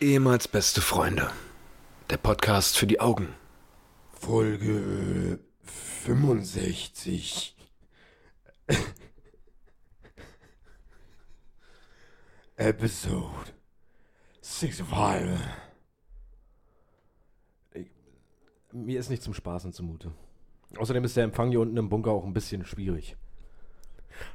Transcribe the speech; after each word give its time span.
Ehemals 0.00 0.46
beste 0.46 0.80
Freunde. 0.80 1.28
Der 2.08 2.18
Podcast 2.18 2.78
für 2.78 2.86
die 2.86 3.00
Augen. 3.00 3.34
Folge 4.12 5.40
65. 5.64 7.56
Episode 12.56 13.50
65. 14.40 15.40
Ich, 17.74 17.90
mir 18.70 19.00
ist 19.00 19.10
nicht 19.10 19.24
zum 19.24 19.34
Spaßen 19.34 19.72
zumute. 19.72 20.12
Außerdem 20.76 21.02
ist 21.02 21.16
der 21.16 21.24
Empfang 21.24 21.50
hier 21.50 21.58
unten 21.58 21.76
im 21.76 21.88
Bunker 21.88 22.12
auch 22.12 22.24
ein 22.24 22.34
bisschen 22.34 22.64
schwierig. 22.64 23.16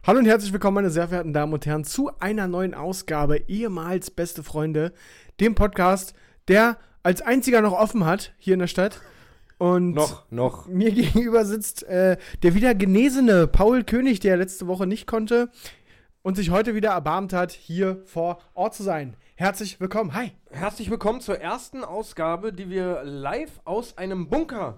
Hallo 0.06 0.20
und 0.20 0.26
herzlich 0.26 0.54
willkommen, 0.54 0.76
meine 0.76 0.90
sehr 0.90 1.08
verehrten 1.08 1.34
Damen 1.34 1.54
und 1.54 1.66
Herren, 1.66 1.84
zu 1.84 2.12
einer 2.20 2.48
neuen 2.48 2.74
Ausgabe 2.74 3.38
ehemals 3.48 4.12
Beste 4.12 4.44
Freunde, 4.44 4.94
dem 5.40 5.56
Podcast, 5.56 6.14
der 6.48 6.78
als 7.04 7.22
einziger 7.22 7.62
noch 7.62 7.74
offen 7.74 8.06
hat 8.06 8.34
hier 8.38 8.54
in 8.54 8.60
der 8.60 8.68
Stadt. 8.68 9.02
Und 9.58 9.94
Noch, 9.94 10.30
noch. 10.32 10.68
mir 10.68 10.92
gegenüber 10.92 11.46
sitzt 11.46 11.84
äh, 11.84 12.18
der 12.42 12.54
wieder 12.54 12.76
genesene 12.76 13.48
Paul 13.48 13.84
König, 13.84 14.20
der 14.20 14.38
letzte 14.38 14.68
Woche 14.68 14.88
nicht 14.88 15.08
konnte 15.08 15.50
und 16.22 16.36
sich 16.36 16.50
heute 16.50 16.76
wieder 16.76 16.92
erbarmt 16.92 17.34
hat, 17.34 17.52
hier 17.52 18.02
vor 18.06 18.40
Ort 18.54 18.76
zu 18.76 18.84
sein. 18.84 19.16
Herzlich 19.36 19.80
willkommen. 19.80 20.14
Hi. 20.14 20.32
Herzlich 20.52 20.90
willkommen 20.90 21.22
zur 21.22 21.40
ersten 21.40 21.84
Ausgabe, 21.84 22.54
die 22.54 22.70
wir 22.70 23.04
live 23.04 23.62
aus 23.66 23.98
einem 23.98 24.30
Bunker, 24.30 24.78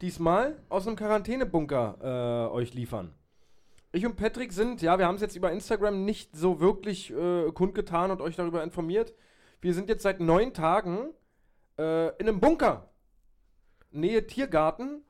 diesmal 0.00 0.56
aus 0.68 0.86
einem 0.86 0.96
Quarantänebunker, 0.96 2.48
äh, 2.50 2.54
euch 2.54 2.72
liefern. 2.74 3.12
Ich 3.92 4.06
und 4.06 4.16
Patrick 4.16 4.52
sind, 4.52 4.82
ja, 4.82 4.98
wir 4.98 5.06
haben 5.06 5.16
es 5.16 5.20
jetzt 5.20 5.34
über 5.34 5.50
Instagram 5.50 6.04
nicht 6.04 6.36
so 6.36 6.60
wirklich 6.60 7.10
äh, 7.12 7.50
kundgetan 7.52 8.10
und 8.12 8.20
euch 8.20 8.36
darüber 8.36 8.62
informiert. 8.62 9.14
Wir 9.60 9.74
sind 9.74 9.88
jetzt 9.88 10.04
seit 10.04 10.20
neun 10.20 10.54
Tagen 10.54 11.12
äh, 11.76 12.08
in 12.18 12.28
einem 12.28 12.38
Bunker. 12.40 12.88
Nähe 13.90 14.26
Tiergarten. 14.26 15.02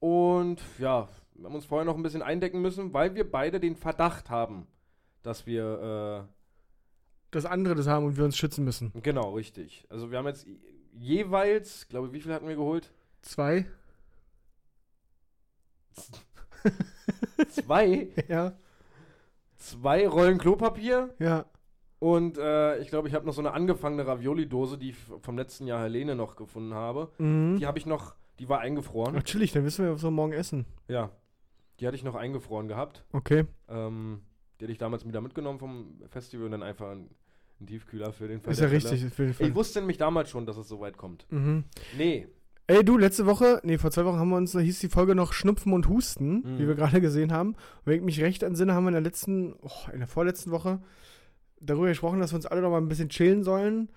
Und 0.00 0.60
ja, 0.78 1.08
wir 1.34 1.44
haben 1.46 1.54
uns 1.54 1.64
vorher 1.66 1.84
noch 1.84 1.96
ein 1.96 2.02
bisschen 2.02 2.22
eindecken 2.22 2.60
müssen, 2.60 2.92
weil 2.92 3.14
wir 3.14 3.30
beide 3.30 3.60
den 3.60 3.76
Verdacht 3.76 4.30
haben, 4.30 4.66
dass 5.22 5.46
wir 5.46 6.28
Das 7.30 7.46
andere 7.46 7.76
das 7.76 7.86
haben 7.86 8.04
und 8.04 8.16
wir 8.16 8.24
uns 8.24 8.36
schützen 8.36 8.64
müssen. 8.64 8.92
äh, 8.96 9.00
Genau, 9.00 9.32
richtig. 9.34 9.86
Also 9.88 10.10
wir 10.10 10.18
haben 10.18 10.26
jetzt 10.26 10.46
jeweils, 10.92 11.88
glaube 11.88 12.12
wie 12.12 12.20
viel 12.20 12.32
hatten 12.32 12.48
wir 12.48 12.56
geholt? 12.56 12.92
Zwei. 13.22 13.66
Zwei, 17.50 18.08
Ja. 18.28 18.52
zwei 19.56 20.06
Rollen 20.08 20.38
Klopapier 20.38 21.14
Ja. 21.18 21.46
und 21.98 22.38
äh, 22.38 22.78
ich 22.78 22.88
glaube, 22.88 23.08
ich 23.08 23.14
habe 23.14 23.26
noch 23.26 23.32
so 23.34 23.40
eine 23.40 23.52
angefangene 23.52 24.06
Ravioli-Dose, 24.06 24.78
die 24.78 24.90
ich 24.90 24.96
vom 24.96 25.36
letzten 25.36 25.66
Jahr 25.66 25.82
Helene 25.82 26.14
noch 26.14 26.36
gefunden 26.36 26.74
habe. 26.74 27.10
Mhm. 27.18 27.56
Die 27.58 27.66
habe 27.66 27.78
ich 27.78 27.86
noch, 27.86 28.14
die 28.38 28.48
war 28.48 28.60
eingefroren. 28.60 29.14
Natürlich, 29.14 29.52
dann 29.52 29.64
wissen 29.64 29.84
wir, 29.84 29.92
was 29.94 30.02
wir 30.02 30.10
morgen 30.10 30.32
essen. 30.32 30.64
Ja, 30.88 31.10
die 31.80 31.86
hatte 31.86 31.96
ich 31.96 32.04
noch 32.04 32.14
eingefroren 32.14 32.68
gehabt. 32.68 33.04
Okay. 33.12 33.44
Ähm, 33.68 34.20
die 34.60 34.64
hatte 34.66 34.72
ich 34.72 34.78
damals 34.78 35.06
wieder 35.06 35.20
mitgenommen 35.20 35.58
vom 35.58 36.00
Festival 36.08 36.46
und 36.46 36.52
dann 36.52 36.62
einfach 36.62 36.92
in 36.92 37.08
einen 37.60 37.66
Tiefkühler 37.66 38.12
für 38.12 38.28
den 38.28 38.40
Fall 38.40 38.52
Ist 38.52 38.60
ja 38.60 38.66
richtig. 38.66 39.04
Auf 39.06 39.18
jeden 39.18 39.32
Fall. 39.34 39.48
Ich 39.48 39.54
wusste 39.54 39.80
nämlich 39.80 39.96
damals 39.98 40.28
schon, 40.30 40.44
dass 40.46 40.56
es 40.56 40.68
so 40.68 40.80
weit 40.80 40.96
kommt. 40.96 41.26
Mhm. 41.30 41.64
Nee, 41.96 42.28
Ey, 42.66 42.82
du, 42.82 42.96
letzte 42.96 43.26
Woche, 43.26 43.60
nee, 43.62 43.76
vor 43.76 43.90
zwei 43.90 44.06
Wochen 44.06 44.18
haben 44.18 44.30
wir 44.30 44.36
uns, 44.38 44.52
da 44.52 44.58
hieß 44.58 44.78
die 44.78 44.88
Folge 44.88 45.14
noch 45.14 45.34
Schnupfen 45.34 45.72
und 45.74 45.86
Husten, 45.88 46.36
Mhm. 46.36 46.58
wie 46.58 46.66
wir 46.66 46.74
gerade 46.74 47.00
gesehen 47.02 47.30
haben. 47.30 47.50
Und 47.50 47.58
wenn 47.86 47.96
ich 47.98 48.02
mich 48.02 48.20
recht 48.22 48.42
entsinne, 48.42 48.72
haben 48.74 48.84
wir 48.84 48.88
in 48.88 48.94
der 48.94 49.02
letzten, 49.02 49.54
oh, 49.60 49.90
in 49.92 49.98
der 49.98 50.08
vorletzten 50.08 50.50
Woche 50.50 50.80
darüber 51.60 51.88
gesprochen, 51.88 52.20
dass 52.20 52.32
wir 52.32 52.36
uns 52.36 52.46
alle 52.46 52.62
noch 52.62 52.70
mal 52.70 52.78
ein 52.78 52.88
bisschen 52.88 53.10
chillen 53.10 53.42
sollen. 53.44 53.90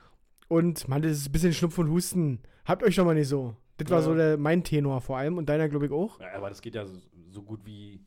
Und, 0.49 0.87
man, 0.89 1.01
das 1.01 1.13
ist 1.13 1.29
ein 1.29 1.31
bisschen 1.31 1.53
Schnupfen 1.53 1.85
und 1.85 1.91
Husten. 1.91 2.39
Habt 2.65 2.83
euch 2.83 2.95
doch 2.97 3.05
mal 3.05 3.15
nicht 3.15 3.27
so. 3.29 3.55
Das 3.77 3.89
war 3.89 3.99
Ja. 3.99 4.03
so 4.03 4.15
der, 4.15 4.37
mein 4.37 4.63
Tenor 4.65 4.99
vor 5.01 5.17
allem 5.17 5.37
und 5.37 5.47
deiner, 5.47 5.69
glaube 5.69 5.85
ich, 5.85 5.91
auch. 5.91 6.19
Ja, 6.19 6.27
aber 6.35 6.49
das 6.49 6.61
geht 6.61 6.75
ja 6.75 6.85
so, 6.85 6.97
so 7.29 7.43
gut 7.43 7.61
wie. 7.65 8.01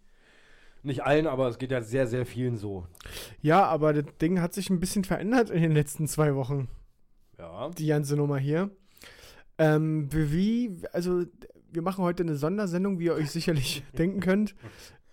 Nicht 0.83 1.05
allen, 1.05 1.27
aber 1.27 1.49
es 1.49 1.59
geht 1.59 1.71
ja 1.73 1.81
sehr, 1.83 2.07
sehr 2.07 2.25
vielen 2.27 2.57
so. 2.57 2.87
Ja, 3.41 3.65
aber 3.65 3.93
das 3.95 4.05
Ding 4.21 4.41
hat 4.41 4.53
sich 4.55 4.69
ein 4.71 4.81
bisschen 4.81 5.05
verändert 5.05 5.49
in 5.51 5.61
den 5.63 5.73
letzten 5.73 6.07
zwei 6.07 6.35
Wochen, 6.35 6.69
Ja. 7.39 7.69
die 7.71 7.87
ganze 7.87 8.17
Nummer 8.17 8.39
hier. 8.39 8.71
Ähm, 9.61 10.09
wie, 10.11 10.75
also, 10.93 11.25
wir 11.73 11.83
machen 11.83 12.03
heute 12.03 12.23
eine 12.23 12.37
Sondersendung, 12.37 12.99
wie 12.99 13.05
ihr 13.07 13.15
euch 13.15 13.31
sicherlich 13.31 13.83
denken 13.99 14.21
könnt. 14.21 14.55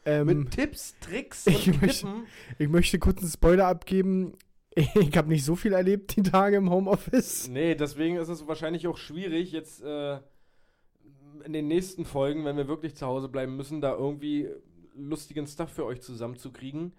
Ähm, 0.06 0.28
Mit 0.28 0.52
Tipps, 0.52 0.96
Tricks 1.02 1.46
und 1.48 1.54
ich 1.56 1.82
möchte- 1.82 2.08
Tippen. 2.08 2.24
Ich 2.58 2.70
möchte 2.70 2.98
kurz 3.00 3.20
einen 3.22 3.30
Spoiler 3.32 3.68
abgeben. 3.68 4.34
Ich 4.96 5.18
habe 5.18 5.28
nicht 5.28 5.44
so 5.44 5.56
viel 5.56 5.74
erlebt 5.74 6.16
die 6.16 6.22
Tage 6.22 6.58
im 6.58 6.70
Homeoffice. 6.70 7.48
Nee, 7.50 7.74
deswegen 7.74 8.16
ist 8.18 8.30
es 8.30 8.48
wahrscheinlich 8.48 8.86
auch 8.88 8.98
schwierig, 8.98 9.52
jetzt 9.52 9.82
äh, 9.84 10.20
in 11.44 11.52
den 11.54 11.68
nächsten 11.68 12.06
Folgen, 12.06 12.46
wenn 12.46 12.58
wir 12.58 12.68
wirklich 12.68 12.96
zu 12.96 13.08
Hause 13.08 13.28
bleiben 13.28 13.58
müssen, 13.58 13.82
da 13.82 13.96
irgendwie 13.96 14.48
lustigen 14.96 15.48
Stuff 15.48 15.72
für 15.72 15.84
euch 15.84 16.02
zusammenzukriegen. 16.02 16.94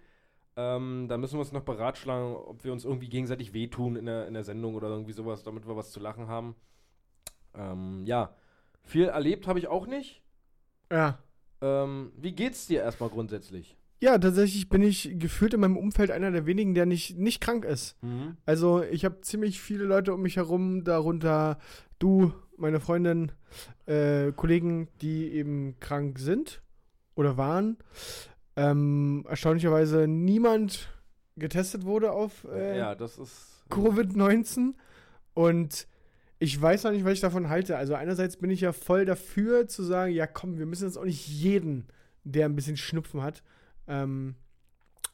Ähm, 0.57 1.05
da 1.07 1.17
müssen 1.17 1.35
wir 1.35 1.39
uns 1.39 1.53
noch 1.53 1.63
beratschlagen, 1.63 2.35
ob 2.35 2.65
wir 2.65 2.73
uns 2.73 2.83
irgendwie 2.83 3.07
gegenseitig 3.07 3.53
wehtun 3.53 3.95
in 3.95 4.07
der, 4.07 4.27
in 4.27 4.33
der 4.33 4.43
Sendung 4.43 4.75
oder 4.75 4.89
irgendwie 4.89 5.13
sowas, 5.13 5.43
damit 5.43 5.65
wir 5.65 5.77
was 5.77 5.91
zu 5.91 6.01
lachen 6.01 6.27
haben. 6.27 6.55
Ähm, 7.55 8.03
ja, 8.05 8.35
viel 8.83 9.05
erlebt 9.05 9.47
habe 9.47 9.59
ich 9.59 9.67
auch 9.67 9.87
nicht. 9.87 10.21
Ja. 10.91 11.19
Ähm, 11.61 12.11
wie 12.17 12.31
geht's 12.31 12.67
dir 12.67 12.81
erstmal 12.81 13.09
grundsätzlich? 13.09 13.77
Ja, 14.01 14.17
tatsächlich 14.17 14.69
bin 14.69 14.81
ich 14.81 15.19
gefühlt 15.19 15.53
in 15.53 15.59
meinem 15.59 15.75
Umfeld 15.75 16.09
einer 16.09 16.31
der 16.31 16.45
wenigen, 16.45 16.73
der 16.73 16.85
nicht, 16.85 17.17
nicht 17.17 17.41
krank 17.41 17.65
ist. 17.65 17.97
Also 18.45 18.81
ich 18.81 19.03
habe 19.03 19.19
ziemlich 19.21 19.59
viele 19.59 19.83
Leute 19.83 20.13
um 20.13 20.21
mich 20.21 20.37
herum, 20.37 20.85
darunter 20.85 21.59
du, 21.99 22.31
meine 22.55 22.79
Freundin, 22.79 23.33
äh, 23.87 24.31
Kollegen, 24.31 24.87
die 25.01 25.29
eben 25.33 25.77
krank 25.81 26.17
sind 26.17 26.61
oder 27.15 27.35
waren. 27.35 27.77
Ähm, 28.55 29.25
erstaunlicherweise 29.27 30.07
niemand 30.07 30.89
getestet 31.35 31.83
wurde 31.85 32.11
auf 32.13 32.45
äh, 32.45 32.77
ja, 32.77 32.95
das 32.95 33.17
ist. 33.17 33.65
Covid-19 33.69 34.75
und 35.33 35.87
ich 36.39 36.59
weiß 36.59 36.85
noch 36.85 36.91
nicht, 36.91 37.03
was 37.03 37.13
ich 37.13 37.19
davon 37.19 37.49
halte. 37.49 37.77
Also 37.77 37.95
einerseits 37.95 38.37
bin 38.37 38.49
ich 38.49 38.61
ja 38.61 38.71
voll 38.71 39.05
dafür 39.05 39.67
zu 39.67 39.83
sagen, 39.83 40.13
ja 40.13 40.25
komm, 40.25 40.57
wir 40.57 40.65
müssen 40.65 40.85
jetzt 40.85 40.97
auch 40.97 41.05
nicht 41.05 41.27
jeden, 41.27 41.87
der 42.23 42.45
ein 42.45 42.55
bisschen 42.55 42.77
Schnupfen 42.77 43.21
hat, 43.21 43.43
ähm, 43.87 44.35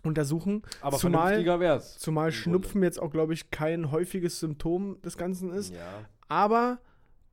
untersuchen. 0.03 0.62
Aber 0.81 0.97
zumal, 0.97 1.44
wär's. 1.59 1.97
zumal 1.97 2.31
Schnupfen 2.31 2.84
jetzt 2.84 3.02
auch, 3.02 3.12
glaube 3.12 3.34
ich, 3.34 3.50
kein 3.50 3.91
häufiges 3.91 4.40
Symptom 4.40 5.02
des 5.02 5.18
Ganzen 5.18 5.52
ist. 5.52 5.74
Ja. 5.74 6.06
Aber 6.28 6.80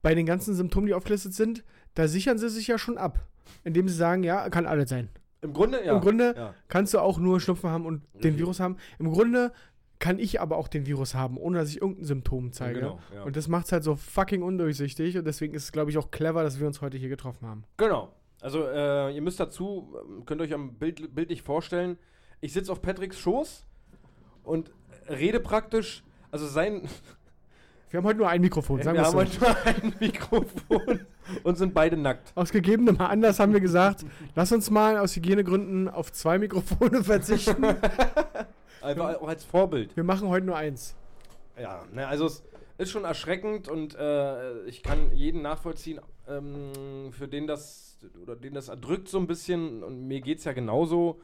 bei 0.00 0.14
den 0.14 0.24
ganzen 0.24 0.54
Symptomen, 0.54 0.86
die 0.86 0.94
aufgelistet 0.94 1.34
sind, 1.34 1.62
da 1.94 2.08
sichern 2.08 2.38
sie 2.38 2.48
sich 2.48 2.66
ja 2.66 2.78
schon 2.78 2.96
ab. 2.96 3.26
Indem 3.64 3.88
sie 3.88 3.94
sagen, 3.94 4.22
ja, 4.22 4.48
kann 4.48 4.66
alles 4.66 4.88
sein. 4.88 5.10
Im 5.42 5.52
Grunde, 5.52 5.84
ja. 5.84 5.94
Im 5.94 6.00
Grunde 6.00 6.34
ja. 6.36 6.54
kannst 6.68 6.94
du 6.94 7.00
auch 7.00 7.18
nur 7.18 7.40
Schnupfen 7.40 7.68
haben 7.68 7.84
und 7.84 8.02
den. 8.14 8.38
Virus 8.38 8.60
haben. 8.60 8.76
Im 8.98 9.10
Grunde 9.10 9.52
kann 10.02 10.18
ich 10.18 10.40
aber 10.40 10.56
auch 10.56 10.66
den 10.66 10.84
Virus 10.84 11.14
haben, 11.14 11.36
ohne 11.36 11.58
dass 11.58 11.68
ich 11.68 11.80
irgendein 11.80 12.04
Symptom 12.06 12.52
zeige. 12.52 12.80
genau, 12.80 12.98
ja. 13.14 13.22
Und 13.22 13.36
das 13.36 13.46
macht 13.46 13.66
es 13.66 13.72
halt 13.72 13.84
so 13.84 13.94
fucking 13.94 14.42
undurchsichtig 14.42 15.16
und 15.16 15.24
deswegen 15.24 15.54
ist 15.54 15.62
es, 15.62 15.70
glaube 15.70 15.92
ich, 15.92 15.96
auch 15.96 16.10
clever, 16.10 16.42
dass 16.42 16.58
wir 16.58 16.66
uns 16.66 16.80
heute 16.80 16.98
hier 16.98 17.08
getroffen 17.08 17.46
haben. 17.46 17.62
Genau. 17.76 18.12
Also 18.40 18.66
äh, 18.66 19.14
ihr 19.14 19.22
müsst 19.22 19.38
dazu, 19.38 19.94
ähm, 20.04 20.26
könnt 20.26 20.40
euch 20.40 20.52
am 20.52 20.74
Bild, 20.74 21.14
bildlich 21.14 21.42
vorstellen, 21.42 21.98
ich 22.40 22.52
sitze 22.52 22.72
auf 22.72 22.82
Patricks 22.82 23.16
Schoß 23.20 23.64
und 24.42 24.72
rede 25.08 25.38
praktisch, 25.38 26.02
also 26.32 26.48
sein, 26.48 26.88
Wir 27.90 27.98
haben 27.98 28.06
heute 28.06 28.18
nur 28.18 28.28
ein 28.28 28.40
Mikrofon, 28.40 28.82
sagen 28.82 28.96
wir 28.98 29.02
wir 29.02 29.06
haben 29.06 29.12
so. 29.12 29.18
heute 29.18 29.38
nur 29.38 29.66
ein 29.66 29.94
Mikrofon 30.00 31.00
und 31.44 31.58
sind 31.58 31.74
beide 31.74 31.96
nackt. 31.96 32.32
Aus 32.34 32.50
gegebenem 32.50 33.00
Anlass 33.00 33.38
haben 33.38 33.52
wir 33.52 33.60
gesagt, 33.60 34.04
lass 34.34 34.50
uns 34.50 34.68
mal 34.68 34.98
aus 34.98 35.14
Hygienegründen 35.14 35.88
auf 35.88 36.10
zwei 36.10 36.38
Mikrofone 36.40 37.04
verzichten. 37.04 37.62
Einfach 38.82 39.20
auch 39.20 39.28
als 39.28 39.44
Vorbild. 39.44 39.96
Wir 39.96 40.04
machen 40.04 40.28
heute 40.28 40.46
nur 40.46 40.56
eins. 40.56 40.96
Ja, 41.60 41.84
ne, 41.92 42.06
also 42.06 42.26
es 42.26 42.42
ist 42.78 42.90
schon 42.90 43.04
erschreckend 43.04 43.68
und 43.68 43.94
äh, 43.94 44.64
ich 44.64 44.82
kann 44.82 45.12
jeden 45.12 45.42
nachvollziehen, 45.42 46.00
ähm, 46.26 47.12
für 47.12 47.28
den 47.28 47.46
das 47.46 47.98
oder 48.22 48.36
den 48.36 48.54
das 48.54 48.68
erdrückt 48.68 49.08
so 49.08 49.18
ein 49.18 49.26
bisschen 49.26 49.82
und 49.82 50.06
mir 50.08 50.20
geht 50.20 50.38
es 50.38 50.44
ja 50.44 50.52
genauso. 50.52 51.20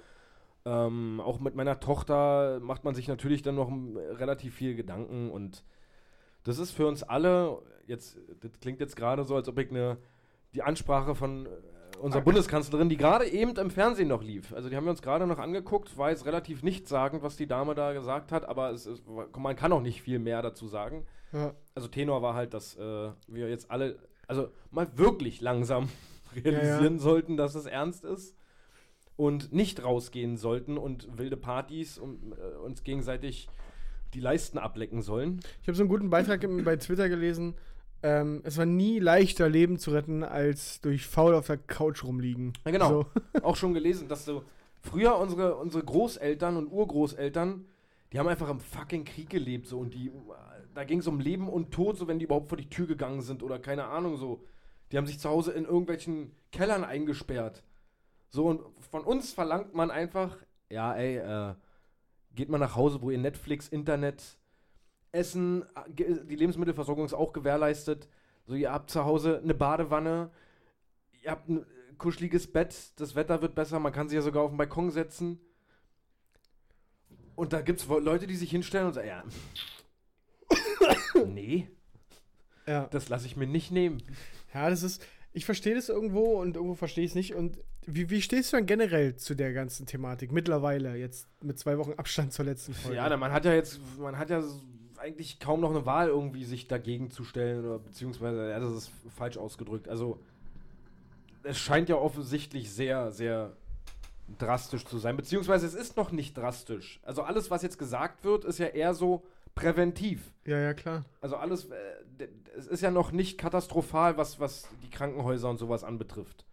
Ähm, 0.64 1.20
auch 1.20 1.40
mit 1.40 1.54
meiner 1.54 1.80
Tochter 1.80 2.60
macht 2.60 2.84
man 2.84 2.94
sich 2.94 3.08
natürlich 3.08 3.42
dann 3.42 3.54
noch 3.54 3.68
ähm, 3.68 3.96
relativ 3.96 4.54
viel 4.54 4.74
Gedanken 4.74 5.30
und 5.30 5.64
das 6.44 6.58
ist 6.58 6.72
für 6.72 6.86
uns 6.86 7.02
alle, 7.02 7.62
jetzt, 7.86 8.18
das 8.40 8.52
klingt 8.60 8.80
jetzt 8.80 8.96
gerade 8.96 9.24
so, 9.24 9.34
als 9.36 9.48
ob 9.48 9.58
ich 9.58 9.70
eine, 9.70 9.98
die 10.54 10.62
Ansprache 10.62 11.14
von 11.14 11.46
äh, 11.46 11.48
unserer 12.00 12.22
Bundeskanzlerin, 12.22 12.88
die 12.88 12.96
gerade 12.96 13.26
eben 13.26 13.56
im 13.56 13.70
Fernsehen 13.70 14.08
noch 14.08 14.22
lief. 14.22 14.52
Also 14.52 14.68
die 14.68 14.76
haben 14.76 14.84
wir 14.84 14.90
uns 14.90 15.02
gerade 15.02 15.26
noch 15.26 15.38
angeguckt, 15.38 15.96
war 15.96 16.10
jetzt 16.10 16.26
relativ 16.26 16.62
nichtssagend, 16.62 17.22
was 17.22 17.36
die 17.36 17.46
Dame 17.46 17.74
da 17.74 17.92
gesagt 17.92 18.32
hat, 18.32 18.48
aber 18.48 18.70
es 18.70 18.86
ist, 18.86 19.02
man 19.06 19.56
kann 19.56 19.72
auch 19.72 19.82
nicht 19.82 20.02
viel 20.02 20.18
mehr 20.18 20.42
dazu 20.42 20.68
sagen. 20.68 21.06
Ja. 21.32 21.54
Also 21.74 21.88
Tenor 21.88 22.22
war 22.22 22.34
halt, 22.34 22.54
dass 22.54 22.76
äh, 22.76 23.10
wir 23.26 23.48
jetzt 23.48 23.70
alle, 23.70 23.98
also 24.26 24.48
mal 24.70 24.88
wirklich 24.96 25.40
langsam 25.40 25.88
realisieren 26.34 26.98
sollten, 26.98 27.36
dass 27.36 27.54
es 27.54 27.66
ernst 27.66 28.04
ist 28.04 28.34
und 29.16 29.52
nicht 29.52 29.82
rausgehen 29.82 30.36
sollten 30.36 30.78
und 30.78 31.18
wilde 31.18 31.36
Partys 31.36 31.98
und 31.98 32.32
äh, 32.32 32.56
uns 32.64 32.84
gegenseitig 32.84 33.48
die 34.14 34.20
Leisten 34.20 34.58
ablecken 34.58 35.02
sollen. 35.02 35.40
Ich 35.60 35.68
habe 35.68 35.76
so 35.76 35.82
einen 35.82 35.90
guten 35.90 36.08
Beitrag 36.08 36.40
bei 36.64 36.76
Twitter 36.76 37.08
gelesen. 37.08 37.54
Ähm, 38.02 38.42
es 38.44 38.56
war 38.56 38.66
nie 38.66 38.98
leichter, 39.00 39.48
Leben 39.48 39.78
zu 39.78 39.90
retten, 39.90 40.22
als 40.22 40.80
durch 40.80 41.06
faul 41.06 41.34
auf 41.34 41.46
der 41.46 41.58
Couch 41.58 42.04
rumliegen. 42.04 42.52
Ja, 42.64 42.70
genau. 42.70 42.88
So. 42.88 43.06
Auch 43.42 43.56
schon 43.56 43.74
gelesen, 43.74 44.08
dass 44.08 44.24
so 44.24 44.44
früher 44.80 45.16
unsere, 45.16 45.56
unsere 45.56 45.84
Großeltern 45.84 46.56
und 46.56 46.68
Urgroßeltern, 46.68 47.64
die 48.12 48.18
haben 48.18 48.28
einfach 48.28 48.48
im 48.48 48.60
fucking 48.60 49.04
Krieg 49.04 49.30
gelebt 49.30 49.66
so 49.66 49.78
und 49.78 49.94
die, 49.94 50.12
da 50.74 50.84
ging 50.84 51.00
es 51.00 51.06
um 51.06 51.20
Leben 51.20 51.48
und 51.48 51.72
Tod, 51.72 51.98
so 51.98 52.06
wenn 52.06 52.18
die 52.18 52.24
überhaupt 52.24 52.48
vor 52.48 52.58
die 52.58 52.68
Tür 52.68 52.86
gegangen 52.86 53.20
sind 53.20 53.42
oder 53.42 53.58
keine 53.58 53.84
Ahnung 53.84 54.16
so. 54.16 54.44
Die 54.90 54.96
haben 54.96 55.06
sich 55.06 55.18
zu 55.18 55.28
Hause 55.28 55.52
in 55.52 55.64
irgendwelchen 55.64 56.32
Kellern 56.52 56.84
eingesperrt. 56.84 57.62
So 58.30 58.46
und 58.46 58.62
von 58.90 59.02
uns 59.02 59.32
verlangt 59.32 59.74
man 59.74 59.90
einfach, 59.90 60.36
ja 60.70 60.94
ey, 60.94 61.16
äh, 61.16 61.54
geht 62.34 62.48
mal 62.48 62.58
nach 62.58 62.76
Hause, 62.76 63.02
wo 63.02 63.10
ihr 63.10 63.18
Netflix, 63.18 63.68
Internet, 63.68 64.37
Essen, 65.12 65.62
äh, 65.62 66.24
die 66.24 66.36
Lebensmittelversorgung 66.36 67.04
ist 67.04 67.14
auch 67.14 67.32
gewährleistet. 67.32 68.08
So, 68.46 68.54
ihr 68.54 68.72
habt 68.72 68.90
zu 68.90 69.04
Hause 69.04 69.40
eine 69.42 69.54
Badewanne, 69.54 70.30
ihr 71.22 71.30
habt 71.30 71.48
ein 71.48 71.58
äh, 71.62 71.64
kuscheliges 71.98 72.50
Bett, 72.50 72.74
das 72.96 73.14
Wetter 73.14 73.42
wird 73.42 73.54
besser, 73.54 73.78
man 73.78 73.92
kann 73.92 74.08
sich 74.08 74.16
ja 74.16 74.22
sogar 74.22 74.42
auf 74.42 74.50
den 74.50 74.56
Balkon 74.58 74.90
setzen. 74.90 75.40
Und 77.34 77.52
da 77.52 77.60
gibt 77.60 77.80
es 77.80 77.86
Leute, 77.86 78.26
die 78.26 78.36
sich 78.36 78.50
hinstellen 78.50 78.88
und 78.88 78.94
sagen, 78.94 79.08
ja. 79.08 79.22
nee, 81.26 81.68
Ja. 82.66 82.86
das 82.90 83.08
lasse 83.08 83.26
ich 83.26 83.36
mir 83.36 83.46
nicht 83.46 83.70
nehmen. 83.70 84.02
ja, 84.54 84.68
das 84.70 84.82
ist. 84.82 85.04
Ich 85.34 85.44
verstehe 85.44 85.74
das 85.74 85.88
irgendwo 85.88 86.40
und 86.40 86.56
irgendwo 86.56 86.74
verstehe 86.74 87.04
ich 87.04 87.10
es 87.12 87.14
nicht. 87.14 87.34
Und 87.34 87.58
wie, 87.86 88.10
wie 88.10 88.22
stehst 88.22 88.52
du 88.52 88.56
dann 88.56 88.66
generell 88.66 89.14
zu 89.16 89.34
der 89.34 89.52
ganzen 89.52 89.86
Thematik 89.86 90.32
mittlerweile, 90.32 90.96
jetzt 90.96 91.28
mit 91.42 91.58
zwei 91.58 91.78
Wochen 91.78 91.92
Abstand 91.92 92.32
zur 92.32 92.46
letzten 92.46 92.74
Folge? 92.74 92.96
Ja, 92.96 93.08
na, 93.08 93.16
man 93.16 93.30
hat 93.30 93.44
ja 93.44 93.52
jetzt, 93.52 93.78
man 93.98 94.18
hat 94.18 94.30
ja 94.30 94.42
eigentlich 94.98 95.38
kaum 95.40 95.60
noch 95.60 95.70
eine 95.70 95.86
Wahl, 95.86 96.08
irgendwie 96.08 96.44
sich 96.44 96.68
dagegen 96.68 97.10
zu 97.10 97.24
stellen 97.24 97.64
oder 97.64 97.78
beziehungsweise, 97.78 98.50
ja, 98.50 98.58
das 98.58 98.72
ist 98.72 98.92
falsch 99.16 99.36
ausgedrückt. 99.36 99.88
Also, 99.88 100.18
es 101.42 101.58
scheint 101.58 101.88
ja 101.88 101.96
offensichtlich 101.96 102.72
sehr, 102.72 103.10
sehr 103.10 103.56
drastisch 104.38 104.84
zu 104.84 104.98
sein, 104.98 105.16
beziehungsweise 105.16 105.66
es 105.66 105.74
ist 105.74 105.96
noch 105.96 106.12
nicht 106.12 106.36
drastisch. 106.36 107.00
Also 107.02 107.22
alles, 107.22 107.50
was 107.50 107.62
jetzt 107.62 107.78
gesagt 107.78 108.24
wird, 108.24 108.44
ist 108.44 108.58
ja 108.58 108.66
eher 108.66 108.92
so 108.92 109.24
präventiv. 109.54 110.30
ja, 110.44 110.58
ja, 110.58 110.74
klar. 110.74 111.04
Also 111.20 111.36
alles, 111.36 111.66
äh, 111.66 112.28
es 112.56 112.66
ist 112.66 112.82
ja 112.82 112.90
noch 112.90 113.12
nicht 113.12 113.38
katastrophal, 113.38 114.16
was, 114.16 114.38
was 114.38 114.68
die 114.82 114.90
Krankenhäuser 114.90 115.48
und 115.48 115.58
sowas 115.58 115.84
anbetrifft. 115.84 116.44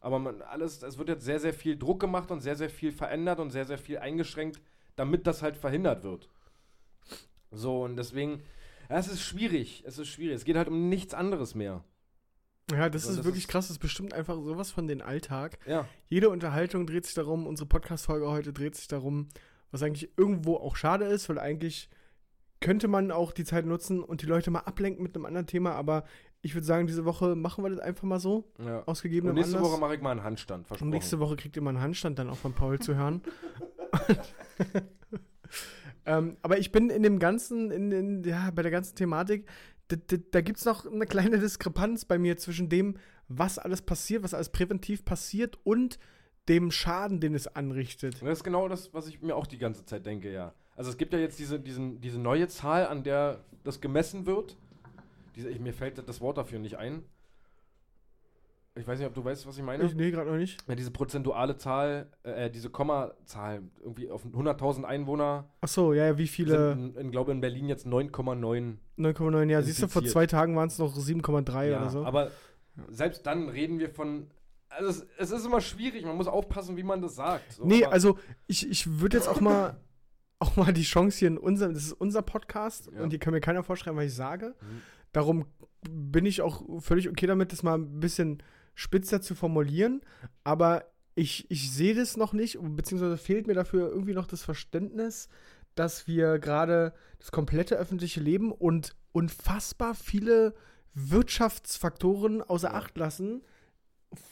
Aber 0.00 0.18
man, 0.18 0.42
alles, 0.42 0.82
es 0.82 0.98
wird 0.98 1.08
jetzt 1.08 1.24
sehr, 1.24 1.40
sehr 1.40 1.54
viel 1.54 1.78
Druck 1.78 2.00
gemacht 2.00 2.30
und 2.30 2.40
sehr, 2.40 2.56
sehr 2.56 2.68
viel 2.68 2.92
verändert 2.92 3.40
und 3.40 3.50
sehr, 3.50 3.64
sehr 3.64 3.78
viel 3.78 3.98
eingeschränkt, 3.98 4.60
damit 4.96 5.26
das 5.26 5.42
halt 5.42 5.56
verhindert 5.56 6.04
wird. 6.04 6.28
So, 7.54 7.84
und 7.84 7.96
deswegen, 7.96 8.42
ja, 8.90 8.98
es 8.98 9.08
ist 9.08 9.22
schwierig, 9.22 9.82
es 9.86 9.98
ist 9.98 10.08
schwierig. 10.08 10.36
Es 10.36 10.44
geht 10.44 10.56
halt 10.56 10.68
um 10.68 10.88
nichts 10.88 11.14
anderes 11.14 11.54
mehr. 11.54 11.82
Ja, 12.70 12.88
das 12.88 13.02
Also 13.02 13.10
ist 13.10 13.18
das 13.18 13.24
wirklich 13.26 13.44
ist- 13.44 13.50
krass. 13.50 13.66
Das 13.66 13.72
ist 13.76 13.80
bestimmt 13.80 14.14
einfach 14.14 14.34
sowas 14.36 14.70
von 14.70 14.86
den 14.88 15.02
Alltag. 15.02 15.58
Ja. 15.66 15.86
Jede 16.08 16.30
Unterhaltung 16.30 16.86
dreht 16.86 17.04
sich 17.04 17.14
darum, 17.14 17.46
unsere 17.46 17.68
Podcast-Folge 17.68 18.28
heute 18.30 18.52
dreht 18.52 18.74
sich 18.74 18.88
darum, 18.88 19.28
was 19.70 19.82
eigentlich 19.82 20.10
irgendwo 20.16 20.56
auch 20.56 20.76
schade 20.76 21.04
ist, 21.04 21.28
weil 21.28 21.38
eigentlich 21.38 21.88
könnte 22.60 22.88
man 22.88 23.10
auch 23.10 23.32
die 23.32 23.44
Zeit 23.44 23.66
nutzen 23.66 24.02
und 24.02 24.22
die 24.22 24.26
Leute 24.26 24.50
mal 24.50 24.60
ablenken 24.60 25.02
mit 25.02 25.14
einem 25.14 25.26
anderen 25.26 25.46
Thema, 25.46 25.72
aber 25.72 26.04
ich 26.40 26.54
würde 26.54 26.64
sagen, 26.66 26.86
diese 26.86 27.04
Woche 27.04 27.34
machen 27.36 27.62
wir 27.64 27.68
das 27.70 27.80
einfach 27.80 28.04
mal 28.04 28.20
so, 28.20 28.50
ja. 28.64 28.82
aus 28.84 29.04
Und 29.04 29.10
nächste 29.10 29.56
Anlass. 29.58 29.60
Woche 29.72 29.78
mache 29.80 29.94
ich 29.96 30.00
mal 30.00 30.12
einen 30.12 30.22
Handstand, 30.22 30.60
und 30.60 30.66
versprochen. 30.68 30.90
nächste 30.90 31.18
Woche 31.18 31.36
kriegt 31.36 31.56
ihr 31.56 31.62
mal 31.62 31.70
einen 31.70 31.80
Handstand 31.82 32.18
dann 32.18 32.30
auch 32.30 32.36
von 32.38 32.54
Paul 32.54 32.78
zu 32.78 32.94
hören. 32.94 33.20
ähm, 36.06 36.36
aber 36.42 36.58
ich 36.58 36.72
bin 36.72 36.90
in 36.90 37.02
dem 37.02 37.18
ganzen, 37.18 37.70
in, 37.70 37.92
in, 37.92 38.24
ja, 38.24 38.50
bei 38.50 38.62
der 38.62 38.70
ganzen 38.70 38.96
Thematik, 38.96 39.46
da, 39.88 39.96
da, 40.06 40.16
da 40.30 40.40
gibt 40.40 40.58
es 40.58 40.64
noch 40.64 40.86
eine 40.86 41.06
kleine 41.06 41.38
Diskrepanz 41.38 42.04
bei 42.04 42.18
mir 42.18 42.36
zwischen 42.36 42.68
dem, 42.68 42.96
was 43.28 43.58
alles 43.58 43.82
passiert, 43.82 44.22
was 44.22 44.34
alles 44.34 44.50
präventiv 44.50 45.04
passiert 45.04 45.58
und 45.64 45.98
dem 46.48 46.70
Schaden, 46.70 47.20
den 47.20 47.34
es 47.34 47.46
anrichtet. 47.46 48.20
Und 48.20 48.28
das 48.28 48.38
ist 48.38 48.44
genau 48.44 48.68
das, 48.68 48.92
was 48.92 49.06
ich 49.08 49.22
mir 49.22 49.34
auch 49.34 49.46
die 49.46 49.58
ganze 49.58 49.84
Zeit 49.84 50.04
denke, 50.04 50.32
ja. 50.32 50.54
Also 50.76 50.90
es 50.90 50.98
gibt 50.98 51.12
ja 51.12 51.18
jetzt 51.18 51.38
diese, 51.38 51.60
diesen, 51.60 52.00
diese 52.00 52.18
neue 52.18 52.48
Zahl, 52.48 52.86
an 52.86 53.02
der 53.04 53.44
das 53.62 53.80
gemessen 53.80 54.26
wird. 54.26 54.56
Diese, 55.36 55.48
ich, 55.48 55.60
mir 55.60 55.72
fällt 55.72 56.06
das 56.06 56.20
Wort 56.20 56.36
dafür 56.36 56.58
nicht 56.58 56.76
ein. 56.76 57.02
Ich 58.76 58.86
weiß 58.88 58.98
nicht, 58.98 59.06
ob 59.06 59.14
du 59.14 59.24
weißt, 59.24 59.46
was 59.46 59.56
ich 59.56 59.62
meine. 59.62 59.84
Ich, 59.84 59.94
nee, 59.94 60.10
gerade 60.10 60.28
noch 60.28 60.36
nicht. 60.36 60.58
Ja, 60.68 60.74
diese 60.74 60.90
prozentuale 60.90 61.56
Zahl, 61.56 62.08
äh, 62.24 62.50
diese 62.50 62.70
Kommazahl, 62.70 63.62
irgendwie 63.80 64.10
auf 64.10 64.24
100.000 64.24 64.82
Einwohner 64.82 65.48
Ach 65.60 65.68
so, 65.68 65.92
ja, 65.92 66.06
ja, 66.06 66.18
wie 66.18 66.26
viele? 66.26 66.70
sind, 66.74 66.96
in, 66.96 67.06
in, 67.06 67.10
glaube 67.12 67.30
in 67.30 67.40
Berlin 67.40 67.68
jetzt 67.68 67.86
9,9. 67.86 68.76
9,9, 68.98 69.50
ja, 69.50 69.62
siehst 69.62 69.80
du, 69.82 69.86
vor 69.88 70.04
zwei 70.04 70.26
Tagen 70.26 70.56
waren 70.56 70.66
es 70.66 70.78
noch 70.78 70.92
7,3 70.96 71.70
Ja, 71.70 71.80
oder 71.82 71.90
so. 71.90 72.04
aber 72.04 72.32
selbst 72.88 73.24
dann 73.26 73.48
reden 73.48 73.78
wir 73.78 73.90
von. 73.90 74.26
Also 74.70 74.90
es, 74.90 75.06
es 75.18 75.30
ist 75.30 75.46
immer 75.46 75.60
schwierig, 75.60 76.04
man 76.04 76.16
muss 76.16 76.26
aufpassen, 76.26 76.76
wie 76.76 76.82
man 76.82 77.00
das 77.00 77.14
sagt. 77.14 77.52
So, 77.52 77.64
nee, 77.64 77.84
also 77.84 78.18
ich, 78.48 78.68
ich 78.68 79.00
würde 79.00 79.16
jetzt 79.16 79.28
auch 79.28 79.40
mal 79.40 79.76
auch 80.40 80.56
mal 80.56 80.72
die 80.72 80.82
Chance 80.82 81.20
hier 81.20 81.28
in 81.28 81.38
unserem, 81.38 81.74
das 81.74 81.84
ist 81.84 81.92
unser 81.92 82.22
Podcast 82.22 82.90
Ja. 82.92 83.02
und 83.04 83.10
hier 83.10 83.20
kann 83.20 83.32
mir 83.32 83.40
keiner 83.40 83.62
vorschreiben, 83.62 83.96
was 83.96 84.06
ich 84.06 84.14
sage. 84.14 84.56
Mhm. 84.60 84.82
Darum 85.12 85.44
bin 85.88 86.26
ich 86.26 86.42
auch 86.42 86.64
völlig 86.80 87.08
okay 87.08 87.26
damit, 87.28 87.52
das 87.52 87.62
mal 87.62 87.78
ein 87.78 88.00
bisschen 88.00 88.42
spitzer 88.74 89.20
zu 89.20 89.34
formulieren. 89.34 90.00
Aber 90.42 90.84
ich, 91.14 91.50
ich 91.50 91.70
sehe 91.72 91.94
das 91.94 92.16
noch 92.16 92.32
nicht, 92.32 92.58
beziehungsweise 92.60 93.16
fehlt 93.16 93.46
mir 93.46 93.54
dafür 93.54 93.88
irgendwie 93.88 94.14
noch 94.14 94.26
das 94.26 94.42
Verständnis, 94.42 95.28
dass 95.74 96.06
wir 96.06 96.38
gerade 96.38 96.92
das 97.18 97.30
komplette 97.32 97.76
öffentliche 97.76 98.20
Leben 98.20 98.52
und 98.52 98.94
unfassbar 99.12 99.94
viele 99.94 100.54
Wirtschaftsfaktoren 100.94 102.42
außer. 102.42 102.74
Acht 102.74 102.96
lassen 102.96 103.42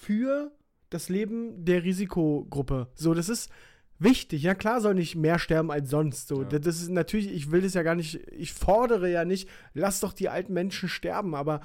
für 0.00 0.52
das 0.90 1.08
Leben 1.08 1.64
der 1.64 1.82
Risikogruppe. 1.84 2.88
So, 2.94 3.14
das 3.14 3.28
ist 3.28 3.50
wichtig. 3.98 4.42
Ja, 4.42 4.54
klar 4.54 4.80
soll 4.80 4.94
nicht 4.94 5.14
mehr 5.16 5.38
sterben 5.38 5.70
als 5.70 5.90
sonst. 5.90 6.28
So, 6.28 6.42
Ja. 6.42 6.48
das 6.48 6.60
das 6.60 6.80
ist 6.82 6.90
natürlich, 6.90 7.32
ich 7.32 7.50
will 7.50 7.62
das 7.62 7.74
ja 7.74 7.82
gar 7.82 7.94
nicht, 7.94 8.16
ich 8.32 8.52
fordere 8.52 9.10
ja 9.10 9.24
nicht, 9.24 9.48
lass 9.74 10.00
doch 10.00 10.12
die 10.12 10.28
alten 10.28 10.52
Menschen 10.52 10.88
sterben, 10.88 11.34
aber 11.34 11.60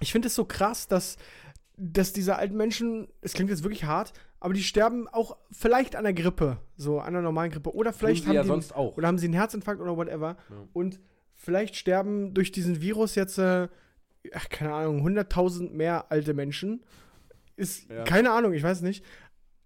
ich 0.00 0.10
finde 0.12 0.28
es 0.28 0.34
so 0.34 0.44
krass, 0.44 0.88
dass, 0.88 1.16
dass 1.76 2.12
diese 2.12 2.36
alten 2.36 2.56
Menschen, 2.56 3.08
es 3.20 3.32
klingt 3.32 3.50
jetzt 3.50 3.62
wirklich 3.62 3.84
hart, 3.84 4.12
aber 4.40 4.54
die 4.54 4.62
sterben 4.62 5.08
auch 5.08 5.36
vielleicht 5.50 5.96
an 5.96 6.04
der 6.04 6.12
Grippe, 6.12 6.58
so 6.76 6.98
an 7.00 7.12
der 7.12 7.22
normalen 7.22 7.50
Grippe. 7.50 7.74
Oder 7.74 7.92
vielleicht 7.92 8.26
haben 8.26 8.34
ja 8.34 8.42
die, 8.42 8.72
oder 8.74 9.06
haben 9.08 9.18
sie 9.18 9.26
einen 9.26 9.34
Herzinfarkt 9.34 9.80
oder 9.80 9.96
whatever. 9.96 10.36
Ja. 10.50 10.56
Und 10.72 11.00
vielleicht 11.34 11.76
sterben 11.76 12.34
durch 12.34 12.52
diesen 12.52 12.80
Virus 12.80 13.14
jetzt, 13.14 13.38
äh, 13.38 13.68
ach, 14.34 14.48
keine 14.48 14.74
Ahnung, 14.74 15.06
100.000 15.06 15.70
mehr 15.70 16.10
alte 16.10 16.34
Menschen. 16.34 16.82
Ist, 17.56 17.88
Ja. 17.90 18.04
keine 18.04 18.32
Ahnung, 18.32 18.52
ich 18.52 18.62
weiß 18.62 18.82
nicht. 18.82 19.04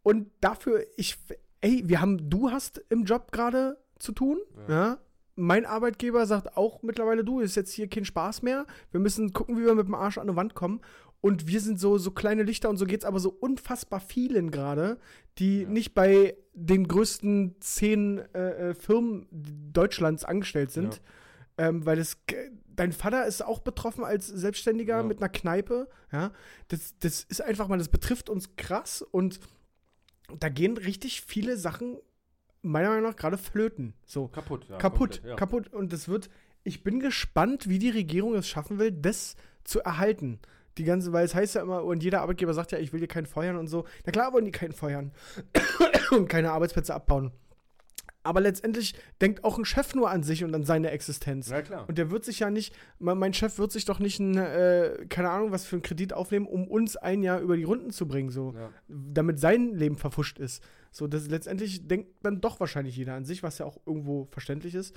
Und 0.02 0.30
dafür, 0.40 0.84
ich, 0.96 1.18
ey, 1.60 1.82
wir 1.86 2.00
haben, 2.00 2.30
du 2.30 2.50
hast 2.50 2.78
im 2.90 3.04
Job 3.04 3.32
gerade 3.32 3.78
zu 3.98 4.12
tun, 4.12 4.38
Ja. 4.68 4.74
ja. 4.74 4.98
Mein 5.38 5.66
Arbeitgeber 5.66 6.24
sagt 6.24 6.56
auch 6.56 6.82
mittlerweile, 6.82 7.22
du, 7.22 7.40
ist 7.40 7.56
jetzt 7.56 7.70
hier 7.72 7.88
kein 7.90 8.06
Spaß 8.06 8.40
mehr. 8.40 8.64
Wir 8.90 9.00
müssen 9.00 9.34
gucken, 9.34 9.58
wie 9.58 9.66
wir 9.66 9.74
mit 9.74 9.86
dem 9.86 9.94
Arsch 9.94 10.16
an 10.16 10.28
die 10.28 10.34
Wand 10.34 10.54
kommen. 10.54 10.80
Und 11.20 11.46
wir 11.48 11.60
sind 11.60 11.80
so, 11.80 11.98
so 11.98 12.10
kleine 12.12 12.42
Lichter 12.44 12.68
und 12.70 12.76
so 12.76 12.84
geht's 12.86 13.04
aber 13.04 13.18
so 13.20 13.30
unfassbar 13.30 14.00
vielen 14.00 14.50
gerade, 14.50 14.98
die 15.38 15.62
Ja. 15.62 15.68
nicht 15.68 15.94
bei 15.94 16.36
den 16.52 16.86
größten 16.86 17.56
zehn 17.60 18.18
äh, 18.34 18.70
äh, 18.70 18.74
Firmen 18.74 19.26
Deutschlands 19.72 20.24
angestellt 20.24 20.70
sind. 20.70 21.00
Ähm, 21.58 21.86
weil 21.86 21.96
das, 21.96 22.26
ge- 22.26 22.50
dein 22.66 22.92
Vater 22.92 23.24
ist 23.26 23.42
auch 23.42 23.60
betroffen 23.60 24.04
als 24.04 24.26
Selbstständiger 24.26 24.98
Ja. 24.98 25.02
mit 25.02 25.18
einer 25.18 25.30
Kneipe. 25.30 25.88
Ja, 26.12 26.32
das, 26.68 26.94
das 27.00 27.24
ist 27.24 27.40
einfach 27.42 27.66
mal, 27.68 27.78
das 27.78 27.88
betrifft 27.88 28.28
uns 28.28 28.56
krass 28.56 29.00
und 29.02 29.40
da 30.38 30.48
gehen 30.50 30.76
richtig 30.76 31.22
viele 31.22 31.56
Sachen 31.56 31.98
meiner 32.62 32.90
Meinung 32.90 33.04
nach 33.04 33.16
gerade 33.16 33.38
flöten. 33.38 33.94
So 34.04 34.28
Kaputt, 34.28 34.68
ja. 34.68 34.76
kaputt, 34.76 35.12
komplett, 35.12 35.24
ja. 35.30 35.36
kaputt. 35.36 35.72
Und 35.72 35.92
das 35.92 36.08
wird, 36.08 36.28
ich 36.62 36.82
bin 36.82 37.00
gespannt, 37.00 37.68
wie 37.68 37.78
die 37.78 37.90
Regierung 37.90 38.34
es 38.34 38.46
schaffen 38.48 38.78
will, 38.78 38.92
das 38.92 39.36
zu 39.64 39.80
erhalten. 39.80 40.38
Die 40.78 40.84
ganze, 40.84 41.12
weil 41.12 41.24
es 41.24 41.34
heißt 41.34 41.54
ja 41.54 41.62
immer, 41.62 41.84
und 41.84 42.02
jeder 42.02 42.22
Arbeitgeber 42.22 42.54
sagt 42.54 42.72
ja, 42.72 42.78
ich 42.78 42.92
will 42.92 43.00
dir 43.00 43.08
keinen 43.08 43.26
feuern 43.26 43.56
und 43.56 43.66
so. 43.66 43.84
Na 44.04 44.12
klar 44.12 44.32
wollen 44.32 44.44
die 44.44 44.52
keinen 44.52 44.72
feuern 44.72 45.12
und 46.10 46.28
keine 46.28 46.52
Arbeitsplätze 46.52 46.94
abbauen. 46.94 47.32
Aber 48.26 48.40
letztendlich 48.40 48.94
denkt 49.20 49.44
auch 49.44 49.56
ein 49.56 49.64
Chef 49.64 49.94
nur 49.94 50.10
an 50.10 50.24
sich 50.24 50.42
und 50.42 50.52
an 50.52 50.64
seine 50.64 50.90
Existenz. 50.90 51.48
Ja, 51.48 51.62
klar. 51.62 51.88
Und 51.88 51.96
der 51.96 52.10
wird 52.10 52.24
sich 52.24 52.40
ja 52.40 52.50
nicht, 52.50 52.74
mein 52.98 53.32
Chef 53.32 53.58
wird 53.58 53.70
sich 53.70 53.84
doch 53.84 54.00
nicht, 54.00 54.18
ein, 54.18 54.36
äh, 54.36 55.06
keine 55.08 55.30
Ahnung, 55.30 55.52
was 55.52 55.64
für 55.64 55.76
einen 55.76 55.82
Kredit 55.82 56.12
aufnehmen, 56.12 56.46
um 56.46 56.66
uns 56.66 56.96
ein 56.96 57.22
Jahr 57.22 57.40
über 57.40 57.56
die 57.56 57.62
Runden 57.62 57.90
zu 57.90 58.08
bringen, 58.08 58.30
so. 58.30 58.52
ja. 58.56 58.70
Damit 58.88 59.38
sein 59.38 59.74
Leben 59.74 59.96
verfuscht 59.96 60.40
ist. 60.40 60.62
So, 60.90 61.06
das 61.06 61.28
letztendlich 61.28 61.86
denkt 61.86 62.10
dann 62.22 62.40
doch 62.40 62.58
wahrscheinlich 62.58 62.96
jeder 62.96 63.14
an 63.14 63.24
sich, 63.24 63.44
was 63.44 63.58
ja 63.58 63.66
auch 63.66 63.78
irgendwo 63.86 64.26
verständlich 64.30 64.74
ist. 64.74 64.94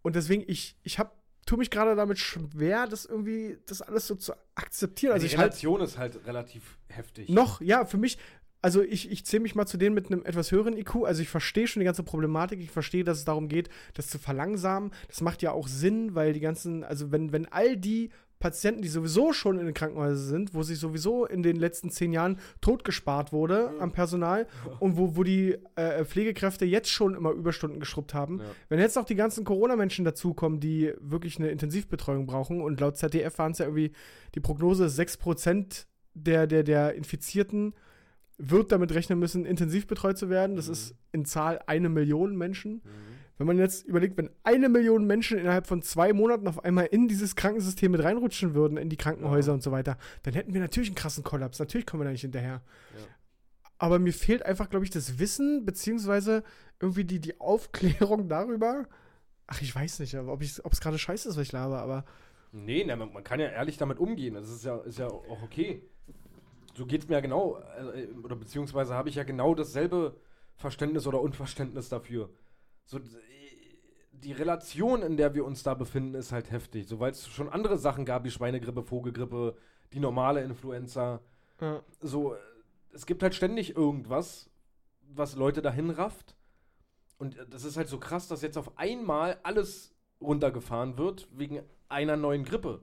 Und 0.00 0.16
deswegen, 0.16 0.42
ich, 0.46 0.76
ich 0.82 0.98
hab, 0.98 1.14
tue 1.46 1.58
mich 1.58 1.70
gerade 1.70 1.96
damit 1.96 2.18
schwer, 2.18 2.86
das 2.86 3.04
irgendwie, 3.04 3.58
das 3.66 3.82
alles 3.82 4.06
so 4.06 4.14
zu 4.14 4.32
akzeptieren. 4.54 5.12
Also 5.12 5.26
die 5.26 5.32
ich 5.32 5.38
halt 5.38 5.52
Relation 5.52 5.80
ist 5.80 5.98
halt 5.98 6.26
relativ 6.26 6.78
heftig. 6.88 7.28
noch, 7.28 7.60
ja, 7.60 7.84
für 7.84 7.98
mich, 7.98 8.18
also 8.62 8.80
ich, 8.80 9.10
ich 9.10 9.26
zähle 9.26 9.42
mich 9.42 9.54
mal 9.54 9.66
zu 9.66 9.76
denen 9.76 9.94
mit 9.94 10.06
einem 10.06 10.24
etwas 10.24 10.52
höheren 10.52 10.76
IQ. 10.76 11.04
Also 11.04 11.20
ich 11.20 11.28
verstehe 11.28 11.66
schon 11.66 11.80
die 11.80 11.84
ganze 11.84 12.04
Problematik. 12.04 12.60
Ich 12.60 12.70
verstehe, 12.70 13.02
dass 13.02 13.18
es 13.18 13.24
darum 13.24 13.48
geht, 13.48 13.68
das 13.94 14.06
zu 14.06 14.18
verlangsamen. 14.18 14.92
Das 15.08 15.20
macht 15.20 15.42
ja 15.42 15.50
auch 15.50 15.66
Sinn, 15.66 16.14
weil 16.14 16.32
die 16.32 16.40
ganzen, 16.40 16.84
also 16.84 17.10
wenn, 17.10 17.32
wenn 17.32 17.46
all 17.46 17.76
die 17.76 18.10
Patienten, 18.42 18.82
die 18.82 18.88
sowieso 18.88 19.32
schon 19.32 19.60
in 19.60 19.66
den 19.66 19.74
Krankenhäusern 19.74 20.26
sind, 20.26 20.52
wo 20.52 20.64
sich 20.64 20.80
sowieso 20.80 21.26
in 21.26 21.44
den 21.44 21.54
letzten 21.54 21.90
zehn 21.90 22.12
Jahren 22.12 22.40
totgespart 22.60 23.32
wurde 23.32 23.70
am 23.78 23.92
Personal 23.92 24.48
und 24.80 24.96
wo, 24.96 25.16
wo 25.16 25.22
die 25.22 25.56
äh, 25.76 26.04
Pflegekräfte 26.04 26.64
jetzt 26.64 26.90
schon 26.90 27.14
immer 27.14 27.30
Überstunden 27.30 27.78
geschrubbt 27.78 28.14
haben. 28.14 28.40
Ja. 28.40 28.44
Wenn 28.68 28.80
jetzt 28.80 28.96
noch 28.96 29.04
die 29.04 29.14
ganzen 29.14 29.44
Corona-Menschen 29.44 30.04
dazukommen, 30.04 30.58
die 30.58 30.92
wirklich 30.98 31.38
eine 31.38 31.50
Intensivbetreuung 31.50 32.26
brauchen 32.26 32.60
und 32.60 32.80
laut 32.80 32.96
ZDF 32.96 33.38
waren 33.38 33.52
es 33.52 33.58
ja 33.58 33.66
irgendwie, 33.66 33.92
die 34.34 34.40
Prognose 34.40 34.86
ist 34.86 34.98
6% 34.98 35.86
der, 36.14 36.48
der, 36.48 36.64
der 36.64 36.94
Infizierten 36.94 37.74
wird 38.38 38.72
damit 38.72 38.92
rechnen 38.92 39.20
müssen, 39.20 39.46
intensiv 39.46 39.86
betreut 39.86 40.18
zu 40.18 40.30
werden. 40.30 40.56
Das 40.56 40.66
ist 40.66 40.96
in 41.12 41.24
Zahl 41.24 41.60
eine 41.66 41.88
Million 41.88 42.36
Menschen. 42.36 42.82
Wenn 43.42 43.56
man 43.56 43.58
jetzt 43.58 43.84
überlegt, 43.86 44.16
wenn 44.16 44.30
eine 44.44 44.68
Million 44.68 45.04
Menschen 45.04 45.36
innerhalb 45.36 45.66
von 45.66 45.82
zwei 45.82 46.12
Monaten 46.12 46.46
auf 46.46 46.64
einmal 46.64 46.86
in 46.86 47.08
dieses 47.08 47.34
Krankensystem 47.34 47.90
mit 47.90 48.04
reinrutschen 48.04 48.54
würden, 48.54 48.78
in 48.78 48.88
die 48.88 48.96
Krankenhäuser 48.96 49.52
und 49.52 49.62
so 49.62 49.72
weiter, 49.72 49.98
dann 50.22 50.34
hätten 50.34 50.54
wir 50.54 50.60
natürlich 50.60 50.90
einen 50.90 50.96
krassen 50.96 51.24
Kollaps. 51.24 51.58
Natürlich 51.58 51.86
kommen 51.86 52.02
wir 52.02 52.04
da 52.04 52.12
nicht 52.12 52.20
hinterher. 52.20 52.62
Ja. 52.96 53.04
Aber 53.78 53.98
mir 53.98 54.12
fehlt 54.12 54.46
einfach, 54.46 54.70
glaube 54.70 54.84
ich, 54.84 54.92
das 54.92 55.18
Wissen, 55.18 55.64
beziehungsweise 55.64 56.44
irgendwie 56.78 57.04
die, 57.04 57.18
die 57.18 57.40
Aufklärung 57.40 58.28
darüber. 58.28 58.86
Ach, 59.48 59.60
ich 59.60 59.74
weiß 59.74 59.98
nicht, 59.98 60.16
ob 60.16 60.40
es 60.40 60.80
gerade 60.80 60.98
scheiße 60.98 61.28
ist, 61.28 61.36
was 61.36 61.42
ich 61.42 61.52
laber, 61.52 61.80
aber 61.80 62.04
Nee, 62.52 62.84
na, 62.86 62.96
man, 62.96 63.12
man 63.12 63.24
kann 63.24 63.40
ja 63.40 63.48
ehrlich 63.48 63.78
damit 63.78 63.98
umgehen. 63.98 64.34
Das 64.34 64.48
ist 64.48 64.64
ja, 64.64 64.76
ist 64.78 64.98
ja 64.98 65.08
auch 65.08 65.42
okay. 65.42 65.82
So 66.74 66.86
geht 66.86 67.02
es 67.02 67.08
mir 67.08 67.14
ja 67.14 67.20
genau, 67.20 67.58
äh, 67.94 68.06
oder 68.22 68.36
beziehungsweise 68.36 68.94
habe 68.94 69.08
ich 69.08 69.14
ja 69.14 69.24
genau 69.24 69.54
dasselbe 69.54 70.16
Verständnis 70.56 71.06
oder 71.06 71.20
Unverständnis 71.20 71.88
dafür. 71.88 72.30
So, 72.84 73.00
die 74.12 74.32
Relation, 74.32 75.02
in 75.02 75.16
der 75.16 75.34
wir 75.34 75.44
uns 75.44 75.62
da 75.62 75.74
befinden, 75.74 76.14
ist 76.14 76.32
halt 76.32 76.50
heftig. 76.50 76.86
So, 76.86 77.00
weil 77.00 77.10
es 77.10 77.26
schon 77.28 77.48
andere 77.48 77.76
Sachen 77.76 78.04
gab, 78.04 78.24
wie 78.24 78.30
Schweinegrippe, 78.30 78.82
Vogelgrippe, 78.82 79.56
die 79.92 80.00
normale 80.00 80.42
Influenza. 80.42 81.20
ja. 81.60 81.82
So, 82.00 82.36
es 82.92 83.06
gibt 83.06 83.22
halt 83.22 83.34
ständig 83.34 83.74
irgendwas, 83.76 84.50
was 85.00 85.34
Leute 85.34 85.62
dahin 85.62 85.90
rafft. 85.90 86.36
Und 87.18 87.36
äh, 87.38 87.46
das 87.48 87.64
ist 87.64 87.76
halt 87.76 87.88
so 87.88 87.98
krass, 87.98 88.28
dass 88.28 88.42
jetzt 88.42 88.58
auf 88.58 88.76
einmal 88.78 89.38
alles 89.42 89.94
runtergefahren 90.20 90.98
wird 90.98 91.28
wegen 91.32 91.62
einer 91.88 92.16
neuen 92.16 92.44
Grippe. 92.44 92.80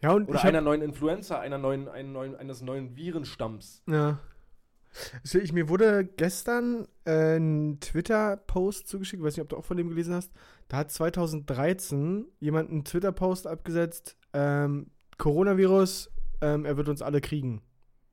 ja 0.00 0.12
und 0.12 0.28
Oder 0.28 0.44
einer 0.44 0.60
neuen 0.60 0.82
Influenza, 0.82 1.38
einer 1.40 1.58
neuen, 1.58 1.88
einen 1.88 2.12
neuen, 2.12 2.36
eines 2.36 2.62
neuen 2.62 2.96
Virenstamms. 2.96 3.82
Ja. 3.86 4.18
Also 5.22 5.38
ich, 5.38 5.52
mir 5.52 5.68
wurde 5.68 6.04
gestern 6.04 6.86
äh, 7.04 7.36
ein 7.36 7.78
Twitter-Post 7.80 8.88
zugeschickt, 8.88 9.22
weiß 9.22 9.36
nicht, 9.36 9.42
ob 9.42 9.48
du 9.48 9.56
auch 9.56 9.64
von 9.64 9.76
dem 9.76 9.88
gelesen 9.88 10.14
hast. 10.14 10.32
Da 10.68 10.78
hat 10.78 10.90
2013 10.92 12.26
jemand 12.40 12.70
einen 12.70 12.84
Twitter-Post 12.84 13.46
abgesetzt, 13.46 14.16
ähm, 14.32 14.90
Coronavirus, 15.18 16.10
ähm, 16.40 16.64
er 16.64 16.76
wird 16.76 16.88
uns 16.88 17.02
alle 17.02 17.20
kriegen. 17.20 17.62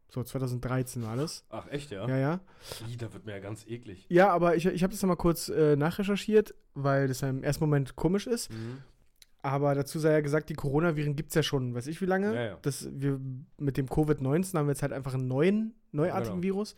So, 0.09 0.23
2013 0.23 1.03
war 1.03 1.17
das. 1.17 1.43
Ach, 1.49 1.67
echt, 1.69 1.91
ja? 1.91 2.07
Ja, 2.07 2.17
ja. 2.17 2.39
Ih, 2.87 2.95
da 2.95 3.11
wird 3.13 3.25
mir 3.25 3.33
ja 3.33 3.39
ganz 3.39 3.65
eklig. 3.67 4.05
Ja, 4.09 4.29
aber 4.29 4.55
ich, 4.55 4.65
ich 4.65 4.83
habe 4.83 4.91
das 4.91 5.01
nochmal 5.01 5.17
kurz 5.17 5.49
äh, 5.49 5.75
nachrecherchiert, 5.75 6.55
weil 6.73 7.07
das 7.07 7.21
ja 7.21 7.29
im 7.29 7.43
ersten 7.43 7.63
Moment 7.63 7.95
komisch 7.95 8.27
ist. 8.27 8.49
Aber 9.45 9.75
dazu 9.75 9.99
sei 9.99 10.11
ja 10.11 10.21
gesagt, 10.21 10.49
die 10.49 10.55
Coronaviren 10.55 11.15
gibt 11.15 11.29
es 11.29 11.35
ja 11.35 11.43
schon, 11.43 11.75
weiß 11.75 11.85
ich 11.85 12.01
wie 12.01 12.05
lange. 12.07 12.33
Ja, 12.33 12.43
ja. 12.45 12.57
Das, 12.63 12.89
wir, 12.91 13.19
mit 13.59 13.77
dem 13.77 13.85
Covid-19 13.85 14.57
haben 14.57 14.65
wir 14.65 14.71
jetzt 14.71 14.81
halt 14.81 14.91
einfach 14.91 15.13
einen 15.13 15.27
neuen, 15.27 15.75
neuartigen 15.91 16.41
Genau. 16.41 16.55
Virus. 16.55 16.75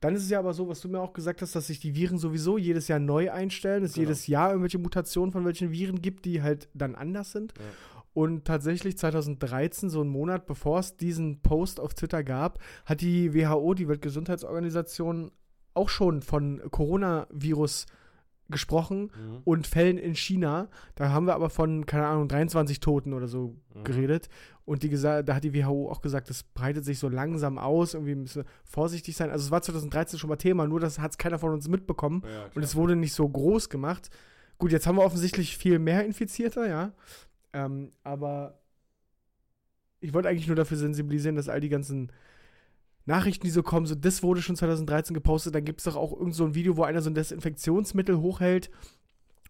Dann 0.00 0.16
ist 0.16 0.24
es 0.24 0.30
ja 0.30 0.40
aber 0.40 0.52
so, 0.52 0.66
was 0.66 0.80
du 0.80 0.88
mir 0.88 0.98
auch 0.98 1.12
gesagt 1.12 1.40
hast, 1.40 1.54
dass 1.54 1.68
sich 1.68 1.78
die 1.78 1.94
Viren 1.94 2.18
sowieso 2.18 2.58
jedes 2.58 2.88
Jahr 2.88 2.98
neu 2.98 3.30
einstellen, 3.30 3.82
dass 3.82 3.90
es 3.90 3.94
Genau. 3.94 4.08
jedes 4.08 4.26
Jahr 4.26 4.48
irgendwelche 4.50 4.78
Mutationen 4.78 5.30
von 5.30 5.44
welchen 5.44 5.70
Viren 5.70 6.02
gibt, 6.02 6.24
die 6.24 6.42
halt 6.42 6.68
dann 6.74 6.96
anders 6.96 7.30
sind. 7.30 7.52
Ja. 7.56 7.64
Und 8.12 8.44
tatsächlich 8.44 8.98
2013, 8.98 9.88
so 9.88 10.00
einen 10.00 10.10
Monat 10.10 10.46
bevor 10.46 10.80
es 10.80 10.96
diesen 10.96 11.42
Post 11.42 11.78
auf 11.78 11.94
Twitter 11.94 12.24
gab, 12.24 12.58
hat 12.86 13.02
die 13.02 13.32
WHO, 13.34 13.74
die 13.74 13.86
Weltgesundheitsorganisation, 13.86 15.30
auch 15.74 15.88
schon 15.88 16.22
von 16.22 16.60
Coronavirus 16.72 17.86
gesprochen 18.50 19.04
Mhm. 19.04 19.38
und 19.44 19.66
Fällen 19.66 19.98
in 19.98 20.14
China. 20.14 20.68
Da 20.94 21.10
haben 21.10 21.26
wir 21.26 21.34
aber 21.34 21.50
von, 21.50 21.86
keine 21.86 22.06
Ahnung, 22.06 22.28
23 22.28 22.80
Toten 22.80 23.12
oder 23.12 23.28
so 23.28 23.56
Mhm. 23.74 23.84
geredet. 23.84 24.28
Und 24.64 24.82
die 24.84 24.90
da 24.90 25.34
hat 25.34 25.42
die 25.44 25.52
WHO 25.54 25.90
auch 25.90 26.00
gesagt, 26.00 26.30
das 26.30 26.42
breitet 26.44 26.84
sich 26.84 26.98
so 26.98 27.08
langsam 27.08 27.58
aus, 27.58 27.94
irgendwie 27.94 28.14
müssen 28.14 28.44
wir 28.44 28.50
vorsichtig 28.64 29.16
sein. 29.16 29.30
Also 29.30 29.44
es 29.46 29.50
war 29.50 29.62
2013 29.62 30.18
schon 30.18 30.28
mal 30.30 30.36
Thema, 30.36 30.66
nur 30.66 30.78
das 30.80 30.98
hat 31.00 31.18
keiner 31.18 31.38
von 31.38 31.52
uns 31.52 31.66
mitbekommen. 31.68 32.22
Ja, 32.24 32.50
Und 32.54 32.62
es 32.62 32.76
wurde 32.76 32.94
nicht 32.96 33.12
so 33.14 33.28
groß 33.28 33.68
gemacht. 33.68 34.10
Gut, 34.58 34.70
jetzt 34.72 34.86
haben 34.86 34.96
wir 34.96 35.04
offensichtlich 35.04 35.56
viel 35.56 35.78
mehr 35.78 36.04
Infizierte, 36.04 36.66
ja. 36.68 36.92
Ähm, 37.52 37.92
aber 38.04 38.60
ich 40.00 40.14
wollte 40.14 40.28
eigentlich 40.28 40.46
nur 40.46 40.56
dafür 40.56 40.76
sensibilisieren, 40.76 41.36
dass 41.36 41.48
all 41.48 41.60
die 41.60 41.68
ganzen 41.68 42.12
Nachrichten, 43.06 43.44
die 43.46 43.50
so 43.50 43.62
kommen, 43.62 43.86
so 43.86 43.94
das 43.94 44.22
wurde 44.22 44.42
schon 44.42 44.56
2013 44.56 45.14
gepostet, 45.14 45.54
dann 45.54 45.64
gibt 45.64 45.80
es 45.80 45.84
doch 45.84 45.96
auch 45.96 46.12
irgend 46.12 46.34
so 46.34 46.44
ein 46.44 46.54
Video, 46.54 46.76
wo 46.76 46.82
einer 46.84 47.02
so 47.02 47.10
ein 47.10 47.14
Desinfektionsmittel 47.14 48.18
hochhält 48.20 48.70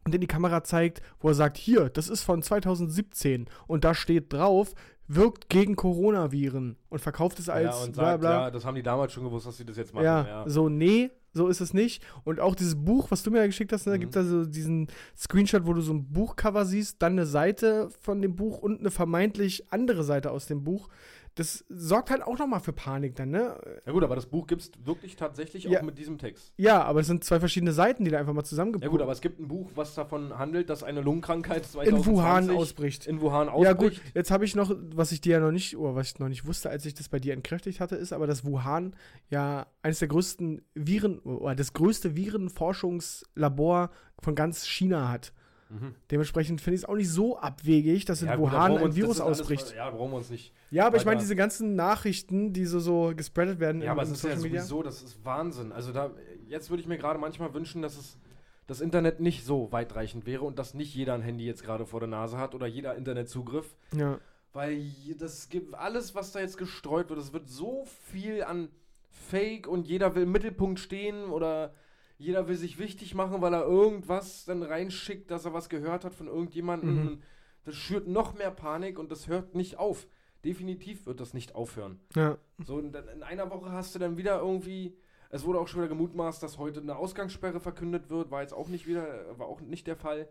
und 0.04 0.14
in 0.14 0.20
die 0.20 0.26
Kamera 0.26 0.64
zeigt, 0.64 1.02
wo 1.20 1.28
er 1.28 1.34
sagt, 1.34 1.56
hier, 1.58 1.90
das 1.90 2.08
ist 2.08 2.22
von 2.22 2.42
2017 2.42 3.46
und 3.66 3.84
da 3.84 3.94
steht 3.94 4.32
drauf, 4.32 4.74
wirkt 5.08 5.48
gegen 5.48 5.76
Coronaviren 5.76 6.76
und 6.88 7.00
verkauft 7.00 7.38
es 7.38 7.48
als 7.48 7.76
ja, 7.76 7.84
und 7.84 7.92
bla 7.92 8.04
sagt, 8.04 8.20
bla. 8.20 8.30
ja, 8.44 8.50
das 8.50 8.64
haben 8.64 8.76
die 8.76 8.82
damals 8.82 9.12
schon 9.12 9.24
gewusst, 9.24 9.46
dass 9.46 9.56
sie 9.56 9.64
das 9.66 9.76
jetzt 9.76 9.92
machen. 9.92 10.04
Ja, 10.04 10.24
Ja, 10.26 10.48
so, 10.48 10.68
nee, 10.68 11.10
so 11.32 11.48
ist 11.48 11.60
es 11.60 11.74
nicht. 11.74 12.02
Und 12.24 12.40
auch 12.40 12.54
dieses 12.54 12.76
Buch, 12.76 13.10
was 13.10 13.22
du 13.24 13.30
mir 13.30 13.38
ja 13.38 13.46
geschickt 13.46 13.72
hast, 13.72 13.86
ne, 13.86 13.92
da 13.92 13.96
Mhm. 13.96 14.00
gibt 14.00 14.16
es 14.16 14.24
also 14.24 14.44
diesen 14.46 14.86
Screenshot, 15.16 15.66
wo 15.66 15.72
du 15.74 15.80
so 15.80 15.92
ein 15.92 16.12
Buchcover 16.12 16.64
siehst, 16.64 17.02
dann 17.02 17.12
eine 17.12 17.26
Seite 17.26 17.88
von 18.00 18.22
dem 18.22 18.36
Buch 18.36 18.58
und 18.58 18.80
eine 18.80 18.90
vermeintlich 18.90 19.70
andere 19.72 20.04
Seite 20.04 20.30
aus 20.30 20.46
dem 20.46 20.62
Buch. 20.64 20.88
Das 21.36 21.64
sorgt 21.68 22.10
halt 22.10 22.22
auch 22.22 22.38
nochmal 22.38 22.58
für 22.60 22.72
Panik 22.72 23.14
dann, 23.14 23.30
ne? 23.30 23.56
Ja 23.86 23.92
gut, 23.92 24.02
aber 24.02 24.16
das 24.16 24.26
Buch 24.26 24.46
gibt 24.48 24.62
es 24.62 24.72
wirklich 24.84 25.14
tatsächlich 25.16 25.64
Ja. 25.64 25.78
auch 25.78 25.84
mit 25.84 25.96
diesem 25.96 26.18
Text. 26.18 26.52
Ja, 26.56 26.82
aber 26.82 27.00
es 27.00 27.06
sind 27.06 27.22
zwei 27.22 27.38
verschiedene 27.38 27.72
Seiten, 27.72 28.04
die 28.04 28.10
da 28.10 28.18
einfach 28.18 28.32
mal 28.32 28.42
zusammengepackt 28.42 28.84
Ja 28.84 28.90
gut, 28.90 29.00
aber 29.00 29.12
es 29.12 29.20
gibt 29.20 29.38
ein 29.38 29.46
Buch, 29.46 29.70
was 29.76 29.94
davon 29.94 30.36
handelt, 30.38 30.68
dass 30.68 30.82
eine 30.82 31.00
Lungenkrankheit 31.00 31.58
in 31.58 31.64
2020 31.70 32.06
Wuhan 32.06 32.50
ausbricht. 32.50 33.06
in 33.06 33.20
Wuhan 33.20 33.46
Ja 33.62 33.72
gut, 33.74 33.92
ausbricht. 33.92 34.14
jetzt 34.16 34.30
habe 34.32 34.44
ich 34.44 34.56
noch, 34.56 34.74
was 34.94 35.12
ich 35.12 35.20
dir 35.20 35.34
ja 35.34 35.40
noch 35.40 35.52
nicht, 35.52 35.76
oder 35.76 35.94
was 35.94 36.08
ich 36.08 36.18
noch 36.18 36.28
nicht 36.28 36.46
wusste, 36.46 36.68
als 36.68 36.84
ich 36.84 36.94
das 36.94 37.08
bei 37.08 37.20
dir 37.20 37.32
entkräftigt 37.32 37.78
hatte, 37.80 37.94
ist 37.94 38.12
aber, 38.12 38.26
dass 38.26 38.44
Wuhan 38.44 38.94
ja 39.28 39.66
eines 39.82 40.00
der 40.00 40.08
größten 40.08 40.62
Viren, 40.74 41.20
oder 41.20 41.54
das 41.54 41.72
größte 41.72 42.16
Virenforschungslabor 42.16 43.90
von 44.20 44.34
ganz 44.34 44.66
China 44.66 45.08
hat. 45.08 45.32
Mhm. 45.70 45.94
Dementsprechend 46.10 46.60
finde 46.60 46.74
ich 46.76 46.82
es 46.82 46.88
auch 46.88 46.96
nicht 46.96 47.08
so 47.10 47.38
abwegig, 47.38 48.04
dass 48.04 48.22
in 48.22 48.28
Ja, 48.28 48.36
gut, 48.36 48.50
Wuhan 48.50 48.72
wir 48.74 48.80
ein 48.84 48.94
Virus 48.96 49.20
alles- 49.20 49.40
ausbricht. 49.40 49.72
Ja, 49.76 49.88
brauchen 49.90 50.10
wir 50.10 50.16
uns 50.18 50.28
nicht. 50.30 50.52
ja, 50.70 50.86
aber 50.86 50.96
ich 50.96 51.04
meine, 51.04 51.20
diese 51.20 51.36
ganzen 51.36 51.76
Nachrichten, 51.76 52.52
die 52.52 52.66
so, 52.66 52.80
so 52.80 53.12
gespreadet 53.16 53.60
werden 53.60 53.80
Ja, 53.82 53.92
aber 53.92 54.02
es 54.02 54.10
ist 54.10 54.24
ja 54.24 54.36
sowieso, 54.36 54.82
das 54.82 55.02
ist 55.02 55.24
Wahnsinn. 55.24 55.70
Also 55.72 55.92
da, 55.92 56.10
jetzt 56.48 56.70
würde 56.70 56.80
ich 56.82 56.88
mir 56.88 56.98
gerade 56.98 57.18
manchmal 57.18 57.54
wünschen, 57.54 57.82
dass 57.82 57.96
es 57.96 58.18
das 58.66 58.80
Internet 58.80 59.20
nicht 59.20 59.44
so 59.44 59.70
weitreichend 59.72 60.26
wäre 60.26 60.44
und 60.44 60.58
dass 60.58 60.74
nicht 60.74 60.94
jeder 60.94 61.14
ein 61.14 61.22
Handy 61.22 61.44
jetzt 61.46 61.62
gerade 61.64 61.86
vor 61.86 62.00
der 62.00 62.08
Nase 62.08 62.38
hat 62.38 62.54
oder 62.54 62.66
jeder 62.66 62.94
Internetzugriff. 62.96 63.74
Ja. 63.96 64.18
Weil 64.52 64.84
das 65.18 65.48
gibt 65.48 65.74
alles, 65.74 66.14
was 66.16 66.32
da 66.32 66.40
jetzt 66.40 66.58
gestreut 66.58 67.08
wird, 67.10 67.20
es 67.20 67.32
wird 67.32 67.48
so 67.48 67.84
viel 68.10 68.42
an 68.42 68.68
Fake 69.12 69.66
und 69.68 69.86
jeder 69.86 70.14
will 70.14 70.24
im 70.24 70.32
Mittelpunkt 70.32 70.80
stehen 70.80 71.24
oder 71.30 71.72
jeder 72.20 72.46
will 72.48 72.56
sich 72.56 72.78
wichtig 72.78 73.14
machen, 73.14 73.40
weil 73.40 73.54
er 73.54 73.64
irgendwas 73.64 74.44
dann 74.44 74.62
reinschickt, 74.62 75.30
dass 75.30 75.46
er 75.46 75.54
was 75.54 75.68
gehört 75.70 76.04
hat 76.04 76.14
von 76.14 76.26
irgendjemandem. 76.26 76.94
Mhm. 77.04 77.22
Das 77.64 77.74
schürt 77.74 78.06
noch 78.08 78.34
mehr 78.34 78.50
Panik 78.50 78.98
und 78.98 79.10
das 79.10 79.26
hört 79.26 79.54
nicht 79.54 79.78
auf. 79.78 80.06
Definitiv 80.44 81.06
wird 81.06 81.18
das 81.20 81.34
nicht 81.34 81.54
aufhören. 81.54 81.98
ja. 82.14 82.36
So, 82.64 82.78
in 82.78 83.22
einer 83.22 83.50
Woche 83.50 83.72
hast 83.72 83.94
du 83.94 83.98
dann 83.98 84.16
wieder 84.18 84.38
irgendwie. 84.40 84.96
Es 85.30 85.44
wurde 85.44 85.60
auch 85.60 85.68
schon 85.68 85.80
wieder 85.80 85.88
gemutmaßt, 85.88 86.42
dass 86.42 86.58
heute 86.58 86.80
eine 86.80 86.96
Ausgangssperre 86.96 87.60
verkündet 87.60 88.10
wird. 88.10 88.30
War 88.30 88.42
jetzt 88.42 88.52
auch 88.52 88.68
nicht 88.68 88.86
wieder, 88.86 89.38
war 89.38 89.46
auch 89.46 89.60
nicht 89.60 89.86
der 89.86 89.96
Fall. 89.96 90.28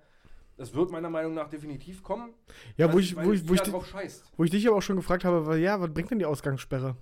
Das 0.58 0.74
wird 0.76 0.92
meiner 0.92 1.10
Meinung 1.10 1.34
nach 1.34 1.48
definitiv 1.50 2.04
kommen. 2.04 2.34
Ja, 2.78 2.90
wo 2.90 2.96
weil- 2.96 3.00
ich, 3.00 3.16
weil 3.16 3.26
wo, 3.28 3.32
ich, 3.32 3.48
wo, 3.50 3.54
ich, 3.54 3.88
scheißt. 3.88 4.32
wo 4.38 4.44
ich 4.44 4.52
dich 4.52 4.68
aber 4.68 4.78
auch 4.78 4.82
schon 4.82 4.98
gefragt 4.98 5.24
habe, 5.26 5.46
war, 5.48 5.56
ja, 5.56 5.80
was 5.80 5.92
bringt 5.94 6.12
denn 6.12 6.20
die 6.20 6.26
Ausgangssperre? 6.26 6.98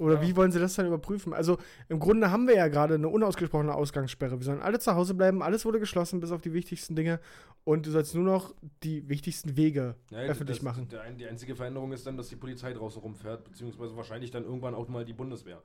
Oder 0.00 0.14
Ja. 0.14 0.22
wie 0.22 0.34
wollen 0.34 0.50
sie 0.50 0.58
das 0.58 0.74
dann 0.74 0.86
überprüfen? 0.86 1.34
Also 1.34 1.58
im 1.90 2.00
Grunde 2.00 2.30
haben 2.30 2.48
wir 2.48 2.56
ja 2.56 2.68
gerade 2.68 2.94
eine 2.94 3.08
unausgesprochene 3.08 3.74
Ausgangssperre. 3.74 4.38
Wir 4.38 4.44
sollen 4.44 4.62
alle 4.62 4.78
zu 4.78 4.94
Hause 4.94 5.12
bleiben, 5.12 5.42
alles 5.42 5.66
wurde 5.66 5.78
geschlossen, 5.78 6.20
bis 6.20 6.32
auf 6.32 6.40
die 6.40 6.54
wichtigsten 6.54 6.96
Dinge. 6.96 7.20
Und 7.64 7.84
du 7.84 7.90
sollst 7.90 8.14
nur 8.14 8.24
noch 8.24 8.54
die 8.82 9.06
wichtigsten 9.10 9.58
Wege 9.58 9.96
Ja, 10.10 10.20
öffentlich 10.20 10.56
das, 10.58 10.64
machen. 10.64 10.88
Der, 10.88 11.08
die 11.12 11.26
einzige 11.26 11.54
Veränderung 11.54 11.92
ist 11.92 12.06
dann, 12.06 12.16
dass 12.16 12.28
die 12.30 12.36
Polizei 12.36 12.72
draußen 12.72 13.02
rumfährt, 13.02 13.44
beziehungsweise 13.44 13.94
wahrscheinlich 13.94 14.30
dann 14.30 14.44
irgendwann 14.44 14.74
auch 14.74 14.88
mal 14.88 15.04
die 15.04 15.12
Bundeswehr. 15.12 15.62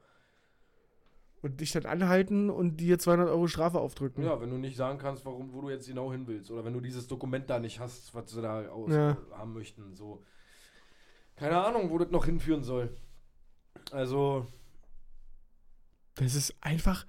Und 1.41 1.61
dich 1.61 1.71
dann 1.71 1.85
anhalten 1.85 2.49
und 2.49 2.77
dir 2.81 2.99
200 2.99 3.29
Euro 3.29 3.47
Strafe 3.47 3.79
aufdrücken. 3.79 4.23
Ja, 4.25 4.41
wenn 4.41 4.49
du 4.49 4.57
nicht 4.57 4.75
sagen 4.75 4.97
kannst, 4.97 5.25
warum, 5.25 5.53
wo 5.53 5.61
du 5.61 5.69
jetzt 5.69 5.87
genau 5.87 6.11
hin 6.11 6.23
willst. 6.27 6.51
Oder 6.51 6.65
wenn 6.65 6.73
du 6.73 6.81
dieses 6.81 7.07
Dokument 7.07 7.49
da 7.49 7.59
nicht 7.59 7.79
hast, 7.79 8.13
was 8.13 8.31
sie 8.31 8.41
da 8.41 8.67
aus 8.67 8.91
Ja. 8.91 9.15
haben 9.31 9.53
möchten. 9.53 9.95
So. 9.95 10.23
Keine 11.37 11.63
Ahnung, 11.63 11.89
wo 11.91 11.97
das 11.99 12.09
noch 12.11 12.25
hinführen 12.25 12.63
soll. 12.63 12.89
Also. 13.91 14.47
Das 16.15 16.35
ist 16.35 16.55
einfach, 16.61 17.05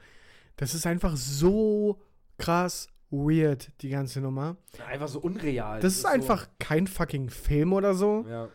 das 0.57 0.75
ist 0.75 0.87
einfach 0.87 1.17
so 1.17 2.01
krass 2.39 2.89
weird, 3.11 3.71
die 3.83 3.89
ganze 3.89 4.21
Nummer. 4.21 4.57
Einfach 4.87 5.09
so 5.09 5.21
unreal. 5.21 5.81
Das 5.81 5.95
ist 5.95 6.07
einfach 6.07 6.49
kein 6.59 6.87
fucking 6.87 7.31
Film 7.31 7.73
oder 7.73 7.95
so. 7.95 8.25
So, 8.25 8.29
ja. 8.29 8.49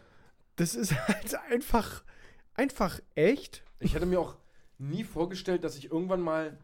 Das 0.58 0.76
ist 0.76 0.96
halt 1.08 1.36
einfach, 1.50 2.04
einfach 2.54 3.00
echt. 3.16 3.64
Ich 3.80 3.96
hätte 3.96 4.06
mir 4.06 4.20
auch 4.20 4.36
nie 4.78 5.04
vorgestellt, 5.04 5.64
dass 5.64 5.78
ich 5.78 5.92
irgendwann 5.92 6.22
mal 6.22 6.58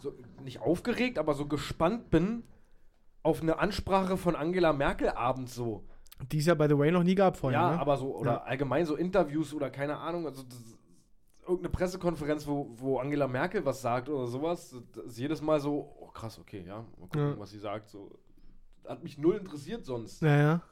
so 0.00 0.14
nicht 0.42 0.60
aufgeregt, 0.60 1.18
aber 1.18 1.34
so 1.34 1.46
gespannt 1.46 2.10
bin 2.10 2.44
auf 3.22 3.42
eine 3.42 3.58
Ansprache 3.58 4.16
von 4.16 4.36
Angela 4.36 4.72
Merkel 4.72 5.10
abends 5.10 5.54
so. 5.54 5.84
Die 6.32 6.38
es 6.38 6.46
ja, 6.46 6.54
by 6.54 6.66
the 6.68 6.76
way, 6.76 6.90
noch 6.90 7.04
nie 7.04 7.14
gab 7.14 7.36
vorher. 7.36 7.60
ja, 7.60 7.70
ne? 7.72 7.80
aber 7.80 7.96
so, 7.96 8.16
oder 8.16 8.32
Ja. 8.32 8.42
allgemein 8.42 8.84
so 8.86 8.96
Interviews 8.96 9.54
oder 9.54 9.70
keine 9.70 9.98
Ahnung, 9.98 10.26
also 10.26 10.42
das, 10.42 10.58
irgendeine 11.42 11.70
Pressekonferenz, 11.70 12.46
wo, 12.46 12.70
wo 12.76 12.98
Angela 12.98 13.28
Merkel 13.28 13.64
was 13.64 13.80
sagt 13.80 14.08
oder 14.08 14.26
sowas, 14.26 14.74
das 14.94 15.04
ist 15.06 15.18
jedes 15.18 15.40
Mal 15.40 15.60
so, 15.60 15.94
oh 16.00 16.08
krass, 16.08 16.38
okay, 16.38 16.64
ja, 16.66 16.78
mal 16.98 17.06
gucken, 17.08 17.20
Ja. 17.30 17.38
was 17.38 17.50
sie 17.50 17.58
sagt. 17.58 17.88
So. 17.88 18.10
Hat 18.86 19.02
mich 19.02 19.16
null 19.18 19.36
interessiert 19.36 19.84
sonst. 19.84 20.22
Naja. 20.22 20.62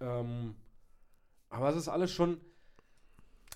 Ähm, 0.00 0.54
aber 1.50 1.68
es 1.70 1.76
ist 1.76 1.88
alles 1.88 2.10
schon. 2.12 2.38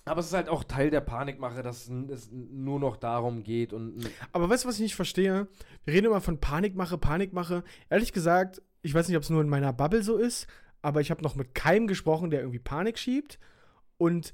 Aber 0.05 0.19
es 0.21 0.27
ist 0.27 0.33
halt 0.33 0.49
auch 0.49 0.63
Teil 0.63 0.89
der 0.89 1.01
Panikmache, 1.01 1.61
dass 1.61 1.87
es 1.87 2.29
nur 2.31 2.79
noch 2.79 2.97
darum 2.97 3.43
geht 3.43 3.73
und. 3.73 4.09
Aber 4.31 4.49
weißt 4.49 4.63
du, 4.63 4.67
was 4.69 4.75
ich 4.75 4.81
nicht 4.81 4.95
verstehe? 4.95 5.47
Wir 5.85 5.93
reden 5.93 6.07
immer 6.07 6.21
von 6.21 6.39
Panikmache, 6.39 6.97
Panikmache. 6.97 7.63
Ehrlich 7.89 8.13
gesagt, 8.13 8.61
ich 8.81 8.93
weiß 8.93 9.07
nicht, 9.07 9.17
ob 9.17 9.23
es 9.23 9.29
nur 9.29 9.41
in 9.41 9.49
meiner 9.49 9.73
Bubble 9.73 10.01
so 10.01 10.17
ist, 10.17 10.47
aber 10.81 11.01
ich 11.01 11.11
habe 11.11 11.23
noch 11.23 11.35
mit 11.35 11.55
keinem 11.55 11.87
gesprochen, 11.87 12.29
der 12.29 12.41
irgendwie 12.41 12.59
Panik 12.59 12.97
schiebt. 12.97 13.39
Und 13.97 14.33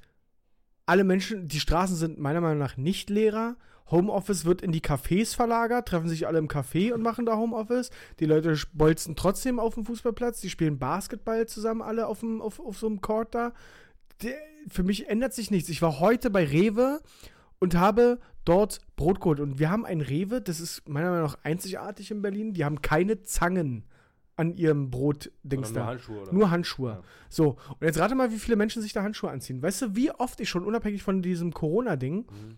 alle 0.86 1.04
Menschen, 1.04 1.48
die 1.48 1.60
Straßen 1.60 1.96
sind 1.96 2.20
meiner 2.20 2.42
Meinung 2.42 2.60
nach 2.60 2.78
nicht 2.78 3.10
leerer. 3.10 3.58
Homeoffice 3.90 4.46
wird 4.46 4.62
in 4.62 4.72
die 4.72 4.82
Cafés 4.82 5.36
verlagert, 5.36 5.88
treffen 5.88 6.10
sich 6.10 6.26
alle 6.26 6.40
im 6.40 6.48
Café 6.48 6.92
und 6.92 7.02
machen 7.02 7.26
da 7.26 7.38
Homeoffice. 7.38 7.92
Die 8.20 8.26
Leute 8.26 8.58
bolzen 8.74 9.16
trotzdem 9.16 9.60
auf 9.60 9.76
dem 9.76 9.86
Fußballplatz, 9.86 10.42
die 10.42 10.50
spielen 10.50 10.80
Basketball 10.80 11.48
zusammen 11.48 11.82
alle 11.82 12.08
auf, 12.08 12.22
dem, 12.22 12.42
auf, 12.42 12.60
auf 12.60 12.78
so 12.78 12.88
einem 12.88 13.02
Court 13.02 13.36
da. 13.36 13.54
Der, 14.24 14.36
für 14.68 14.84
mich 14.84 15.08
ändert 15.08 15.34
sich 15.34 15.52
nichts. 15.52 15.70
Ich 15.70 15.82
war 15.82 16.00
heute 16.00 16.30
bei 16.32 16.46
Rewe 16.46 17.02
und 17.60 17.76
habe 17.76 18.20
dort 18.44 18.80
Brot 18.96 19.20
geholt. 19.20 19.40
Und 19.40 19.60
wir 19.60 19.70
haben 19.70 19.86
ein 19.86 20.02
Rewe, 20.02 20.42
das 20.42 20.60
ist 20.60 20.88
meiner 20.90 21.12
Meinung 21.12 21.26
nach 21.26 21.40
einzigartig 21.44 22.10
in 22.10 22.22
Berlin. 22.22 22.54
Die 22.54 22.66
haben 22.66 22.82
keine 22.82 23.22
Zangen 23.22 23.86
an 24.38 24.56
ihrem 24.58 24.90
Brotdings 24.92 25.72
da. 25.74 25.80
nur 25.82 25.88
Handschuhe 25.88 26.22
oder 26.22 26.34
Nur 26.34 26.50
Handschuhe. 26.52 26.92
Ja. 26.92 27.02
So, 27.30 27.58
und 27.80 27.82
jetzt 27.82 28.00
rate 28.00 28.16
mal, 28.16 28.32
wie 28.32 28.38
viele 28.40 28.56
Menschen 28.58 28.82
sich 28.82 28.94
da 28.94 29.02
Handschuhe 29.04 29.30
anziehen. 29.32 29.62
Weißt 29.62 29.82
du, 29.82 29.96
wie 29.96 30.12
oft 30.12 30.40
ich 30.42 30.50
schon, 30.50 30.66
unabhängig 30.66 31.04
von 31.04 31.22
diesem 31.22 31.54
Corona-Ding, 31.54 32.26
Mhm. 32.30 32.58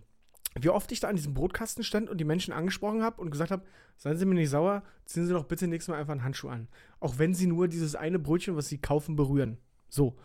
wie 0.60 0.70
oft 0.70 0.90
ich 0.90 1.00
da 1.00 1.08
an 1.08 1.16
diesem 1.16 1.34
Brotkasten 1.34 1.84
stand 1.84 2.10
und 2.10 2.18
die 2.18 2.24
Menschen 2.24 2.52
angesprochen 2.52 3.02
habe 3.02 3.20
und 3.20 3.30
gesagt 3.30 3.50
habe, 3.52 3.64
seien 3.96 4.16
Sie 4.16 4.24
mir 4.26 4.34
nicht 4.34 4.50
sauer, 4.50 4.82
ziehen 5.04 5.26
Sie 5.26 5.32
doch 5.32 5.44
bitte 5.44 5.68
nächstes 5.68 5.92
Mal 5.92 6.00
einfach 6.00 6.12
einen 6.12 6.24
Handschuh 6.24 6.48
an. 6.48 6.68
Auch 7.00 7.18
wenn 7.18 7.32
Sie 7.34 7.46
nur 7.46 7.68
dieses 7.68 7.94
eine 7.94 8.18
Brötchen, 8.18 8.56
was 8.56 8.68
Sie 8.68 8.78
kaufen, 8.78 9.14
berühren. 9.14 9.58
So. 9.88 10.16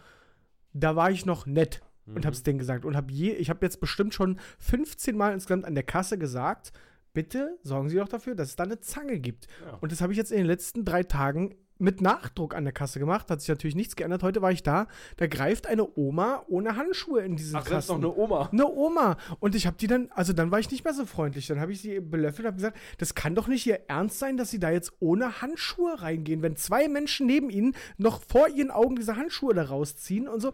Da 0.73 0.95
war 0.95 1.11
ich 1.11 1.25
noch 1.27 1.45
nett 1.45 1.83
und 2.07 2.23
Mhm. 2.23 2.25
hab's 2.25 2.41
denen 2.41 2.57
gesagt 2.57 2.83
und 2.83 2.95
hab 2.95 3.11
je, 3.11 3.31
ich 3.33 3.49
habe 3.51 3.63
jetzt 3.63 3.79
bestimmt 3.79 4.13
schon 4.15 4.39
15 4.57 5.15
Mal 5.15 5.33
insgesamt 5.33 5.65
an 5.65 5.75
der 5.75 5.83
Kasse 5.83 6.17
gesagt, 6.17 6.73
bitte 7.13 7.57
sorgen 7.63 7.89
Sie 7.89 7.97
doch 7.97 8.09
dafür, 8.09 8.35
dass 8.35 8.49
es 8.49 8.55
da 8.55 8.63
eine 8.63 8.79
Zange 8.79 9.19
gibt. 9.19 9.47
Ja. 9.65 9.77
Und 9.81 9.91
das 9.91 10.01
habe 10.01 10.11
ich 10.13 10.17
jetzt 10.17 10.31
in 10.31 10.37
den 10.39 10.47
letzten 10.47 10.85
drei 10.85 11.03
Tagen 11.03 11.55
mit 11.79 12.01
Nachdruck 12.01 12.55
an 12.55 12.63
der 12.63 12.73
Kasse 12.73 12.99
gemacht. 12.99 13.29
Hat 13.29 13.41
sich 13.41 13.49
natürlich 13.49 13.75
nichts 13.75 13.95
geändert. 13.95 14.23
Heute 14.23 14.41
war 14.41 14.51
ich 14.51 14.63
da. 14.63 14.87
Da 15.17 15.27
greift 15.27 15.67
eine 15.67 15.87
Oma 15.97 16.43
ohne 16.47 16.75
Handschuhe 16.75 17.21
in 17.21 17.35
diesen 17.35 17.55
Ach, 17.55 17.65
selbst 17.65 17.89
noch 17.89 17.95
Kasten. 17.95 18.05
eine 18.05 18.15
Oma. 18.15 18.49
Eine 18.51 18.67
Oma. 18.67 19.17
Und 19.39 19.55
ich 19.55 19.67
habe 19.67 19.75
die 19.77 19.87
dann, 19.87 20.09
also 20.11 20.33
dann 20.33 20.51
war 20.51 20.59
ich 20.59 20.71
nicht 20.71 20.83
mehr 20.83 20.93
so 20.93 21.05
freundlich. 21.05 21.47
Dann 21.47 21.59
habe 21.59 21.71
ich 21.71 21.81
sie 21.81 21.99
belöffelt 21.99 22.41
und 22.41 22.47
habe 22.47 22.57
gesagt, 22.57 22.77
das 22.99 23.15
kann 23.15 23.35
doch 23.35 23.47
nicht 23.47 23.65
ihr 23.67 23.81
Ernst 23.87 24.19
sein, 24.19 24.37
dass 24.37 24.49
sie 24.51 24.59
da 24.59 24.69
jetzt 24.69 24.93
ohne 24.99 25.41
Handschuhe 25.41 26.01
reingehen, 26.01 26.41
wenn 26.41 26.55
zwei 26.55 26.87
Menschen 26.87 27.27
neben 27.27 27.49
ihnen 27.49 27.75
noch 27.97 28.21
vor 28.21 28.47
ihren 28.47 28.71
Augen 28.71 28.95
diese 28.95 29.17
Handschuhe 29.17 29.53
da 29.53 29.63
rausziehen 29.63 30.27
und 30.27 30.41
so. 30.41 30.53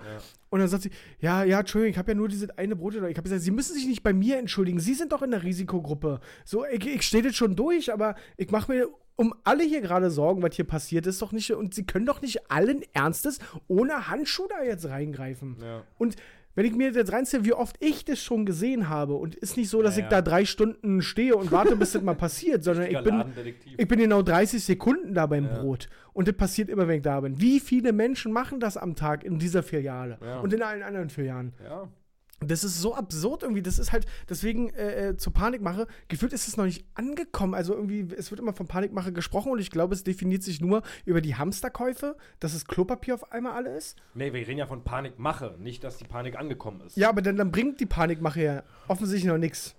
Und 0.50 0.60
dann 0.60 0.68
sagt 0.68 0.84
sie, 0.84 0.92
ja, 1.20 1.44
ja, 1.44 1.60
Entschuldigung, 1.60 1.92
ich 1.92 1.98
habe 1.98 2.12
ja 2.12 2.16
nur 2.16 2.28
diese 2.28 2.58
eine 2.58 2.76
Brot. 2.76 2.96
Ich 2.96 3.02
habe 3.02 3.22
gesagt, 3.22 3.42
Sie 3.42 3.52
müssen 3.52 3.76
sich 3.76 3.88
nicht 3.88 4.04
bei 4.04 4.14
mir 4.14 4.38
entschuldigen. 4.38 4.80
Sie 4.80 4.94
sind 4.94 5.12
doch 5.12 5.22
in 5.22 5.32
der 5.32 5.44
Risikogruppe. 5.44 6.20
So, 6.44 6.66
ich, 6.66 6.86
ich 6.88 7.04
stehe 7.04 7.24
das 7.24 7.36
schon 7.36 7.56
durch, 7.56 7.94
aber 7.94 8.16
ich 8.38 8.50
mache 8.50 8.72
mir 8.72 8.90
um 9.16 9.36
alle 9.44 9.64
hier 9.64 9.82
gerade 9.82 10.10
Sorgen, 10.10 10.42
was 10.42 10.56
hier 10.56 10.66
passiert 10.66 11.06
ist, 11.06 11.22
doch 11.22 11.34
nicht. 11.34 11.52
Und 11.52 11.74
Sie 11.74 11.86
können 11.86 12.06
doch 12.06 12.22
nicht 12.22 12.50
allen 12.50 12.84
Ernstes 12.94 13.40
ohne 13.68 14.08
Handschuhe 14.08 14.48
da 14.50 14.64
jetzt 14.64 14.88
reingreifen. 14.88 15.58
Ja. 15.62 15.84
Und 15.98 16.16
wenn 16.60 16.66
ich 16.66 16.76
mir 16.76 16.92
jetzt 16.92 17.14
reinziehe, 17.14 17.46
wie 17.46 17.54
oft 17.54 17.78
ich 17.80 18.04
das 18.04 18.20
schon 18.20 18.46
gesehen 18.46 18.90
habe, 18.90 19.14
und 19.14 19.34
ist 19.36 19.56
nicht 19.56 19.70
so, 19.70 19.82
dass 19.82 19.96
Ja, 19.96 20.04
ich 20.04 20.10
da 20.10 20.22
drei 20.22 20.44
Stunden 20.44 21.02
stehe 21.02 21.34
und 21.38 21.54
warte, 21.54 21.78
bis 21.78 21.94
das 21.94 22.02
mal 22.02 22.16
passiert, 22.16 22.66
sondern 22.66 22.88
ich 22.92 23.02
bin, 23.02 23.24
ich 23.78 23.88
bin 23.88 23.98
genau 23.98 24.22
30 24.22 24.62
Sekunden 24.62 25.14
da 25.14 25.26
beim 25.26 25.46
Ja. 25.46 25.60
Brot. 25.62 25.88
Und 26.12 26.28
das 26.28 26.36
passiert 26.36 26.68
immer, 26.68 26.86
wenn 26.90 26.98
ich 26.98 27.02
da 27.04 27.22
bin. 27.22 27.40
Wie 27.40 27.62
viele 27.62 27.94
Menschen 27.94 28.34
machen 28.34 28.60
das 28.60 28.76
am 28.76 28.94
Tag 28.96 29.24
in 29.24 29.40
dieser 29.40 29.64
Filiale 29.64 30.18
Ja. 30.22 30.42
und 30.42 30.52
in 30.52 30.62
allen 30.62 30.84
anderen 30.84 31.10
Filialen? 31.10 31.54
ja. 31.64 31.88
Das 32.42 32.64
ist 32.64 32.80
so 32.80 32.96
absurd 32.96 33.44
irgendwie. 33.44 33.62
Das 33.62 33.80
ist 33.80 33.92
halt, 33.92 34.06
deswegen 34.30 34.70
äh, 34.70 35.10
äh, 35.10 35.18
zur 35.18 35.34
Panikmache. 35.34 35.88
Gefühlt 36.08 36.32
ist 36.32 36.48
es 36.48 36.56
noch 36.56 36.66
nicht 36.66 36.86
angekommen. 36.96 37.54
Also 37.54 37.74
irgendwie, 37.74 38.08
es 38.16 38.32
wird 38.32 38.40
immer 38.40 38.54
von 38.54 38.66
Panikmache 38.68 39.12
gesprochen 39.12 39.52
und 39.52 39.60
ich 39.60 39.72
glaube, 39.72 39.94
es 39.94 40.04
definiert 40.06 40.44
sich 40.44 40.62
nur 40.62 40.82
über 41.06 41.20
die 41.22 41.36
Hamsterkäufe, 41.36 42.16
dass 42.40 42.54
es 42.54 42.66
Klopapier 42.66 43.16
auf 43.16 43.32
einmal 43.34 43.54
alle 43.54 43.76
ist. 43.76 43.98
Nee, 44.14 44.32
wir 44.32 44.40
reden 44.48 44.58
ja 44.58 44.68
von 44.68 44.84
Panikmache, 44.84 45.56
nicht, 45.60 45.84
dass 45.84 45.98
die 45.98 46.06
Panik 46.06 46.38
angekommen 46.38 46.82
ist. 46.88 46.96
Ja, 46.96 47.10
aber 47.10 47.22
dann, 47.22 47.36
dann 47.36 47.52
bringt 47.52 47.80
die 47.82 47.86
Panikmache 47.86 48.42
ja 48.42 48.64
offensichtlich 48.88 49.30
noch 49.30 49.38
nichts. 49.38 49.76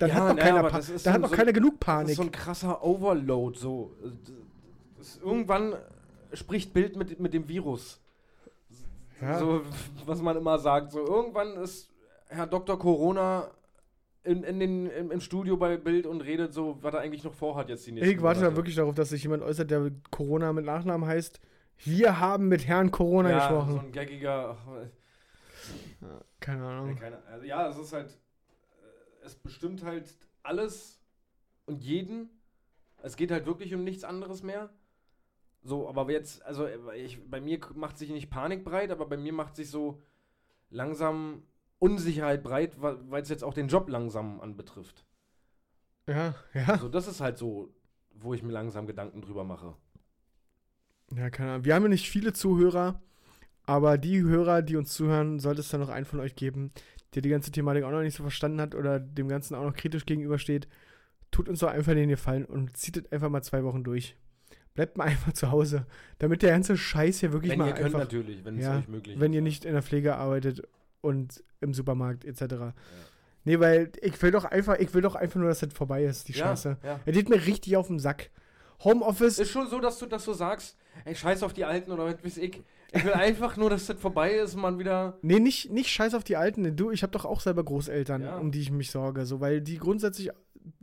Dann 0.00 0.08
Ja, 0.08 0.14
hat 0.16 0.28
noch 0.28 0.34
naja, 0.34 0.46
keiner, 0.56 0.68
Pa- 0.68 0.76
das 0.78 0.88
ist 0.88 1.06
da 1.06 1.10
so- 1.10 1.14
hat 1.14 1.20
noch 1.20 1.28
so- 1.30 1.36
keiner 1.36 1.52
genug 1.52 1.74
Das 1.78 1.86
Panik. 1.86 2.10
ist 2.10 2.16
so 2.16 2.22
ein 2.22 2.32
krasser 2.32 2.82
Overload, 2.82 3.58
so. 3.58 3.94
Das 4.98 5.16
irgendwann 5.18 5.74
spricht 6.32 6.72
Bild 6.72 6.96
mit, 6.96 7.20
mit 7.20 7.34
dem 7.34 7.48
Virus. 7.48 8.00
Ja. 9.20 9.38
So, 9.38 9.62
was 10.06 10.20
man 10.22 10.36
immer 10.36 10.58
sagt. 10.58 10.92
So, 10.92 11.04
irgendwann 11.06 11.54
ist 11.58 11.88
Herr 12.30 12.46
Dr. 12.46 12.78
Corona 12.78 13.50
in, 14.22 14.42
in 14.44 14.60
den, 14.60 14.86
im, 14.86 15.10
im 15.10 15.20
Studio 15.20 15.56
bei 15.56 15.76
Bild 15.76 16.06
und 16.06 16.20
redet 16.20 16.52
so, 16.52 16.78
was 16.82 16.94
er 16.94 17.00
eigentlich 17.00 17.24
noch 17.24 17.32
vorhat 17.34 17.68
jetzt 17.68 17.86
die 17.86 17.92
nächsten 17.92 18.10
ich 18.14 18.22
warte 18.22 18.40
da 18.40 18.54
wirklich 18.56 18.76
darauf, 18.76 18.94
dass 18.94 19.08
sich 19.10 19.22
jemand 19.22 19.42
äußert, 19.42 19.70
der 19.70 19.90
Corona 20.10 20.52
mit 20.52 20.64
Nachnamen 20.64 21.08
heißt. 21.08 21.40
Wir 21.84 22.20
haben 22.20 22.48
mit 22.48 22.66
Herrn 22.66 22.90
Corona 22.90 23.30
ja, 23.30 23.38
gesprochen. 23.38 23.72
so 23.72 23.78
ein 23.78 23.92
gaggiger. 23.92 24.56
ach, 26.02 26.06
Keine 26.38 26.66
Ahnung. 26.66 26.96
keine, 26.96 27.22
also, 27.24 27.44
ja, 27.46 27.68
es 27.68 27.78
ist 27.78 27.92
halt. 27.92 28.10
äh, 28.10 29.26
Es 29.26 29.34
bestimmt 29.34 29.82
halt 29.82 30.14
alles 30.42 31.00
und 31.66 31.82
jeden. 31.82 32.28
Es 33.02 33.16
geht 33.16 33.30
halt 33.30 33.46
wirklich 33.46 33.74
um 33.74 33.82
nichts 33.82 34.04
anderes 34.04 34.42
mehr. 34.42 34.68
So, 35.62 35.88
aber 35.88 36.10
jetzt, 36.10 36.44
also 36.44 36.66
äh, 36.66 36.96
ich, 36.98 37.18
bei 37.30 37.40
mir 37.40 37.58
macht 37.74 37.96
sich 37.98 38.10
nicht 38.10 38.30
Panik 38.30 38.62
breit, 38.64 38.90
aber 38.90 39.06
bei 39.06 39.16
mir 39.16 39.32
macht 39.32 39.56
sich 39.56 39.70
so 39.70 40.00
langsam 40.70 41.42
Unsicherheit 41.80 42.44
breit, 42.44 42.80
weil 42.80 43.22
es 43.22 43.28
jetzt 43.28 43.42
auch 43.42 43.54
den 43.54 43.66
Job 43.66 43.88
langsam 43.88 44.40
anbetrifft. 44.40 45.04
Ja, 46.06 46.34
ja. 46.54 46.66
Also 46.66 46.88
das 46.88 47.08
ist 47.08 47.20
halt 47.20 47.38
so, 47.38 47.72
wo 48.12 48.34
ich 48.34 48.42
mir 48.42 48.52
langsam 48.52 48.86
Gedanken 48.86 49.22
drüber 49.22 49.44
mache. 49.44 49.74
Ja, 51.16 51.30
keine 51.30 51.52
Ahnung. 51.52 51.64
Wir 51.64 51.74
haben 51.74 51.82
ja 51.84 51.88
nicht 51.88 52.08
viele 52.08 52.32
Zuhörer, 52.32 53.00
aber 53.64 53.98
die 53.98 54.20
Hörer, 54.20 54.62
die 54.62 54.76
uns 54.76 54.92
zuhören, 54.92 55.40
sollte 55.40 55.60
es 55.60 55.70
da 55.70 55.78
noch 55.78 55.88
einen 55.88 56.04
von 56.06 56.20
euch 56.20 56.36
geben, 56.36 56.70
der 57.14 57.22
die 57.22 57.30
ganze 57.30 57.50
Thematik 57.50 57.84
auch 57.84 57.90
noch 57.90 58.02
nicht 58.02 58.16
so 58.16 58.22
verstanden 58.22 58.60
hat 58.60 58.74
oder 58.74 59.00
dem 59.00 59.28
Ganzen 59.28 59.54
auch 59.54 59.64
noch 59.64 59.74
kritisch 59.74 60.04
gegenübersteht. 60.06 60.68
Tut 61.30 61.48
uns 61.48 61.60
doch 61.60 61.70
einfach 61.70 61.94
den 61.94 62.10
Gefallen 62.10 62.44
und 62.44 62.76
zieht 62.76 62.98
es 62.98 63.10
einfach 63.10 63.30
mal 63.30 63.42
zwei 63.42 63.64
Wochen 63.64 63.84
durch. 63.84 64.16
Bleibt 64.74 64.98
mal 64.98 65.04
einfach 65.08 65.32
zu 65.32 65.50
Hause, 65.50 65.86
damit 66.18 66.42
der 66.42 66.50
ganze 66.50 66.76
Scheiß 66.76 67.20
hier 67.20 67.32
wirklich 67.32 67.52
wenn 67.52 67.58
mal 67.58 67.68
ihr 67.68 67.74
könnt 67.74 67.86
einfach, 67.86 68.00
natürlich, 68.00 68.44
wenn 68.44 68.58
es 68.58 68.64
ja, 68.64 68.78
euch 68.78 68.88
möglich 68.88 69.18
wenn 69.18 69.32
ist. 69.32 69.36
ihr 69.36 69.42
nicht 69.42 69.64
in 69.64 69.72
der 69.72 69.82
Pflege 69.82 70.16
arbeitet 70.16 70.62
und 71.00 71.42
im 71.60 71.74
Supermarkt 71.74 72.24
etc. 72.24 72.74
Nee, 73.44 73.58
weil 73.60 73.90
ich 74.02 74.20
will 74.22 74.30
doch 74.30 74.44
einfach, 74.44 74.78
ich 74.78 74.92
will 74.94 75.02
doch 75.02 75.14
einfach 75.14 75.40
nur, 75.40 75.48
dass 75.48 75.60
das 75.60 75.72
vorbei 75.72 76.04
ist, 76.04 76.28
die 76.28 76.32
Ja, 76.32 76.48
Scheiße. 76.48 76.76
ja. 76.82 77.00
Er 77.04 77.12
geht 77.12 77.28
mir 77.28 77.44
richtig 77.46 77.76
auf 77.76 77.86
den 77.86 77.98
Sack. 77.98 78.30
Homeoffice, 78.84 79.38
Ist 79.38 79.50
schon 79.50 79.68
so, 79.68 79.78
dass 79.78 79.98
du 79.98 80.06
das 80.06 80.24
so 80.24 80.32
sagst, 80.32 80.76
ey, 81.04 81.14
scheiß 81.14 81.42
auf 81.42 81.52
die 81.52 81.64
Alten 81.64 81.90
oder 81.92 82.06
was 82.06 82.24
weiß 82.24 82.38
ich. 82.38 82.62
Ich 82.92 83.04
will 83.04 83.12
einfach 83.12 83.56
nur, 83.56 83.70
dass 83.70 83.86
das 83.86 83.98
vorbei 84.00 84.32
ist 84.36 84.54
und 84.54 84.62
man 84.62 84.78
wieder. 84.78 85.18
Nee, 85.22 85.38
nicht, 85.38 85.70
nicht 85.70 85.90
scheiß 85.90 86.14
auf 86.14 86.24
die 86.24 86.36
Alten. 86.36 86.74
Du, 86.76 86.90
ich 86.90 87.02
habe 87.02 87.12
doch 87.12 87.24
auch 87.24 87.40
selber 87.40 87.62
Großeltern, 87.62 88.22
Ja. 88.22 88.38
um 88.38 88.50
die 88.50 88.60
ich 88.60 88.70
mich 88.70 88.90
sorge, 88.90 89.26
so, 89.26 89.40
weil 89.40 89.60
die 89.60 89.76
grundsätzlich 89.78 90.30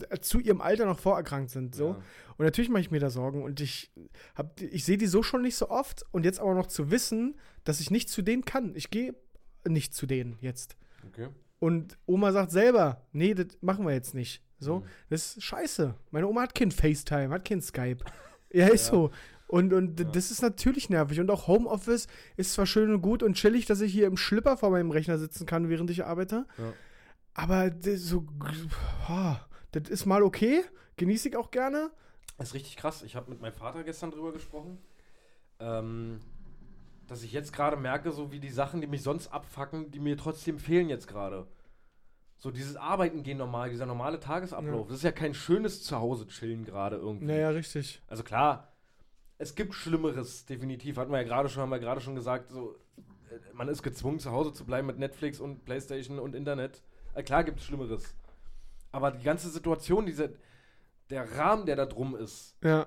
äh, 0.09 0.19
zu 0.19 0.39
ihrem 0.39 0.61
Alter 0.61 0.85
noch 0.85 0.99
vorerkrankt 0.99 1.49
sind, 1.49 1.75
so. 1.75 1.89
Ja. 1.89 2.01
Und 2.37 2.45
natürlich 2.45 2.69
mache 2.69 2.81
ich 2.81 2.91
mir 2.91 2.99
da 2.99 3.09
Sorgen 3.09 3.41
und 3.43 3.59
ich 3.61 3.91
hab, 4.35 4.61
ich 4.61 4.85
sehe 4.85 4.97
die 4.97 5.07
so 5.07 5.23
schon 5.23 5.41
nicht 5.41 5.55
so 5.55 5.69
oft 5.71 6.05
und 6.11 6.23
jetzt 6.23 6.39
aber 6.39 6.53
noch 6.53 6.67
zu 6.67 6.91
wissen, 6.91 7.35
dass 7.63 7.79
ich 7.79 7.89
nicht 7.89 8.09
zu 8.09 8.21
denen 8.21 8.45
kann. 8.45 8.73
Ich 8.75 8.91
gehe 8.91 9.15
nicht 9.69 9.93
zu 9.93 10.05
denen 10.05 10.37
jetzt. 10.41 10.75
Okay. 11.07 11.27
Und 11.59 11.97
Oma 12.05 12.31
sagt 12.31 12.51
selber, 12.51 13.01
nee, 13.11 13.33
das 13.33 13.47
machen 13.61 13.85
wir 13.85 13.93
jetzt 13.93 14.13
nicht. 14.13 14.41
So, 14.59 14.79
Mhm. 14.79 14.83
das 15.09 15.37
ist 15.37 15.43
scheiße. 15.43 15.95
Meine 16.11 16.27
Oma 16.27 16.41
hat 16.43 16.55
kein 16.55 16.71
FaceTime, 16.71 17.29
hat 17.33 17.45
kein 17.45 17.61
Skype. 17.61 18.03
ja, 18.51 18.67
ist 18.67 18.87
Ja. 18.87 18.91
so. 18.93 19.11
Und, 19.47 19.71
und 19.73 19.99
Ja. 19.99 20.05
das 20.07 20.29
ist 20.31 20.41
natürlich 20.41 20.89
nervig. 20.89 21.19
Und 21.19 21.31
auch 21.31 21.47
Homeoffice 21.47 22.07
ist 22.35 22.53
zwar 22.53 22.65
schön 22.65 22.93
und 22.93 23.01
gut 23.01 23.23
und 23.23 23.35
chillig, 23.35 23.65
dass 23.65 23.81
ich 23.81 23.93
hier 23.93 24.07
im 24.07 24.17
Schlipper 24.17 24.57
vor 24.57 24.71
meinem 24.71 24.91
Rechner 24.91 25.17
sitzen 25.17 25.45
kann, 25.45 25.69
während 25.69 25.89
ich 25.89 26.03
arbeite. 26.05 26.45
Ja. 26.57 26.73
Aber 27.33 27.69
das, 27.69 28.01
so, 28.01 28.25
ah, 29.07 29.37
das 29.71 29.89
ist 29.89 30.05
mal 30.05 30.23
okay. 30.23 30.63
Genieße 30.97 31.29
ich 31.29 31.37
auch 31.37 31.51
gerne. 31.51 31.91
Das 32.37 32.49
ist 32.49 32.53
richtig 32.55 32.75
krass. 32.77 33.03
Ich 33.03 33.15
habe 33.15 33.29
mit 33.31 33.39
meinem 33.41 33.53
Vater 33.53 33.83
gestern 33.83 34.11
drüber 34.11 34.33
gesprochen, 34.33 34.79
ähm, 35.59 36.19
dass 37.07 37.23
ich 37.23 37.31
jetzt 37.31 37.53
gerade 37.53 37.77
merke, 37.77 38.11
so 38.11 38.31
wie 38.31 38.39
die 38.39 38.49
Sachen, 38.49 38.81
die 38.81 38.87
mich 38.87 39.01
sonst 39.03 39.27
abfacken, 39.29 39.91
die 39.91 39.99
mir 39.99 40.17
trotzdem 40.17 40.59
fehlen 40.59 40.89
jetzt 40.89 41.07
gerade. 41.07 41.47
So 42.37 42.51
dieses 42.51 42.75
Arbeiten 42.75 43.23
gehen 43.23 43.37
normal, 43.37 43.69
dieser 43.69 43.85
normale 43.87 44.19
Tagesablauf. 44.19 44.81
Ja. 44.81 44.87
Das 44.89 44.97
ist 44.97 45.03
ja 45.03 45.11
kein 45.11 45.33
schönes 45.33 45.83
Zuhause 45.83 46.27
chillen 46.27 46.65
gerade 46.65 46.97
irgendwie. 46.97 47.25
Naja, 47.25 47.49
richtig. 47.49 48.01
Also 48.07 48.23
klar, 48.23 48.71
es 49.39 49.55
gibt 49.55 49.73
Schlimmeres, 49.73 50.45
definitiv. 50.45 50.97
Hatten 50.97 51.11
wir 51.11 51.17
ja 51.21 51.27
gerade 51.27 51.49
schon, 51.49 51.63
haben 51.63 51.71
wir 51.71 51.79
gerade 51.79 52.01
schon 52.01 52.13
gesagt, 52.15 52.51
so, 52.51 52.75
äh, 53.31 53.39
man 53.53 53.67
ist 53.69 53.81
gezwungen, 53.81 54.19
zu 54.19 54.31
Hause 54.31 54.53
zu 54.53 54.65
bleiben 54.65 54.85
mit 54.85 54.99
Netflix 54.99 55.39
und 55.39 55.65
Playstation 55.65 56.19
und 56.19 56.35
Internet. 56.35 56.83
Äh, 57.15 57.23
klar 57.23 57.43
gibt 57.43 57.59
es 57.59 57.65
Schlimmeres. 57.65 58.13
Aber 58.91 59.11
die 59.11 59.23
ganze 59.23 59.49
Situation, 59.49 60.05
diese, 60.05 60.35
der 61.09 61.37
Rahmen, 61.37 61.65
der 61.65 61.75
da 61.75 61.85
drum 61.85 62.15
ist, 62.15 62.55
Ja. 62.63 62.85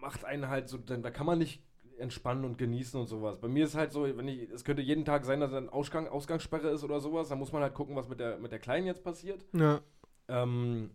macht 0.00 0.24
einen 0.24 0.48
halt 0.48 0.68
so, 0.68 0.76
dann, 0.76 1.02
da 1.02 1.10
kann 1.10 1.26
man 1.26 1.38
nicht 1.38 1.62
entspannen 1.98 2.44
und 2.44 2.58
genießen 2.58 2.98
und 3.00 3.06
sowas. 3.06 3.38
Bei 3.40 3.48
mir 3.48 3.64
ist 3.64 3.74
halt 3.74 3.92
so, 3.92 4.02
wenn 4.16 4.28
ich, 4.28 4.50
es 4.50 4.64
könnte 4.64 4.82
jeden 4.82 5.04
Tag 5.04 5.24
sein, 5.24 5.40
dass 5.40 5.52
ein 5.52 5.68
Ausgang, 5.68 6.06
Ausgangssperre 6.08 6.68
ist 6.68 6.84
oder 6.84 7.00
sowas, 7.00 7.28
dann 7.28 7.38
muss 7.38 7.52
man 7.52 7.62
halt 7.62 7.74
gucken, 7.74 7.96
was 7.96 8.08
mit 8.08 8.20
der, 8.20 8.38
mit 8.38 8.52
der 8.52 8.58
Kleinen 8.58 8.86
jetzt 8.86 9.02
passiert. 9.04 9.44
Ja. 9.52 9.80
Ähm, 10.28 10.90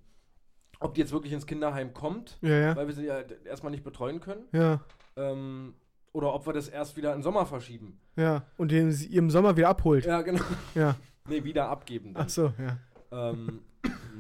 ob 0.80 0.94
die 0.96 1.02
jetzt 1.02 1.12
wirklich 1.14 1.34
ins 1.34 1.46
Kinderheim 1.46 1.94
kommt, 1.94 2.38
Ja, 2.42 2.58
ja. 2.58 2.76
weil 2.76 2.88
wir 2.88 2.94
sie 2.94 3.06
ja 3.06 3.20
erstmal 3.46 3.72
nicht 3.72 3.84
betreuen 3.84 4.20
können. 4.20 4.46
Ja. 4.52 4.82
Ähm, 5.16 5.76
oder 6.14 6.34
ob 6.34 6.46
wir 6.46 6.54
das 6.54 6.68
erst 6.68 6.98
wieder 6.98 7.14
im 7.14 7.22
Sommer 7.22 7.46
verschieben. 7.46 8.00
Ja. 8.16 8.44
Und 8.58 8.72
den 8.72 8.92
sie 8.92 9.16
im 9.16 9.30
Sommer 9.30 9.56
wieder 9.56 9.70
abholt. 9.70 10.06
Ja, 10.06 10.22
genau. 10.22 10.42
Ja. 10.76 10.96
Nee, 11.30 11.44
wieder 11.44 11.70
abgeben. 11.70 12.14
dann. 12.14 12.24
Ach 12.26 12.30
so, 12.30 12.52
ja. 12.58 12.78
Ähm, 13.12 13.62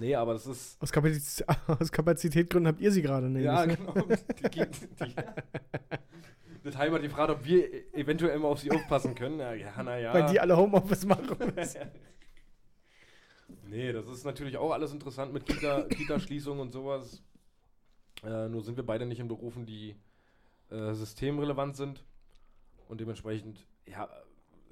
nee, 0.01 0.15
aber 0.15 0.33
das 0.33 0.45
ist. 0.47 0.81
Aus, 0.81 0.91
Kapazität, 0.91 1.47
aus 1.67 1.91
Kapazitätgründen 1.91 2.73
habt 2.73 2.81
ihr 2.81 2.91
sie 2.91 3.01
gerade 3.01 3.29
nicht. 3.29 3.43
Ja, 3.43 3.65
ne? 3.65 3.77
genau. 3.77 3.93
Die, 3.93 4.49
die, 4.49 4.65
die, 5.05 5.15
das 6.63 6.77
Heim 6.77 6.93
hat 6.93 7.01
gefragt, 7.01 7.31
ob 7.31 7.45
wir 7.45 7.73
e- 7.73 7.85
eventuell 7.93 8.37
mal 8.39 8.49
auf 8.49 8.59
sie 8.59 8.71
aufpassen 8.71 9.15
können. 9.15 9.39
Ja, 9.39 9.53
ja 9.53 9.83
naja. 9.83 10.13
Weil 10.13 10.25
die 10.31 10.39
alle 10.39 10.57
Homeoffice 10.57 11.05
machen. 11.05 11.37
nee, 13.67 13.93
das 13.93 14.07
ist 14.09 14.25
natürlich 14.25 14.57
auch 14.57 14.71
alles 14.71 14.91
interessant 14.91 15.31
mit 15.33 15.45
Kita- 15.45 15.87
Kita-Schließung 15.87 16.59
und 16.59 16.71
sowas. 16.71 17.21
Äh, 18.23 18.49
nur 18.49 18.63
sind 18.63 18.75
wir 18.77 18.85
beide 18.85 19.05
nicht 19.05 19.19
in 19.19 19.27
Berufen, 19.27 19.65
die 19.65 19.95
äh, 20.69 20.93
systemrelevant 20.93 21.77
sind. 21.77 22.03
Und 22.87 22.99
dementsprechend, 22.99 23.65
ja, 23.85 24.09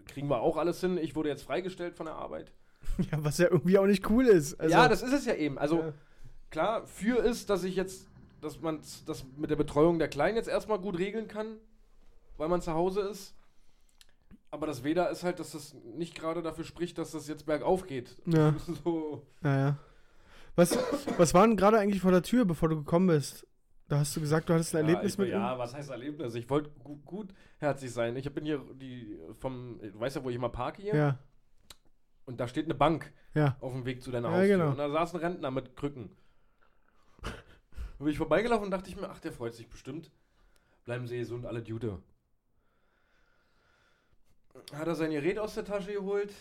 kriegen 0.05 0.27
wir 0.27 0.41
auch 0.41 0.57
alles 0.57 0.81
hin. 0.81 0.97
Ich 0.97 1.15
wurde 1.15 1.29
jetzt 1.29 1.43
freigestellt 1.43 1.95
von 1.95 2.07
der 2.07 2.15
Arbeit. 2.15 2.51
ja, 3.11 3.23
was 3.23 3.37
ja 3.37 3.47
irgendwie 3.49 3.77
auch 3.77 3.85
nicht 3.85 4.09
cool 4.09 4.25
ist. 4.25 4.59
Also, 4.59 4.71
ja, 4.73 4.87
das 4.87 5.01
ist 5.01 5.13
es 5.13 5.25
ja 5.25 5.33
eben. 5.35 5.57
Also 5.57 5.79
Ja. 5.79 5.93
klar, 6.49 6.87
für 6.87 7.23
ist, 7.23 7.49
dass 7.49 7.63
ich 7.63 7.75
jetzt, 7.75 8.07
dass 8.41 8.61
man 8.61 8.79
das 9.05 9.25
mit 9.37 9.49
der 9.49 9.55
Betreuung 9.55 9.99
der 9.99 10.07
Kleinen 10.07 10.35
jetzt 10.37 10.49
erstmal 10.49 10.79
gut 10.79 10.97
regeln 10.97 11.27
kann, 11.27 11.57
weil 12.37 12.49
man 12.49 12.61
zu 12.61 12.73
Hause 12.73 13.01
ist. 13.01 13.35
Aber 14.51 14.65
das 14.65 14.83
Weder 14.83 15.09
ist 15.11 15.23
halt, 15.23 15.39
dass 15.39 15.51
das 15.51 15.75
nicht 15.95 16.15
gerade 16.15 16.41
dafür 16.41 16.63
spricht, 16.63 16.97
dass 16.97 17.11
das 17.11 17.27
jetzt 17.27 17.45
bergauf 17.45 17.85
geht. 17.85 18.17
Ja. 18.25 18.55
So, 18.83 19.25
Naja. 19.41 19.77
Was, 20.55 20.77
was 21.17 21.33
war 21.33 21.47
denn 21.47 21.55
gerade 21.55 21.77
eigentlich 21.77 22.01
vor 22.01 22.11
der 22.11 22.23
Tür, 22.23 22.43
bevor 22.43 22.67
du 22.67 22.75
gekommen 22.75 23.07
bist? 23.07 23.45
Da 23.87 23.99
hast 23.99 24.15
du 24.15 24.19
gesagt, 24.19 24.49
du 24.49 24.53
hattest 24.53 24.75
ein 24.75 24.85
Erlebnis 24.85 25.15
ja, 25.15 25.21
mit 25.21 25.29
ich, 25.29 25.35
ihm? 25.35 25.41
Ja, 25.41 25.57
was 25.57 25.73
heißt 25.73 25.89
Erlebnis? 25.89 26.35
Ich 26.35 26.49
wollte 26.49 26.69
gu 26.83 26.97
gutherzig 26.97 27.91
sein. 27.91 28.15
Ich 28.17 28.31
bin 28.33 28.45
hier 28.45 28.61
die 28.79 29.17
vom, 29.39 29.79
du 29.81 29.99
weißt 29.99 30.17
ja, 30.17 30.23
wo 30.23 30.29
ich 30.29 30.35
immer 30.35 30.49
parke 30.49 30.81
hier. 30.81 30.95
Ja, 30.95 31.19
Und 32.29 32.39
da 32.39 32.47
steht 32.47 32.65
eine 32.65 32.75
Bank 32.75 33.11
ja. 33.33 33.57
auf 33.59 33.73
dem 33.73 33.85
Weg 33.85 34.03
zu 34.03 34.11
deiner 34.11 34.29
Ja, 34.29 34.35
Haustür. 34.37 34.57
genau. 34.57 34.69
Und 34.69 34.77
da 34.77 34.87
saß 34.91 35.15
ein 35.15 35.21
Rentner 35.21 35.49
mit 35.49 35.75
Krücken. 35.75 36.11
Da 37.23 37.31
bin 37.97 38.09
ich 38.09 38.19
vorbeigelaufen 38.19 38.65
und 38.65 38.71
dachte 38.71 38.87
ich 38.87 38.95
mir, 38.95 39.09
ach, 39.09 39.19
der 39.19 39.31
freut 39.33 39.55
sich 39.55 39.67
bestimmt. 39.67 40.11
Bleiben 40.85 41.07
Sie 41.07 41.17
gesund, 41.17 41.47
alle 41.47 41.63
Dude. 41.63 41.97
Hat 44.73 44.87
er 44.87 44.93
sein 44.93 45.09
Gerät 45.09 45.39
aus 45.39 45.55
der 45.55 45.65
Tasche 45.65 45.91
geholt? 45.93 46.31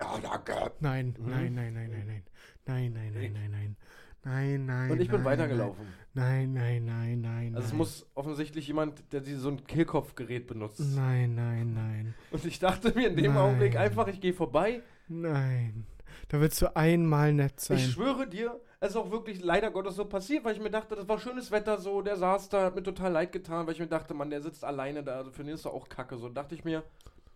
Ja, 0.00 0.18
danke. 0.22 0.70
Nein, 0.78 1.16
Mhm. 1.18 1.30
nein, 1.30 1.54
nein, 1.54 1.74
nein, 1.74 1.90
nein, 1.90 2.06
nein. 2.06 2.22
Nein, 2.64 2.92
nein, 2.92 3.12
nein, 3.12 3.32
nein, 3.32 3.50
nein. 3.50 3.76
Nein, 4.24 4.66
nein. 4.66 4.90
Und 4.92 5.00
ich 5.00 5.08
bin 5.08 5.16
nein, 5.16 5.24
weitergelaufen. 5.24 5.84
Nein, 6.14 6.52
nein, 6.52 6.84
nein, 6.84 7.20
nein. 7.22 7.54
Also 7.56 7.66
es 7.66 7.72
nein. 7.72 7.78
muss 7.78 8.06
offensichtlich 8.14 8.68
jemand, 8.68 9.12
der 9.12 9.24
so 9.24 9.48
ein 9.48 9.64
Kehlkopfgerät 9.64 10.46
benutzt. 10.46 10.78
Nein, 10.94 11.34
nein, 11.34 11.74
nein. 11.74 12.14
Und 12.30 12.44
ich 12.44 12.60
dachte 12.60 12.92
mir 12.94 13.08
in 13.08 13.16
dem 13.16 13.34
Nein. 13.34 13.36
Augenblick 13.42 13.74
einfach, 13.76 14.06
ich 14.06 14.20
gehe 14.20 14.32
vorbei. 14.32 14.82
Nein. 15.20 15.86
Da 16.28 16.40
willst 16.40 16.62
du 16.62 16.74
einmal 16.76 17.32
nett 17.32 17.60
sein. 17.60 17.76
Ich 17.76 17.92
schwöre 17.92 18.26
dir, 18.26 18.58
es 18.80 18.90
ist 18.90 18.96
auch 18.96 19.10
wirklich 19.10 19.42
leider 19.42 19.70
Gottes 19.70 19.96
so 19.96 20.04
passiert, 20.06 20.44
weil 20.44 20.54
ich 20.54 20.62
mir 20.62 20.70
dachte, 20.70 20.94
das 20.96 21.08
war 21.08 21.18
schönes 21.18 21.50
Wetter 21.50 21.78
so, 21.78 22.00
der 22.02 22.16
saß 22.16 22.48
da, 22.48 22.64
hat 22.64 22.74
mir 22.74 22.82
total 22.82 23.12
leid 23.12 23.32
getan, 23.32 23.66
weil 23.66 23.74
ich 23.74 23.80
mir 23.80 23.86
dachte, 23.86 24.14
Mann, 24.14 24.30
der 24.30 24.42
sitzt 24.42 24.64
alleine 24.64 25.02
da, 25.02 25.16
also 25.16 25.30
für 25.30 25.44
den 25.44 25.54
ist 25.54 25.64
er 25.66 25.72
auch 25.72 25.88
kacke. 25.88 26.16
So 26.16 26.28
dachte 26.28 26.54
ich 26.54 26.64
mir, 26.64 26.82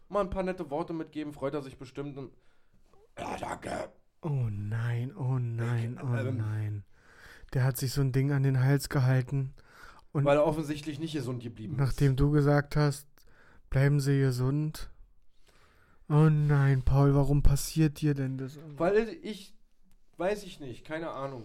mal 0.08 0.20
ein 0.20 0.30
paar 0.30 0.42
nette 0.42 0.70
Worte 0.70 0.92
mitgeben, 0.92 1.32
freut 1.32 1.54
er 1.54 1.62
sich 1.62 1.78
bestimmt. 1.78 2.16
Und 2.16 2.32
Ja, 3.18 3.36
danke. 3.38 3.90
Oh 4.22 4.48
nein, 4.50 5.14
oh 5.16 5.38
nein, 5.38 6.00
oh 6.02 6.16
Ähm. 6.16 6.36
nein. 6.38 6.84
Der 7.54 7.64
hat 7.64 7.76
sich 7.76 7.92
so 7.92 8.00
ein 8.00 8.12
Ding 8.12 8.32
an 8.32 8.42
den 8.42 8.62
Hals 8.62 8.88
gehalten. 8.88 9.54
Und 10.12 10.24
weil 10.24 10.38
er 10.38 10.46
offensichtlich 10.46 10.98
nicht 10.98 11.12
gesund 11.12 11.42
geblieben 11.42 11.76
nachdem 11.76 12.16
du 12.16 12.30
gesagt 12.30 12.74
hast, 12.76 13.06
bleiben 13.68 14.00
Sie 14.00 14.18
gesund. 14.18 14.90
Oh 16.08 16.28
nein, 16.30 16.82
Paul, 16.82 17.14
warum 17.14 17.42
passiert 17.42 18.00
dir 18.00 18.14
denn 18.14 18.38
das? 18.38 18.58
Weil 18.76 19.16
ich, 19.22 19.54
weiß 20.18 20.44
ich 20.44 20.60
nicht, 20.60 20.84
keine 20.84 21.10
Ahnung. 21.10 21.42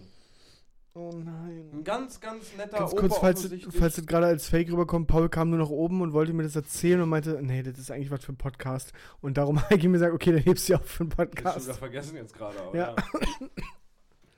Oh 0.94 1.12
nein. 1.16 1.70
Ein 1.74 1.84
ganz, 1.86 2.20
ganz 2.20 2.54
netter 2.58 2.78
Ganz 2.80 2.92
kurz, 2.96 3.18
falls, 3.18 3.50
falls 3.72 3.96
das 3.96 4.06
gerade 4.06 4.26
als 4.26 4.50
Fake 4.50 4.70
rüberkommt, 4.70 5.08
Paul 5.08 5.30
kam 5.30 5.50
nur 5.50 5.58
nach 5.60 5.70
oben 5.70 6.02
und 6.02 6.12
wollte 6.12 6.34
mir 6.34 6.44
das 6.44 6.56
erzählen 6.58 7.00
und 7.02 7.08
meinte, 7.10 7.40
nee, 7.42 7.64
das 7.64 7.80
ist 7.80 7.92
eigentlich 7.92 8.12
was 8.12 8.26
für 8.26 8.34
ein 8.34 8.38
Podcast. 8.38 8.92
Und 9.22 9.38
darum 9.38 9.60
habe 9.64 9.76
ich 9.78 9.84
ihm 9.84 9.94
gesagt, 9.94 10.14
okay, 10.14 10.34
dann 10.34 10.42
hebst 10.44 10.68
du 10.68 10.74
ja 10.74 10.80
auf 10.80 10.86
für 10.86 11.04
einen 11.06 11.12
Ich 11.14 11.18
hab's 11.18 11.32
Podcast. 11.32 11.62
sogar 11.62 11.78
vergessen 11.78 12.18
jetzt 12.18 12.34
gerade, 12.34 12.60
aber 12.62 12.78
Ja. 12.78 12.96
ja. 12.96 13.48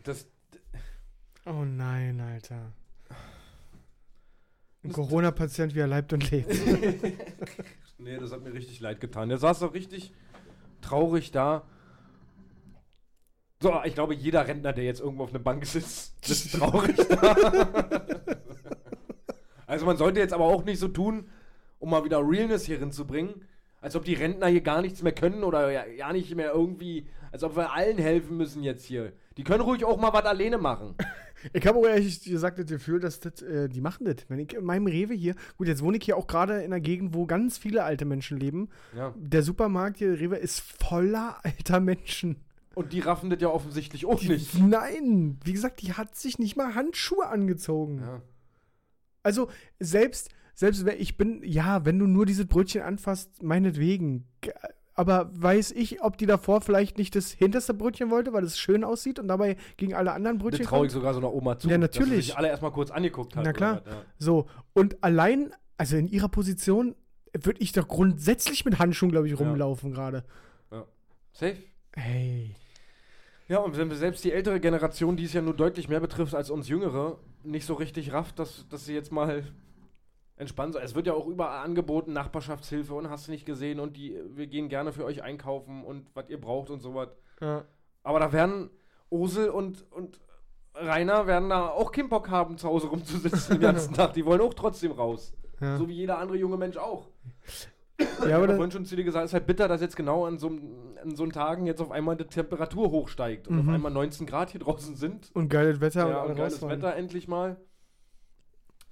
Das, 0.03 0.27
Oh 1.45 1.65
nein, 1.65 2.21
Alter. 2.21 2.71
Ein 4.83 4.89
Das- 4.89 4.93
Corona-Patient, 4.93 5.73
wie 5.75 5.79
er 5.79 5.87
leibt 5.87 6.13
und 6.13 6.29
lebt. 6.31 6.49
Nee, 8.03 8.17
das 8.17 8.33
hat 8.33 8.43
mir 8.43 8.53
richtig 8.53 8.81
leid 8.81 8.99
getan. 8.99 9.29
Der 9.29 9.37
saß 9.37 9.59
doch 9.59 9.73
richtig 9.73 10.13
traurig 10.81 11.31
da. 11.31 11.63
So, 13.61 13.73
ich 13.85 13.93
glaube, 13.93 14.13
jeder 14.13 14.45
Rentner, 14.45 14.73
der 14.73 14.83
jetzt 14.83 14.99
irgendwo 14.99 15.23
auf 15.23 15.29
einer 15.29 15.39
Bank 15.39 15.65
sitzt, 15.65 16.25
sitzt 16.25 16.53
traurig 16.57 16.97
da. 17.07 18.01
also 19.65 19.85
man 19.85 19.95
sollte 19.95 20.19
jetzt 20.19 20.33
aber 20.33 20.43
auch 20.43 20.65
nicht 20.65 20.79
so 20.79 20.89
tun, 20.89 21.29
um 21.79 21.89
mal 21.89 22.03
wieder 22.03 22.19
Realness 22.19 22.65
hier 22.65 22.77
hinzubringen, 22.77 23.47
als 23.79 23.95
ob 23.95 24.03
die 24.03 24.15
Rentner 24.15 24.47
hier 24.47 24.61
gar 24.61 24.81
nichts 24.81 25.01
mehr 25.01 25.13
können 25.13 25.45
oder 25.45 25.71
ja, 25.71 25.85
ja 25.85 26.11
nicht 26.11 26.35
mehr 26.35 26.51
irgendwie, 26.51 27.07
als 27.31 27.43
ob 27.43 27.55
wir 27.55 27.71
allen 27.71 27.97
helfen 27.97 28.35
müssen 28.35 28.63
jetzt 28.63 28.83
hier. 28.83 29.13
Die 29.37 29.43
können 29.43 29.61
ruhig 29.61 29.83
auch 29.85 29.99
mal 29.99 30.13
was 30.13 30.25
alleine 30.25 30.57
machen. 30.57 30.95
Ich 31.51 31.67
habe 31.67 31.77
auch 31.77 31.85
ehrlich 31.85 32.23
gesagt 32.23 32.57
das 32.57 32.67
Gefühl, 32.67 33.01
dass 33.01 33.19
das, 33.19 33.41
äh, 33.41 33.67
die 33.67 33.81
machen 33.81 34.05
das. 34.05 34.15
Wenn 34.29 34.39
ich 34.39 34.53
in 34.53 34.63
meinem 34.63 34.87
Rewe 34.87 35.13
hier, 35.13 35.35
gut, 35.57 35.67
jetzt 35.67 35.83
wohne 35.83 35.97
ich 35.97 36.05
hier 36.05 36.15
auch 36.15 36.25
gerade 36.25 36.59
in 36.59 36.71
einer 36.71 36.79
Gegend, 36.79 37.13
wo 37.13 37.25
ganz 37.25 37.57
viele 37.57 37.83
alte 37.83 38.05
Menschen 38.05 38.39
leben. 38.39 38.69
Ja. 38.95 39.13
Der 39.17 39.43
Supermarkt 39.43 39.97
hier, 39.97 40.21
Rewe, 40.21 40.37
ist 40.37 40.61
voller 40.61 41.37
alter 41.43 41.81
Menschen. 41.81 42.37
Und 42.75 42.93
die 42.93 43.01
raffen 43.01 43.29
das 43.29 43.41
ja 43.41 43.49
offensichtlich 43.49 44.05
auch 44.05 44.19
Die, 44.19 44.29
nicht. 44.29 44.57
Nein, 44.57 45.37
wie 45.43 45.51
gesagt, 45.51 45.81
die 45.81 45.91
hat 45.93 46.15
sich 46.15 46.39
nicht 46.39 46.55
mal 46.55 46.75
Handschuhe 46.75 47.27
angezogen. 47.27 47.99
Ja. 47.99 48.21
Also 49.21 49.49
selbst, 49.79 50.29
selbst 50.53 50.85
wenn 50.85 50.99
ich 50.99 51.17
bin, 51.17 51.41
ja, 51.43 51.85
wenn 51.85 51.99
du 51.99 52.07
nur 52.07 52.25
dieses 52.25 52.47
Brötchen 52.47 52.81
anfasst, 52.81 53.43
meinetwegen. 53.43 54.27
Aber 54.95 55.29
weiß 55.33 55.71
ich, 55.71 56.03
ob 56.03 56.17
die 56.17 56.25
davor 56.27 56.61
vielleicht 56.61 56.97
nicht 56.97 57.15
das 57.15 57.31
hinterste 57.31 57.73
Brötchen 57.73 58.11
wollte, 58.11 58.31
weil 58.33 58.43
es 58.43 58.57
schön 58.59 58.83
aussieht 58.83 59.17
und 59.19 59.27
dabei 59.27 59.57
gegen 59.77 59.93
alle 59.95 60.11
anderen 60.11 60.37
Das 60.37 60.43
Brötchen 60.43 60.65
traue 60.65 60.85
ich 60.85 60.91
sogar 60.91 61.13
so 61.13 61.19
einer 61.19 61.33
Oma 61.33 61.57
zu. 61.57 61.67
Ja, 61.67 61.77
Dass 61.77 61.95
natürlich. 61.97 62.27
sich 62.27 62.37
alle 62.37 62.49
erstmal 62.49 62.71
kurz 62.71 62.91
angeguckt 62.91 63.35
hat. 63.35 63.43
Na 63.43 63.49
oder 63.49 63.57
klar. 63.57 63.81
was, 63.85 63.93
ja. 63.93 64.01
So, 64.19 64.45
und 64.73 65.03
allein, 65.03 65.51
also 65.77 65.97
in 65.97 66.07
ihrer 66.07 66.29
Position, 66.29 66.95
würde 67.33 67.59
ich 67.61 67.71
doch 67.71 67.87
grundsätzlich 67.87 68.65
mit 68.65 68.77
Handschuhen, 68.77 69.11
glaube 69.11 69.27
ich, 69.27 69.33
Ja. 69.33 69.39
rumlaufen 69.39 69.91
gerade. 69.91 70.23
Safe. 71.31 71.57
Hey. 71.95 72.55
Ja, 73.47 73.57
und 73.57 73.75
wenn 73.77 73.89
wir 73.89 73.97
selbst 73.97 74.23
die 74.23 74.31
ältere 74.31 74.59
Generation, 74.59 75.17
die 75.17 75.25
es 75.25 75.33
ja 75.33 75.41
nur 75.41 75.55
deutlich 75.55 75.89
mehr 75.89 75.99
betrifft 75.99 76.35
als 76.35 76.51
uns 76.51 76.67
Jüngere, 76.67 77.17
nicht 77.43 77.65
so 77.65 77.73
richtig 77.73 78.13
rafft, 78.13 78.37
dass, 78.37 78.67
dass 78.69 78.85
sie 78.85 78.93
jetzt 78.93 79.11
mal 79.11 79.43
entspannt 80.35 80.73
sind. 80.73 80.83
Es 80.83 80.95
wird 80.95 81.07
ja 81.07 81.13
auch 81.13 81.27
überall 81.27 81.63
angeboten, 81.63 82.13
Nachbarschaftshilfe 82.13 82.93
und 82.93 83.09
hast 83.09 83.27
du 83.27 83.31
nicht 83.31 83.45
gesehen 83.45 83.79
und 83.79 83.95
die, 83.97 84.19
wir 84.29 84.47
gehen 84.47 84.67
gerne 84.69 84.91
für 84.91 85.05
euch 85.05 85.21
einkaufen 85.23 85.83
und 85.83 86.07
was 86.15 86.29
ihr 86.29 86.39
braucht 86.41 86.69
und 86.69 86.81
sowas. 86.81 87.09
Ja. 87.41 87.63
Aber 88.03 88.19
da 88.19 88.31
werden 88.33 88.69
Osel 89.09 89.49
und, 89.49 89.85
und 89.91 90.19
Rainer 90.75 91.27
werden 91.27 91.49
da 91.49 91.67
auch 91.69 91.91
keinen 91.91 92.09
Bock 92.09 92.29
haben, 92.31 92.57
zu 92.57 92.67
Hause 92.67 92.87
rumzusitzen 92.87 93.55
den 93.55 93.61
ganzen 93.61 93.93
Tag. 93.95 94.13
Die 94.13 94.25
wollen 94.25 94.41
auch 94.41 94.53
trotzdem 94.55 94.91
raus. 94.91 95.33
Ja. 95.61 95.77
So 95.77 95.87
wie 95.87 95.93
jeder 95.93 96.17
andere 96.17 96.37
junge 96.37 96.57
Mensch 96.57 96.77
auch. 96.77 97.09
ich 97.45 98.07
Ja, 98.25 98.33
habe 98.33 98.45
aber 98.45 98.55
vorhin 98.55 98.71
schon 98.71 98.85
zu 98.85 98.95
dir 98.95 99.03
gesagt, 99.03 99.23
es 99.25 99.29
ist 99.29 99.33
halt 99.35 99.45
bitter, 99.45 99.67
dass 99.67 99.81
jetzt 99.81 99.95
genau 99.95 100.25
an 100.25 100.39
so, 100.39 100.47
einem- 100.47 100.97
an 101.01 101.15
so 101.15 101.25
Tagen 101.27 101.67
jetzt 101.67 101.79
auf 101.79 101.91
einmal 101.91 102.15
die 102.17 102.23
Temperatur 102.25 102.89
hochsteigt 102.89 103.47
und 103.47 103.61
Mhm. 103.61 103.69
auf 103.69 103.75
einmal 103.75 103.91
19 103.91 104.25
Grad 104.25 104.49
hier 104.49 104.61
draußen 104.61 104.95
sind. 104.95 105.29
und 105.35 105.47
geiles 105.49 105.79
Wetter 105.79 106.09
ja, 106.09 106.23
und 106.23 106.35
geiles. 106.35 106.61
Wetter 106.61 106.95
endlich 106.95 107.27
mal. 107.27 107.57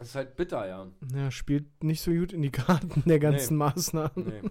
Das 0.02 0.10
ist 0.10 0.16
halt 0.16 0.36
bitter, 0.36 0.68
ja. 0.68 0.88
Ja, 1.16 1.30
spielt 1.30 1.84
nicht 1.84 2.02
so 2.02 2.12
gut 2.12 2.34
in 2.34 2.42
die 2.42 2.50
Karten 2.50 3.04
der 3.06 3.20
ganzen 3.20 3.56
Maßnahmen. 3.56 4.12
Nee. 4.16 4.50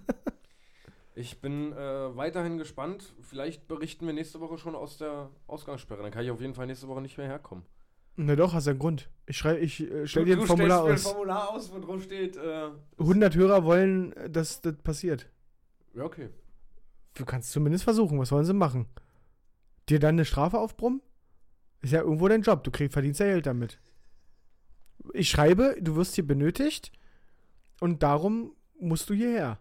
Ich 1.16 1.40
bin 1.40 1.72
äh, 1.72 2.16
weiterhin 2.16 2.56
gespannt. 2.56 3.12
Vielleicht 3.20 3.66
berichten 3.66 4.06
wir 4.06 4.12
nächste 4.14 4.38
Woche 4.40 4.58
schon 4.58 4.76
aus 4.76 4.96
der 4.96 5.28
Ausgangssperre. 5.48 6.02
Dann 6.02 6.12
kann 6.12 6.24
ich 6.24 6.30
auf 6.30 6.40
jeden 6.40 6.54
Fall 6.54 6.66
nächste 6.68 6.86
Woche 6.86 7.00
nicht 7.02 7.18
mehr 7.18 7.26
herkommen. 7.26 7.64
Na 8.16 8.36
doch, 8.36 8.54
hast 8.54 8.66
ja 8.66 8.70
einen 8.70 8.78
Grund. 8.78 9.10
Ich 9.26 9.38
schreibe, 9.38 9.58
ich 9.58 9.80
äh, 9.90 10.06
stell 10.06 10.24
dir 10.24 10.36
Du- 10.36 10.42
ein 10.42 10.46
du 10.46 10.46
Formular 10.46 10.82
stellst 10.84 11.04
mir 11.04 11.10
aus. 11.10 11.12
ein 11.12 11.16
Formular 11.16 11.50
aus, 11.50 11.72
wo 11.72 11.78
drauf 11.80 12.02
steht, 12.02 12.36
äh, 12.36 12.68
100 12.98 13.34
Hörer 13.34 13.64
wollen, 13.64 14.12
äh, 14.12 14.30
dass 14.30 14.60
das 14.60 14.76
passiert. 14.76 15.28
ja, 15.94 16.04
okay. 16.04 16.28
Du 17.14 17.24
kannst 17.24 17.50
zumindest 17.50 17.82
versuchen. 17.82 18.18
Was 18.20 18.30
wollen 18.30 18.44
sie 18.44 18.54
machen? 18.54 18.86
Dir 19.88 19.98
dann 19.98 20.14
eine 20.14 20.24
Strafe 20.24 20.58
aufbrummen? 20.60 21.02
Ist 21.82 21.92
ja 21.92 22.02
irgendwo 22.02 22.28
dein 22.28 22.42
Job. 22.42 22.62
Du 22.62 22.70
kriegst, 22.70 22.92
verdienst 22.92 23.18
ja 23.18 23.26
Geld 23.26 23.46
damit. 23.46 23.80
Ich 25.12 25.30
schreibe, 25.30 25.76
du 25.80 25.96
wirst 25.96 26.14
hier 26.14 26.26
benötigt 26.26 26.92
und 27.80 28.02
darum 28.02 28.54
musst 28.78 29.10
du 29.10 29.14
hierher. 29.14 29.58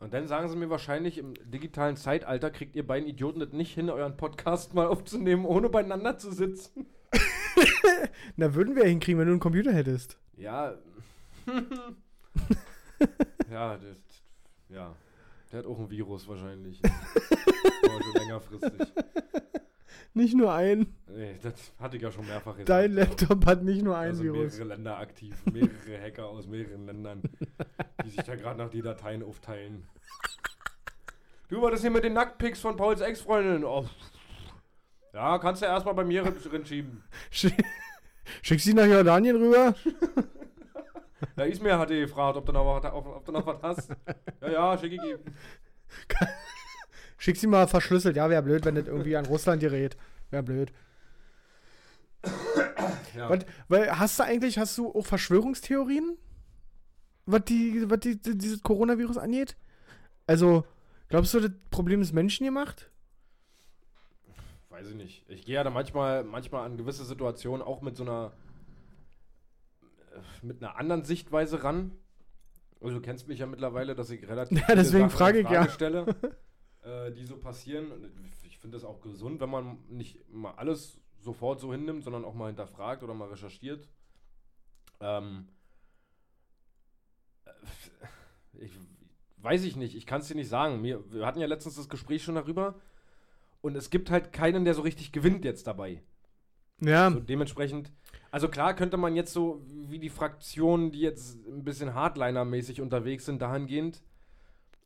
Und 0.00 0.14
dann 0.14 0.28
sagen 0.28 0.48
sie 0.48 0.56
mir 0.56 0.70
wahrscheinlich, 0.70 1.18
im 1.18 1.34
digitalen 1.50 1.96
Zeitalter 1.96 2.50
kriegt 2.50 2.76
ihr 2.76 2.86
beiden 2.86 3.08
Idioten 3.08 3.40
das 3.40 3.52
nicht 3.52 3.74
hin, 3.74 3.90
euren 3.90 4.16
Podcast 4.16 4.74
mal 4.74 4.86
aufzunehmen, 4.86 5.44
ohne 5.44 5.68
beieinander 5.68 6.18
zu 6.18 6.30
sitzen. 6.30 6.86
Na, 8.36 8.54
würden 8.54 8.76
wir 8.76 8.84
ja 8.84 8.88
hinkriegen, 8.88 9.18
wenn 9.18 9.26
du 9.26 9.32
einen 9.32 9.40
Computer 9.40 9.72
hättest. 9.72 10.18
Ja. 10.36 10.74
ja, 13.50 13.76
das, 13.76 13.98
ja. 14.68 14.94
Der 15.50 15.60
hat 15.60 15.66
auch 15.66 15.78
ein 15.78 15.90
Virus 15.90 16.28
wahrscheinlich. 16.28 16.80
Aber 17.82 18.02
schon 18.02 18.12
längerfristig. 18.14 18.92
Nicht 20.14 20.34
nur 20.34 20.52
ein. 20.52 20.94
Nee, 21.06 21.38
das 21.42 21.72
hatte 21.78 21.96
ich 21.96 22.02
ja 22.02 22.10
schon 22.10 22.26
mehrfach 22.26 22.52
gesagt. 22.52 22.68
Dein 22.68 22.92
Laptop 22.92 23.46
hat 23.46 23.62
nicht 23.62 23.82
nur 23.82 23.96
ein 23.96 24.10
also 24.10 24.24
Virus. 24.24 24.52
mehrere 24.54 24.68
Länder 24.74 24.98
aktiv, 24.98 25.34
mehrere 25.52 26.00
Hacker 26.02 26.26
aus 26.26 26.46
mehreren 26.46 26.86
Ländern, 26.86 27.22
die 28.04 28.10
sich 28.10 28.24
da 28.24 28.34
gerade 28.34 28.58
nach 28.58 28.70
die 28.70 28.82
Dateien 28.82 29.22
aufteilen. 29.22 29.86
Du, 31.48 31.62
war 31.62 31.70
das 31.70 31.82
hier 31.82 31.90
mit 31.90 32.04
den 32.04 32.14
Nacktpics 32.14 32.60
von 32.60 32.76
Pauls 32.76 33.00
Ex-Freundin? 33.00 33.64
Oh. 33.64 33.86
Ja, 35.12 35.38
kannst 35.38 35.62
du 35.62 35.66
erstmal 35.66 35.94
bei 35.94 36.04
mir 36.04 36.22
drin 36.24 36.66
schieben. 36.66 37.02
Sch- 37.32 37.52
Schick 38.42 38.60
sie 38.60 38.74
nach 38.74 38.84
Jordanien 38.86 39.36
rüber. 39.36 39.74
Ja, 41.36 41.44
Ismail 41.44 41.78
hatte 41.78 41.98
gefragt, 41.98 42.36
ob 42.36 42.44
du 42.46 42.52
noch 42.52 42.66
was, 42.66 42.92
ob, 42.92 43.06
ob 43.06 43.24
du 43.24 43.32
noch 43.32 43.46
was 43.46 43.62
hast. 43.62 43.90
Ja, 44.42 44.50
ja, 44.50 44.78
schick 44.78 44.92
ich 44.92 45.02
ihm. 45.02 45.18
Schick 47.18 47.36
sie 47.36 47.48
mal 47.48 47.66
verschlüsselt. 47.66 48.16
Ja, 48.16 48.30
wäre 48.30 48.42
blöd, 48.42 48.64
wenn 48.64 48.76
das 48.76 48.86
irgendwie 48.86 49.16
an 49.16 49.26
Russland 49.26 49.60
gerät. 49.60 49.96
Wäre 50.30 50.42
blöd. 50.42 50.72
Ja. 53.14 53.28
Was, 53.28 53.40
weil 53.68 53.98
hast 53.98 54.18
du 54.18 54.24
eigentlich, 54.24 54.58
hast 54.58 54.78
du 54.78 54.94
auch 54.94 55.04
Verschwörungstheorien? 55.04 56.16
Was, 57.26 57.44
die, 57.44 57.90
was 57.90 58.00
die, 58.00 58.20
die, 58.20 58.38
dieses 58.38 58.62
Coronavirus 58.62 59.18
angeht? 59.18 59.56
Also, 60.26 60.64
glaubst 61.08 61.34
du, 61.34 61.40
das 61.40 61.50
Problem 61.70 62.00
ist 62.00 62.12
menschengemacht? 62.12 62.90
Weiß 64.70 64.88
ich 64.88 64.94
nicht. 64.94 65.24
Ich 65.28 65.44
gehe 65.44 65.56
ja 65.56 65.64
da 65.64 65.70
manchmal, 65.70 66.22
manchmal 66.22 66.64
an 66.64 66.76
gewisse 66.76 67.04
Situationen 67.04 67.66
auch 67.66 67.82
mit 67.82 67.96
so 67.96 68.04
einer 68.04 68.32
äh, 70.12 70.46
mit 70.46 70.62
einer 70.62 70.76
anderen 70.76 71.04
Sichtweise 71.04 71.64
ran. 71.64 71.90
Also 72.80 72.96
du 72.96 73.02
kennst 73.02 73.26
mich 73.26 73.40
ja 73.40 73.46
mittlerweile, 73.46 73.96
dass 73.96 74.08
ich 74.10 74.26
relativ 74.28 74.56
Ja, 74.56 74.74
deswegen 74.76 75.08
Sachen 75.08 75.10
frage 75.10 75.40
ich 75.40 75.48
ja. 75.48 75.62
Frage 75.62 75.70
stelle, 75.72 76.06
äh, 76.82 77.12
die 77.12 77.24
so 77.24 77.36
passieren. 77.36 77.92
Und 77.92 78.10
ich 78.44 78.58
finde 78.58 78.76
es 78.76 78.84
auch 78.84 79.00
gesund, 79.00 79.40
wenn 79.40 79.50
man 79.50 79.78
nicht 79.88 80.18
mal 80.32 80.52
alles 80.52 81.00
sofort 81.20 81.60
so 81.60 81.72
hinnimmt, 81.72 82.04
sondern 82.04 82.24
auch 82.24 82.34
mal 82.34 82.46
hinterfragt 82.46 83.02
oder 83.02 83.14
mal 83.14 83.28
recherchiert. 83.28 83.88
Ähm, 85.00 85.48
äh, 87.44 87.50
ich 88.64 88.72
weiß 89.38 89.64
ich 89.64 89.76
nicht, 89.76 89.94
ich 89.96 90.06
kann 90.06 90.20
es 90.20 90.28
dir 90.28 90.34
nicht 90.34 90.48
sagen. 90.48 90.82
Wir, 90.82 91.10
wir 91.12 91.26
hatten 91.26 91.40
ja 91.40 91.46
letztens 91.46 91.76
das 91.76 91.88
Gespräch 91.88 92.22
schon 92.22 92.34
darüber. 92.34 92.74
Und 93.60 93.76
es 93.76 93.90
gibt 93.90 94.10
halt 94.10 94.32
keinen, 94.32 94.64
der 94.64 94.74
so 94.74 94.82
richtig 94.82 95.12
gewinnt 95.12 95.44
jetzt 95.44 95.66
dabei. 95.66 96.02
Ja, 96.80 97.10
So 97.10 97.18
dementsprechend, 97.18 97.90
also 98.30 98.48
klar 98.48 98.74
könnte 98.74 98.96
man 98.96 99.16
jetzt 99.16 99.32
so, 99.32 99.62
wie 99.66 99.98
die 99.98 100.10
Fraktionen, 100.10 100.92
die 100.92 101.00
jetzt 101.00 101.36
ein 101.46 101.64
bisschen 101.64 101.94
Hardliner-mäßig 101.94 102.80
unterwegs 102.80 103.24
sind, 103.24 103.42
dahingehend 103.42 104.02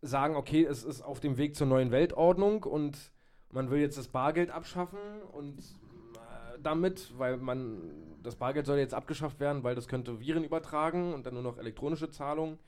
sagen, 0.03 0.37
okay, 0.37 0.65
es 0.65 0.83
ist 0.83 1.01
auf 1.01 1.21
dem 1.21 1.38
Weg 1.38 1.57
zur 1.57 1.69
neuen 1.69 1.93
Weltordnung 1.93 2.65
und 2.65 3.12
man 3.51 3.71
will 3.71 3.81
jetzt 3.81 3.97
das 3.97 4.09
Bargeld 4.09 4.51
abschaffen 4.51 4.99
und 5.33 5.61
äh, 5.61 6.59
damit, 6.61 7.12
weil 7.17 7.37
man, 7.37 7.81
das 8.23 8.37
Bargeld 8.37 8.67
soll 8.67 8.79
jetzt 8.79 8.95
abgeschafft 8.95 9.38
werden, 9.41 9.62
weil 9.62 9.77
das 9.77 9.87
könnte 9.88 10.21
Viren 10.21 10.45
übertragen 10.45 11.15
und 11.15 11.25
dann 11.25 11.35
nur 11.35 11.43
noch 11.43 11.59
elektronische 11.59 12.11
Zahlungen. 12.11 12.59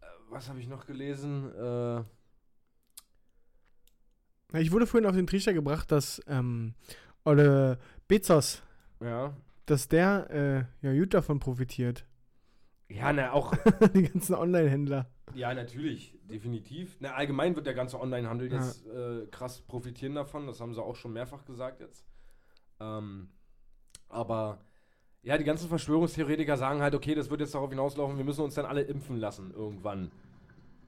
Äh, 0.00 0.06
was 0.30 0.48
habe 0.48 0.58
ich 0.58 0.68
noch 0.68 0.86
gelesen? 0.86 1.54
Äh, 1.54 2.02
ich 4.60 4.72
wurde 4.72 4.86
vorhin 4.86 5.08
auf 5.08 5.14
den 5.14 5.26
Trichter 5.26 5.54
gebracht, 5.54 5.92
dass 5.92 6.20
ähm, 6.26 6.74
oder 7.24 7.78
Bezos, 8.08 8.62
ja. 9.00 9.32
dass 9.66 9.88
der 9.88 10.28
äh, 10.82 10.86
ja 10.86 10.92
gut 10.98 11.14
davon 11.14 11.38
profitiert. 11.38 12.04
Ja, 12.88 13.12
na, 13.12 13.32
auch 13.32 13.54
die 13.94 14.02
ganzen 14.02 14.34
Online-Händler. 14.34 15.06
Ja, 15.34 15.54
natürlich, 15.54 16.14
definitiv. 16.24 16.96
Na, 17.00 17.14
allgemein 17.14 17.54
wird 17.56 17.66
der 17.66 17.74
ganze 17.74 17.98
Onlinehandel 18.00 18.52
Ja. 18.52 18.58
jetzt 18.58 18.86
äh, 18.86 19.26
krass 19.30 19.60
profitieren 19.62 20.14
davon. 20.14 20.46
Das 20.46 20.60
haben 20.60 20.74
sie 20.74 20.82
auch 20.82 20.96
schon 20.96 21.12
mehrfach 21.12 21.44
gesagt 21.44 21.80
jetzt. 21.80 22.04
Ähm, 22.80 23.28
aber 24.08 24.60
ja, 25.22 25.38
die 25.38 25.44
ganzen 25.44 25.68
Verschwörungstheoretiker 25.68 26.56
sagen 26.56 26.82
halt, 26.82 26.94
okay, 26.94 27.14
das 27.14 27.30
wird 27.30 27.40
jetzt 27.40 27.54
darauf 27.54 27.70
hinauslaufen, 27.70 28.16
wir 28.18 28.24
müssen 28.24 28.42
uns 28.42 28.54
dann 28.56 28.66
alle 28.66 28.82
impfen 28.82 29.16
lassen 29.16 29.52
irgendwann. 29.54 30.10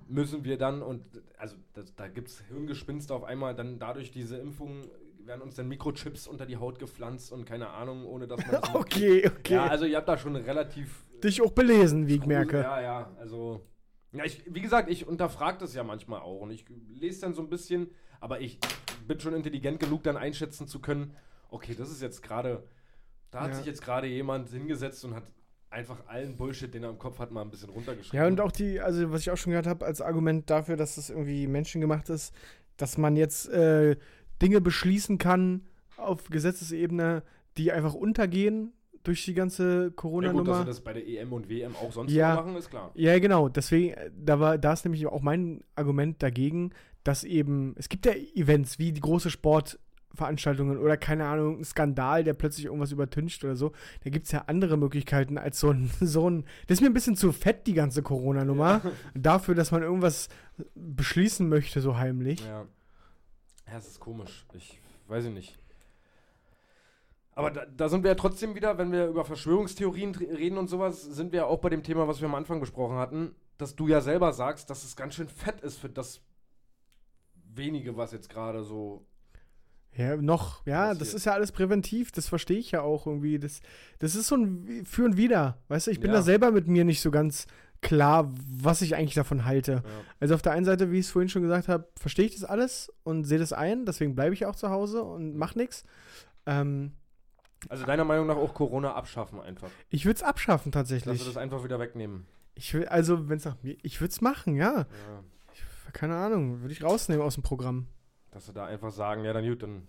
Müssen 0.09 0.45
wir 0.45 0.59
dann, 0.59 0.83
und 0.83 1.05
also 1.39 1.57
das, 1.73 1.95
da 1.95 2.09
gibt 2.09 2.29
es 2.29 2.41
Hirngespinste 2.49 3.15
auf 3.15 3.25
einmal, 3.25 3.55
dann 3.55 3.79
dadurch 3.79 4.11
diese 4.11 4.37
Impfungen 4.37 4.91
werden 5.25 5.41
uns 5.41 5.55
dann 5.55 5.69
Mikrochips 5.69 6.27
unter 6.27 6.45
die 6.45 6.59
Haut 6.59 6.79
gepflanzt 6.79 7.33
und 7.33 7.47
keine 7.47 7.71
Ahnung, 7.71 8.05
ohne 8.05 8.27
dass 8.27 8.45
man. 8.47 8.61
Okay, 8.75 9.27
okay. 9.27 9.55
Ja, 9.55 9.67
also 9.69 9.87
ihr 9.87 9.97
habt 9.97 10.09
da 10.09 10.19
schon 10.19 10.37
relativ 10.37 11.05
Dich 11.23 11.41
auch 11.41 11.53
belesen, 11.53 12.07
wie 12.07 12.17
ich 12.17 12.27
merke. 12.27 12.61
ja, 12.61 12.83
ja, 12.83 13.11
also. 13.19 13.63
Ja, 14.15 14.25
ich, 14.25 14.43
wie 14.53 14.61
gesagt, 14.61 14.89
ich 14.91 15.07
unterfrage 15.07 15.59
das 15.59 15.75
ja 15.75 15.83
manchmal 15.85 16.21
auch 16.21 16.41
und 16.41 16.51
ich 16.51 16.65
lese 16.89 17.23
dann 17.23 17.35
so 17.35 17.43
ein 17.43 17.49
bisschen, 17.51 17.91
aber 18.21 18.41
ich 18.41 18.59
bin 19.07 19.19
schon 19.21 19.35
intelligent 19.35 19.81
genug, 19.81 20.03
dann 20.05 20.17
einschätzen 20.17 20.67
zu 20.69 20.81
können, 20.81 21.15
okay, 21.51 21.75
das 21.77 21.91
ist 21.91 22.01
jetzt 22.01 22.23
gerade, 22.23 22.63
da 23.31 23.41
hat 23.43 23.51
Ja. 23.51 23.57
sich 23.57 23.67
jetzt 23.67 23.83
gerade 23.83 24.07
jemand 24.07 24.49
hingesetzt 24.51 25.05
und 25.05 25.15
hat 25.15 25.25
einfach 25.71 26.07
allen 26.07 26.37
Bullshit, 26.37 26.73
den 26.73 26.85
er 26.85 26.91
im 26.91 26.99
Kopf 26.99 27.19
hat, 27.19 27.33
mal 27.33 27.43
ein 27.43 27.51
bisschen 27.51 27.71
runtergeschrieben. 27.71 28.17
Ja, 28.17 28.27
und 28.29 28.41
auch 28.41 28.53
die, 28.53 28.81
also 28.81 29.11
was 29.11 29.23
ich 29.23 29.31
auch 29.31 29.37
schon 29.37 29.51
gehört 29.51 29.67
habe, 29.67 29.85
als 29.85 30.01
Argument 30.01 30.49
dafür, 30.49 30.77
dass 30.77 30.95
das 30.95 31.11
irgendwie 31.11 31.49
menschengemacht 31.49 32.09
ist, 32.11 32.33
dass 32.77 32.97
man 32.97 33.17
jetzt 33.17 33.49
äh, 33.49 33.97
Dinge 34.41 34.61
beschließen 34.61 35.19
kann 35.19 35.67
auf 35.97 36.29
Gesetzesebene, 36.31 37.25
die 37.57 37.73
einfach 37.73 37.95
untergehen 37.95 38.73
durch 39.05 39.25
die 39.25 39.35
ganze 39.35 39.63
ja, 39.65 39.79
gut, 39.81 39.87
dass 39.89 39.97
Corona-Nummer. 39.97 40.59
sie 40.61 40.65
das 40.65 40.81
bei 40.81 40.93
der 40.95 41.07
EM 41.07 41.33
und 41.33 41.49
WM 41.49 41.77
auch 41.77 41.93
sonst 41.93 42.11
Ja. 42.13 42.35
machen, 42.35 42.57
ist 42.57 42.71
klar. 42.71 42.91
Ja, 42.95 43.19
genau. 43.19 43.49
Deswegen, 43.49 43.95
äh, 43.95 44.11
da 44.17 44.41
war, 44.41 44.59
da 44.59 44.73
ist 44.73 44.85
nämlich 44.85 45.07
auch 45.07 45.23
mein 45.23 45.63
Argument 45.77 46.23
dagegen, 46.23 46.71
dass 47.05 47.23
eben, 47.23 47.75
es 47.79 47.89
gibt 47.89 48.07
ja 48.07 48.13
Events 48.35 48.79
wie 48.79 48.93
die 48.93 49.01
große 49.03 49.31
Sportveranstaltungen 49.31 50.79
oder 50.79 50.97
keine 50.97 51.27
Ahnung, 51.27 51.59
ein 51.61 51.65
Skandal, 51.65 52.25
der 52.25 52.33
plötzlich 52.35 52.65
irgendwas 52.67 52.93
übertüncht 52.93 53.45
oder 53.45 53.57
so. 53.57 53.73
Da 54.05 54.11
gibt 54.11 54.27
es 54.27 54.33
ja 54.33 54.45
andere 54.47 54.77
Möglichkeiten 54.79 55.37
als 55.39 55.61
so 55.61 55.71
ein, 55.71 55.91
so 56.01 56.29
ein, 56.31 56.45
das 56.67 56.79
ist 56.79 56.81
mir 56.81 56.89
ein 56.89 56.95
bisschen 56.95 57.17
zu 57.17 57.31
fett, 57.33 57.67
die 57.67 57.75
ganze 57.75 58.03
Corona-Nummer, 58.03 58.81
dafür, 59.15 59.55
dass 59.55 59.71
man 59.71 59.83
irgendwas 59.83 60.29
beschließen 60.75 61.49
möchte, 61.49 61.81
so 61.81 61.97
heimlich. 61.99 62.41
Ja. 62.45 62.67
Ja, 63.71 63.79
es 63.79 63.87
ist 63.89 64.01
komisch. 64.01 64.45
Ich 64.55 64.79
weiß 65.09 65.25
ich 65.27 65.33
nicht. 65.33 65.59
Aber 67.35 67.51
da, 67.51 67.65
da 67.67 67.89
sind 67.89 68.05
wir 68.05 68.11
ja 68.11 68.15
trotzdem 68.15 68.55
wieder, 68.55 68.79
wenn 68.79 68.93
wir 68.93 69.07
über 69.09 69.25
Verschwörungstheorien 69.25 70.15
reden 70.15 70.57
und 70.59 70.69
sowas, 70.69 71.03
sind 71.03 71.33
wir 71.33 71.41
ja 71.41 71.47
auch 71.47 71.59
bei 71.61 71.69
dem 71.69 71.83
Thema, 71.83 72.07
was 72.07 72.21
wir 72.21 72.29
am 72.29 72.35
Anfang 72.35 72.61
besprochen 72.61 72.97
hatten, 72.97 73.35
dass 73.59 73.75
du 73.75 73.89
ja 73.89 74.01
selber 74.01 74.33
sagst, 74.33 74.71
dass 74.71 74.85
es 74.85 74.95
ganz 74.97 75.15
schön 75.15 75.29
fett 75.29 75.61
ist 75.61 75.79
für 75.79 75.89
das 75.89 76.21
wenige, 77.53 77.97
was 77.97 78.13
jetzt 78.13 78.29
gerade 78.29 78.63
so. 78.63 79.07
Ja, 79.97 80.17
noch, 80.17 80.67
ja, 80.67 80.89
das 80.89 80.99
Passiert. 80.99 81.17
ist 81.17 81.25
ja 81.27 81.33
alles 81.35 81.53
präventiv, 81.53 82.11
das 82.11 82.27
verstehe 82.29 82.59
ich 82.59 82.73
ja 82.73 82.83
auch 82.83 83.07
irgendwie. 83.07 83.39
Das, 83.39 83.61
das 84.01 84.17
ist 84.17 84.27
so 84.27 84.35
ein 84.37 84.85
Für 84.85 85.05
und 85.05 85.17
Wider, 85.17 85.59
weißt 85.69 85.87
du, 85.87 85.91
ich 85.93 86.01
bin 86.01 86.11
Ja. 86.11 86.17
da 86.17 86.23
selber 86.23 86.51
mit 86.51 86.67
mir 86.67 86.85
nicht 86.85 87.01
so 87.01 87.13
ganz 87.13 87.47
klar, 87.81 88.33
was 88.59 88.83
ich 88.83 88.97
eigentlich 88.97 89.15
davon 89.15 89.45
halte. 89.45 89.73
Ja. 89.73 89.83
Also 90.19 90.35
auf 90.35 90.43
der 90.43 90.53
einen 90.53 90.65
Seite, 90.65 90.91
wie 90.91 90.99
ich 90.99 91.07
es 91.07 91.13
vorhin 91.13 91.29
schon 91.29 91.43
gesagt 91.43 91.69
habe, 91.69 91.87
verstehe 91.97 92.25
ich 92.27 92.35
das 92.35 92.43
alles 92.45 92.93
und 93.05 93.25
sehe 93.25 93.39
das 93.39 93.53
ein, 93.53 93.85
deswegen 93.87 94.15
bleibe 94.17 94.35
ich 94.35 94.47
auch 94.47 94.57
zu 94.57 94.71
Hause 94.71 95.03
und 95.05 95.37
mach 95.37 95.55
nichts. 95.55 95.85
Ähm, 96.47 96.93
Also 97.69 97.85
deiner 97.87 98.05
Meinung 98.05 98.27
nach 98.27 98.37
auch 98.37 98.55
Corona 98.55 98.95
abschaffen 98.95 99.41
einfach. 99.41 99.71
ich 99.91 100.05
würde 100.05 100.17
es 100.17 100.23
abschaffen 100.23 100.73
tatsächlich. 100.73 101.19
du 101.21 101.27
das 101.27 101.37
einfach 101.37 101.65
wieder 101.65 101.79
wegnehmen. 101.79 102.27
Ich 102.55 102.73
will, 102.75 102.87
also, 102.87 103.29
wenn 103.29 103.39
es 103.39 103.45
nach 103.45 103.63
mir, 103.63 103.77
ich 103.83 104.01
würde 104.01 104.13
es 104.13 104.21
machen, 104.21 104.57
ja. 104.57 104.81
Ja. 104.81 104.87
Keine 105.93 106.17
Ahnung, 106.17 106.61
würde 106.61 106.73
ich 106.73 106.83
rausnehmen 106.83 107.25
aus 107.25 107.35
dem 107.35 107.43
Programm. 107.43 107.87
Dass 108.31 108.47
sie 108.47 108.53
da 108.53 108.67
einfach 108.67 108.91
sagen, 108.91 109.25
ja, 109.25 109.33
dann 109.33 109.47
gut, 109.47 109.63
dann 109.63 109.87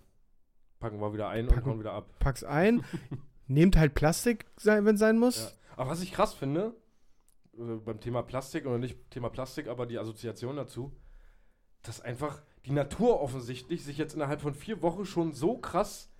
packen 0.78 1.00
wir 1.00 1.12
wieder 1.12 1.28
ein 1.28 1.48
Packen- 1.48 1.62
und 1.64 1.70
hauen 1.70 1.80
wieder 1.80 1.92
ab. 1.92 2.08
Pack's 2.18 2.44
ein, 2.44 2.84
nehmt 3.46 3.76
halt 3.76 3.94
Plastik, 3.94 4.46
wenn 4.62 4.86
es 4.86 5.00
sein 5.00 5.18
muss. 5.18 5.44
Ja. 5.44 5.50
Aber 5.76 5.90
was 5.90 6.02
ich 6.02 6.12
krass 6.12 6.34
finde, 6.34 6.74
äh, 7.58 7.76
beim 7.84 8.00
Thema 8.00 8.22
Plastik, 8.22 8.66
oder 8.66 8.78
nicht 8.78 9.10
Thema 9.10 9.30
Plastik, 9.30 9.68
aber 9.68 9.86
die 9.86 9.98
Assoziation 9.98 10.56
dazu, 10.56 10.92
dass 11.82 12.00
einfach 12.00 12.42
die 12.64 12.72
Natur 12.72 13.20
offensichtlich 13.20 13.84
sich 13.84 13.98
jetzt 13.98 14.14
innerhalb 14.14 14.40
von 14.40 14.54
vier 14.54 14.82
Wochen 14.82 15.04
schon 15.06 15.32
so 15.32 15.58
krass 15.58 16.10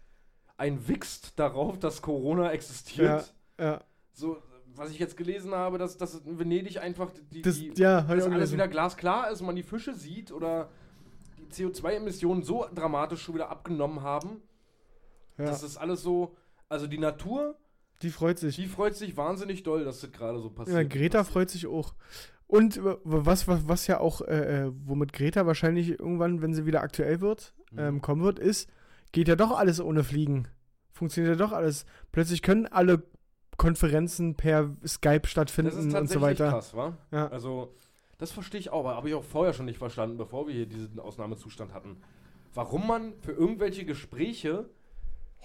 einwichst 0.56 1.38
darauf, 1.38 1.78
dass 1.78 2.02
Corona 2.02 2.50
existiert. 2.52 3.34
Ja. 3.58 3.80
So, 4.12 4.38
was 4.74 4.90
ich 4.90 4.98
jetzt 4.98 5.16
gelesen 5.16 5.54
habe, 5.54 5.78
dass, 5.78 5.96
dass 5.96 6.14
in 6.16 6.38
Venedig 6.38 6.78
einfach 6.80 7.10
die, 7.32 7.42
Das, 7.42 7.56
die, 7.58 7.72
ja, 7.76 8.00
dass 8.02 8.10
alles 8.10 8.24
gelesen. 8.26 8.52
wieder 8.54 8.68
glasklar 8.68 9.30
ist 9.30 9.40
und 9.40 9.46
man 9.46 9.56
die 9.56 9.62
Fische 9.62 9.94
sieht 9.94 10.32
oder 10.32 10.68
die 11.38 11.44
CO2-Emissionen 11.64 12.42
so 12.42 12.66
dramatisch 12.74 13.22
schon 13.22 13.34
wieder 13.34 13.50
abgenommen 13.50 14.02
haben. 14.02 14.42
Ja, 15.38 15.46
Das 15.46 15.62
ist 15.62 15.76
alles 15.76 16.02
so. 16.02 16.34
Also 16.68 16.86
die 16.86 16.98
Natur, 16.98 17.56
die 18.02 18.10
freut 18.10 18.38
sich. 18.38 18.56
die 18.56 18.66
freut 18.66 18.96
sich 18.96 19.16
wahnsinnig 19.16 19.62
doll, 19.62 19.84
dass 19.84 20.00
das 20.00 20.12
gerade 20.12 20.40
so 20.40 20.50
passiert. 20.50 20.76
Ja, 20.76 20.82
Greta 20.84 21.24
freut 21.24 21.48
sich 21.50 21.66
auch. 21.66 21.94
Und 22.48 22.80
was, 23.04 23.48
was, 23.48 23.68
was 23.68 23.86
ja 23.86 24.00
auch, 24.00 24.20
äh, 24.22 24.64
äh, 24.66 24.72
womit 24.84 25.12
Greta 25.12 25.46
wahrscheinlich 25.46 25.90
irgendwann, 25.90 26.42
wenn 26.42 26.54
sie 26.54 26.64
wieder 26.66 26.80
aktuell 26.82 27.20
wird, 27.20 27.54
Mhm. 27.72 27.78
ähm, 27.80 28.00
kommen 28.00 28.22
wird, 28.22 28.38
ist, 28.38 28.70
geht 29.16 29.29
ja 29.29 29.35
doch 29.37 29.59
alles 29.59 29.81
ohne 29.81 30.05
Fliegen. 30.05 30.46
Funktioniert 30.92 31.38
ja 31.38 31.46
doch 31.46 31.52
alles. 31.52 31.87
Plötzlich 32.12 32.42
können 32.42 32.66
alle 32.66 33.02
Konferenzen 33.57 34.35
per 34.35 34.76
Skype 34.87 35.20
Das 35.22 35.31
stattfinden 35.31 35.88
ist 35.88 35.94
und 35.94 36.11
so 36.11 36.20
weiter. 36.20 36.50
krass, 36.50 36.76
wa? 36.76 36.98
Ja. 37.11 37.29
Also, 37.29 37.74
das 38.18 38.31
verstehe 38.31 38.61
ich 38.61 38.68
auch, 38.68 38.81
aber 38.81 38.94
habe 38.94 39.09
ich 39.09 39.14
auch 39.14 39.24
vorher 39.24 39.55
schon 39.55 39.64
nicht 39.64 39.79
verstanden, 39.79 40.18
bevor 40.18 40.46
wir 40.46 40.52
hier 40.55 40.66
diesen 40.66 41.00
Ausnahmezustand 41.00 41.72
hatten. 41.72 41.96
Warum 42.52 42.87
man 42.87 43.14
für 43.22 43.33
irgendwelche 43.33 43.87
Gespräche 43.87 44.68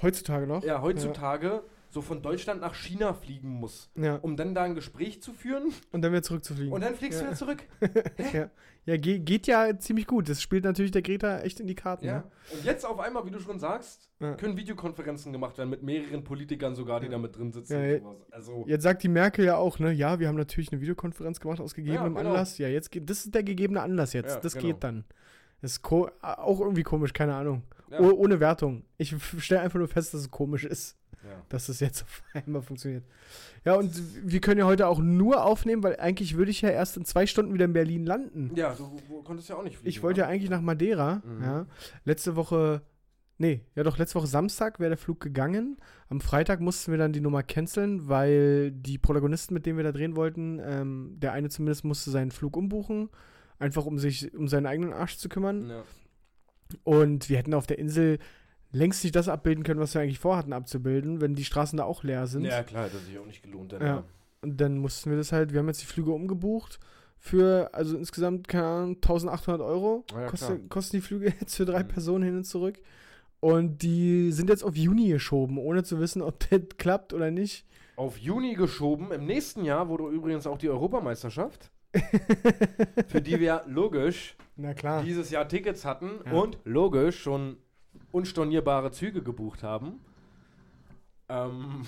Heutzutage 0.02 0.48
noch? 0.48 0.66
ja 0.66 0.82
heutzutage 0.82 1.64
so 1.92 2.02
von 2.02 2.22
Deutschland 2.22 2.62
nach 2.62 2.74
China 2.74 3.14
fliegen 3.14 3.50
muss, 3.50 3.92
Ja. 3.96 4.16
um 4.16 4.36
dann 4.38 4.56
da 4.56 4.64
ein 4.64 4.76
Gespräch 4.76 5.22
zu 5.22 5.34
führen 5.34 5.72
Und 5.92 6.02
dann 6.02 6.12
wieder 6.12 6.24
zurückzufliegen. 6.24 6.72
und 6.74 6.82
dann 6.82 6.96
fliegst 6.96 7.20
du 7.20 7.24
Ja. 7.26 7.30
wieder 7.30 7.38
zurück. 7.38 7.64
ja, 8.34 8.50
ja 8.86 8.98
ge 8.98 9.20
geht 9.20 9.46
ja 9.48 9.78
ziemlich 9.78 10.08
gut. 10.08 10.30
Das 10.30 10.42
spielt 10.42 10.64
natürlich 10.64 10.92
der 10.92 11.02
Greta 11.02 11.42
echt 11.42 11.60
in 11.60 11.68
die 11.68 11.76
Karten. 11.76 12.06
Ja. 12.06 12.18
Ne? 12.20 12.24
Und 12.54 12.64
jetzt 12.64 12.86
auf 12.86 13.00
einmal, 13.00 13.26
wie 13.26 13.32
du 13.32 13.40
schon 13.40 13.60
sagst, 13.60 14.10
können 14.38 14.56
Videokonferenzen 14.58 15.32
gemacht 15.34 15.58
werden 15.58 15.70
mit 15.70 15.84
mehreren 15.84 16.24
Politikern 16.24 16.76
sogar, 16.76 17.00
die 17.02 17.10
da 17.10 17.18
mit 17.18 17.36
drin 17.38 17.52
sitzen. 17.52 18.02
Also, 18.32 18.64
Jetzt 18.68 18.84
sagt 18.84 19.04
die 19.04 19.10
Merkel 19.10 19.44
ja 19.46 19.58
auch, 19.58 19.80
ne, 19.80 19.92
ja, 19.92 20.20
wir 20.20 20.28
haben 20.28 20.38
natürlich 20.38 20.72
eine 20.72 20.80
Videokonferenz 20.80 21.40
gemacht 21.40 21.60
aus 21.60 21.74
gegebenem 21.74 22.16
genau. 22.16 22.30
Anlass. 22.30 22.58
Ja, 22.58 22.68
jetzt 22.68 22.92
geht, 22.92 23.10
das 23.10 23.26
ist 23.26 23.36
der 23.36 23.44
gegebene 23.44 23.82
Anlass 23.82 24.14
jetzt. 24.14 24.44
Das 24.46 24.54
genau. 24.54 24.68
geht 24.68 24.84
dann. 24.84 25.04
Das 25.62 25.74
ist 25.74 25.84
auch 25.86 26.60
irgendwie 26.60 26.84
komisch, 26.84 27.14
keine 27.14 27.36
Ahnung. 27.36 27.64
ja, 27.90 28.00
Oh, 28.00 28.12
ohne 28.14 28.40
Wertung. 28.40 28.84
Ich 28.98 29.14
stelle 29.40 29.62
einfach 29.62 29.78
nur 29.80 29.88
fest, 29.88 30.14
dass 30.14 30.22
es 30.22 30.32
komisch 30.32 30.64
ist, 30.66 30.98
ja. 31.24 31.42
dass 31.50 31.70
es 31.70 31.80
jetzt 31.80 32.04
auf 32.04 32.24
einmal 32.34 32.62
funktioniert. 32.62 33.04
Ja, 33.66 33.76
und 33.76 33.92
wir 34.24 34.42
können 34.42 34.60
ja 34.60 34.66
heute 34.66 34.88
auch 34.88 35.00
nur 35.00 35.44
aufnehmen, 35.44 35.84
weil 35.84 35.98
eigentlich 35.98 36.36
würde 36.36 36.52
ich 36.52 36.62
ja 36.62 36.70
erst 36.70 36.98
in 36.98 37.06
zwei 37.06 37.26
Stunden 37.26 37.54
wieder 37.54 37.66
in 37.66 37.74
Berlin 37.74 38.06
landen. 38.06 38.52
ja, 38.56 38.74
du, 38.74 39.00
du 39.08 39.22
konntest 39.24 39.50
ja 39.50 39.56
auch 39.56 39.64
nicht 39.64 39.78
fliegen. 39.78 39.90
Ich 39.90 40.02
wollte 40.04 40.22
ja 40.22 40.28
eigentlich 40.28 40.50
nach 40.50 40.62
Madeira. 40.62 41.22
Mhm. 41.26 41.44
Ja. 41.44 41.66
Letzte 42.06 42.36
Woche, 42.36 42.82
nee, 43.38 43.62
ja 43.76 43.84
doch, 43.84 43.98
letzte 43.98 44.16
Woche 44.16 44.28
Samstag 44.28 44.80
wäre 44.80 44.90
der 44.90 44.98
Flug 44.98 45.20
gegangen. 45.20 45.78
Am 46.10 46.22
Freitag 46.22 46.60
mussten 46.60 46.92
wir 46.92 46.98
dann 46.98 47.14
die 47.14 47.22
Nummer 47.22 47.44
canceln, 47.44 48.08
weil 48.10 48.72
die 48.72 48.98
Protagonisten, 48.98 49.54
mit 49.54 49.66
denen 49.66 49.78
wir 49.78 49.84
da 49.84 49.92
drehen 49.92 50.16
wollten, 50.16 50.60
ähm, 50.64 51.16
der 51.18 51.34
eine 51.34 51.50
zumindest 51.50 51.84
musste 51.84 52.12
seinen 52.12 52.32
Flug 52.32 52.58
umbuchen. 52.58 53.10
Einfach 53.60 53.86
um 53.86 54.00
sich 54.00 54.34
um 54.34 54.48
seinen 54.48 54.66
eigenen 54.66 54.92
Arsch 54.92 55.18
zu 55.18 55.30
kümmern. 55.30 55.70
Ja. 55.70 55.84
Und 56.84 57.30
wir 57.30 57.38
hätten 57.38 57.54
auf 57.54 57.68
der 57.68 57.78
Insel 57.78 58.18
längst 58.72 59.04
nicht 59.04 59.16
das 59.16 59.28
abbilden 59.28 59.64
können, 59.64 59.80
was 59.80 59.94
wir 59.94 60.02
eigentlich 60.02 60.20
vorhatten 60.20 60.54
abzubilden, 60.54 61.22
wenn 61.22 61.36
die 61.36 61.44
Straßen 61.46 61.78
da 61.78 61.84
auch 61.84 62.04
leer 62.04 62.28
sind. 62.28 62.44
ja, 62.46 62.64
klar, 62.64 62.88
das 62.92 63.06
sich 63.06 63.18
auch 63.20 63.26
nicht 63.26 63.44
gelohnt. 63.44 63.74
Dann, 63.74 63.82
Ja. 63.86 64.04
Und 64.42 64.60
dann 64.60 64.78
mussten 64.80 65.10
wir 65.12 65.18
das 65.18 65.32
halt, 65.32 65.52
wir 65.54 65.60
haben 65.60 65.68
jetzt 65.68 65.82
die 65.82 65.86
Flüge 65.88 66.12
umgebucht 66.12 66.80
für, 67.20 67.70
also 67.74 67.96
insgesamt, 67.98 68.48
keine 68.48 68.66
Ahnung, 68.66 68.96
1800 68.96 69.62
Euro 69.62 70.04
Ja, 70.14 70.26
kosten, 70.28 70.68
kosten 70.70 70.98
die 70.98 71.02
Flüge 71.02 71.26
jetzt 71.40 71.56
für 71.56 71.66
drei 71.66 71.84
Mhm. 71.84 71.88
Personen 71.90 72.24
hin 72.24 72.38
und 72.38 72.46
zurück. 72.46 72.80
Und 73.40 73.82
die 73.84 74.32
sind 74.32 74.50
jetzt 74.50 74.64
auf 74.64 74.76
Juni 74.76 75.10
geschoben, 75.10 75.58
ohne 75.58 75.84
zu 75.84 76.00
wissen, 76.00 76.22
ob 76.22 76.40
das 76.50 76.62
klappt 76.78 77.14
oder 77.14 77.30
nicht. 77.32 77.66
Auf 77.96 78.18
Juni 78.18 78.54
geschoben. 78.56 79.12
Im 79.12 79.26
nächsten 79.26 79.64
Jahr 79.66 79.90
wurde 79.90 80.06
übrigens 80.10 80.48
auch 80.48 80.58
die 80.58 80.70
Europameisterschaft, 80.70 81.70
für 83.08 83.22
die 83.22 83.40
wir 83.40 83.64
logisch 83.68 84.36
dieses 85.04 85.30
Jahr 85.30 85.48
Tickets 85.48 85.86
hatten 85.86 86.12
Ja. 86.26 86.32
und 86.34 86.58
logisch 86.66 87.20
schon 87.22 87.58
unstornierbare 88.12 88.92
Züge 88.92 89.22
gebucht 89.24 89.64
haben. 89.64 90.00
Ähm, 91.30 91.84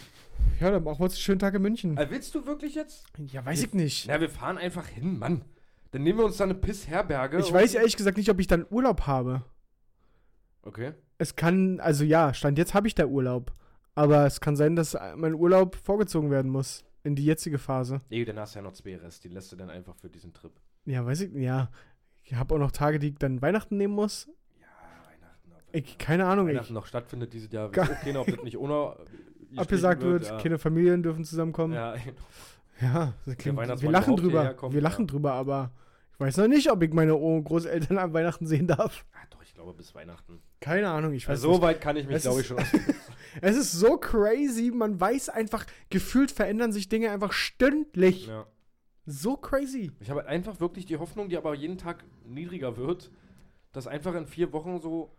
Ja, 0.60 0.72
dann 0.72 0.84
machen 0.84 1.00
wir 1.00 1.04
uns 1.06 1.14
einen 1.14 1.22
schönen 1.22 1.40
Tag 1.40 1.54
in 1.54 1.62
München. 1.62 1.98
äh, 1.98 2.08
willst 2.10 2.34
du 2.36 2.46
wirklich 2.46 2.76
jetzt? 2.76 3.06
Ja, 3.18 3.46
weiß 3.46 3.64
ich 3.64 3.74
nicht. 3.74 4.08
Na, 4.08 4.20
wir 4.22 4.30
fahren 4.30 4.58
einfach 4.58 4.88
hin, 4.88 5.20
Mann. 5.20 5.44
Dann 5.92 6.04
nehmen 6.04 6.20
wir 6.20 6.26
uns 6.26 6.38
da 6.38 6.46
eine 6.46 6.56
Piss-Herberge. 6.56 7.40
Ich 7.40 7.52
weiß 7.54 7.76
ehrlich 7.76 7.96
gesagt 7.98 8.18
nicht, 8.18 8.30
ob 8.30 8.40
ich 8.40 8.48
dann 8.48 8.66
Urlaub 8.70 9.02
habe. 9.06 9.44
Okay. 10.64 10.94
Es 11.18 11.36
kann, 11.36 11.80
also 11.80 12.04
ja, 12.04 12.34
Stand 12.34 12.58
jetzt 12.58 12.74
habe 12.74 12.88
ich 12.88 12.96
da 12.96 13.06
Urlaub. 13.06 13.54
Aber 13.96 14.26
es 14.26 14.42
kann 14.42 14.56
sein, 14.56 14.76
dass 14.76 14.98
mein 15.16 15.36
Urlaub 15.36 15.76
vorgezogen 15.76 16.32
werden 16.32 16.50
muss. 16.52 16.84
In 17.04 17.16
die 17.16 17.26
jetzige 17.26 17.60
Phase. 17.60 18.00
Nee, 18.10 18.24
dann 18.24 18.40
hast 18.40 18.56
du 18.56 18.60
ja 18.60 18.64
noch 18.64 18.72
zwei 18.72 18.96
Rest. 18.96 19.26
Die 19.26 19.28
lässt 19.28 19.52
du 19.52 19.58
dann 19.58 19.70
einfach 19.70 19.94
für 19.98 20.10
diesen 20.10 20.34
Trip. 20.34 20.54
Ja, 20.86 21.06
weiß 21.06 21.22
ich, 21.22 21.34
ja. 21.34 21.70
Ich 22.24 22.34
habe 22.34 22.56
auch 22.56 22.60
noch 22.60 22.72
Tage, 22.72 22.98
die 22.98 23.10
ich 23.10 23.16
dann 23.20 23.42
Weihnachten 23.42 23.76
nehmen 23.76 23.94
muss. 23.94 24.30
Ja, 25.74 25.80
Ich, 25.80 25.98
keine 25.98 26.26
Ahnung, 26.26 26.48
ich, 26.48 26.56
Weihnachten 26.56 26.74
noch 26.74 26.86
stattfindet 26.86 27.34
dieses 27.34 27.52
Jahr. 27.52 27.70
Gar- 27.72 27.88
keiner, 27.88 28.22
ob 28.22 28.28
das 28.28 28.44
nicht 28.44 28.58
ohne 28.58 28.96
abgesagt 29.56 30.02
wird, 30.02 30.26
ja. 30.28 30.38
keine 30.38 30.58
Familien 30.58 31.04
dürfen 31.04 31.24
zusammenkommen. 31.26 31.74
Ja, 31.74 31.96
Ja, 32.82 33.14
klingt, 33.38 33.58
wir 33.58 33.92
lachen 33.92 34.16
drüber. 34.18 34.54
kommt, 34.56 34.74
wir 34.74 34.82
lachen 34.82 35.06
ja. 35.06 35.12
drüber, 35.12 35.34
aber 35.34 35.72
ich 36.14 36.20
weiß 36.20 36.38
noch 36.38 36.48
nicht, 36.48 36.70
ob 36.72 36.82
ich 36.84 36.92
meine 36.94 37.14
Großeltern 37.14 37.98
an 37.98 38.14
Weihnachten 38.14 38.46
sehen 38.48 38.68
darf. 38.68 39.06
Ah, 39.14 39.18
doch, 39.30 39.42
ich 39.44 39.54
glaube 39.54 39.74
bis 39.74 39.94
Weihnachten. 39.96 40.42
Keine 40.60 40.90
Ahnung, 40.90 41.14
ich 41.14 41.26
weiß 41.26 41.32
Also, 41.32 41.48
so 41.48 41.54
nicht. 41.54 41.62
weit 41.62 41.82
kann 41.82 41.96
ich 41.98 42.08
mich, 42.08 42.22
glaube 42.22 42.42
ich, 42.42 42.48
schon. 42.48 42.58
Es 43.42 43.58
ist 43.58 43.72
so 43.72 43.98
crazy, 43.98 44.70
man 44.72 45.00
weiß 45.00 45.30
einfach, 45.30 45.66
gefühlt 45.90 46.30
verändern 46.32 46.72
sich 46.72 46.88
Dinge 46.90 47.10
einfach 47.12 47.32
stündlich. 47.34 48.28
ja. 48.28 48.46
So 49.06 49.36
crazy. 49.38 49.92
Ich 50.00 50.10
habe 50.10 50.26
einfach 50.28 50.60
wirklich 50.62 50.86
die 50.86 50.98
Hoffnung, 50.98 51.28
die 51.30 51.36
aber 51.38 51.54
jeden 51.56 51.78
Tag 51.78 52.06
niedriger 52.26 52.78
wird, 52.78 53.12
dass 53.74 53.86
einfach 53.88 54.16
in 54.16 54.28
vier 54.28 54.54
Wochen 54.54 54.80
so 54.80 55.12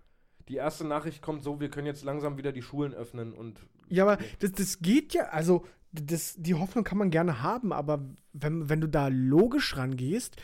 die 0.49 0.57
erste 0.57 0.87
Nachricht 0.87 1.23
kommt, 1.23 1.43
so, 1.43 1.61
wir 1.61 1.71
können 1.71 1.87
jetzt 1.87 2.05
langsam 2.05 2.37
wieder 2.37 2.53
die 2.53 2.63
Schulen 2.63 2.95
öffnen 2.95 3.33
und 3.33 3.61
Ja, 3.89 4.05
aber 4.05 4.23
das, 4.41 4.53
das 4.53 4.79
geht 4.81 5.15
ja, 5.15 5.25
also 5.25 5.65
das, 5.93 6.35
die 6.37 6.55
Hoffnung 6.55 6.85
kann 6.85 6.99
man 6.99 7.11
gerne 7.11 7.43
haben, 7.43 7.73
aber 7.73 8.01
wenn, 8.33 8.69
wenn 8.69 8.81
du 8.81 8.89
da 8.89 9.09
logisch 9.09 9.77
rangehst, 9.77 10.37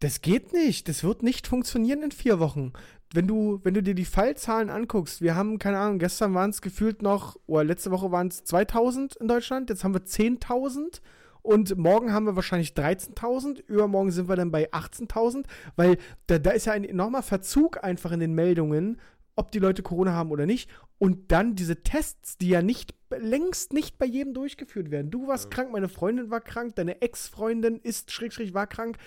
das 0.00 0.22
geht 0.22 0.52
nicht. 0.52 0.88
Das 0.88 1.04
wird 1.04 1.22
nicht 1.22 1.46
funktionieren 1.46 2.02
in 2.02 2.10
vier 2.10 2.40
Wochen. 2.40 2.72
Wenn 3.12 3.26
du, 3.26 3.60
wenn 3.62 3.74
du 3.74 3.82
dir 3.82 3.94
die 3.94 4.04
Fallzahlen 4.04 4.70
anguckst, 4.70 5.20
wir 5.20 5.34
haben, 5.34 5.58
keine 5.58 5.78
Ahnung, 5.78 5.98
gestern 5.98 6.32
waren 6.34 6.50
es 6.50 6.62
gefühlt 6.62 7.02
noch, 7.02 7.36
oder 7.46 7.64
letzte 7.64 7.90
Woche 7.90 8.10
waren 8.10 8.28
es 8.28 8.44
2000 8.44 9.16
in 9.16 9.28
Deutschland, 9.28 9.68
jetzt 9.68 9.84
haben 9.84 9.94
wir 9.94 10.04
10.000 10.04 11.00
und 11.42 11.76
morgen 11.76 12.12
haben 12.12 12.26
wir 12.26 12.36
wahrscheinlich 12.36 12.70
13.000, 12.70 13.62
übermorgen 13.66 14.10
sind 14.10 14.28
wir 14.28 14.36
dann 14.36 14.50
bei 14.50 14.72
18.000, 14.72 15.44
weil 15.76 15.98
da, 16.28 16.38
da 16.38 16.50
ist 16.50 16.66
ja 16.66 16.72
ein 16.72 16.84
enormer 16.84 17.22
Verzug 17.22 17.82
einfach 17.82 18.12
in 18.12 18.20
den 18.20 18.34
Meldungen, 18.34 18.98
ob 19.36 19.50
die 19.50 19.58
Leute 19.58 19.82
Corona 19.82 20.12
haben 20.12 20.30
oder 20.30 20.46
nicht. 20.46 20.68
Und 20.98 21.32
dann 21.32 21.54
diese 21.56 21.82
Tests, 21.82 22.36
die 22.38 22.48
ja 22.48 22.62
nicht 22.62 22.94
längst 23.10 23.72
nicht 23.72 23.98
bei 23.98 24.06
jedem 24.06 24.34
durchgeführt 24.34 24.90
werden. 24.90 25.10
Du 25.10 25.26
warst 25.26 25.50
krank, 25.50 25.72
meine 25.72 25.88
Freundin 25.88 26.30
war 26.30 26.40
krank, 26.40 26.76
deine 26.76 27.00
Ex-Freundin 27.02 27.76
ist 27.76 28.12
schrägstrich 28.12 28.54
war 28.54 28.66
krank. 28.66 28.98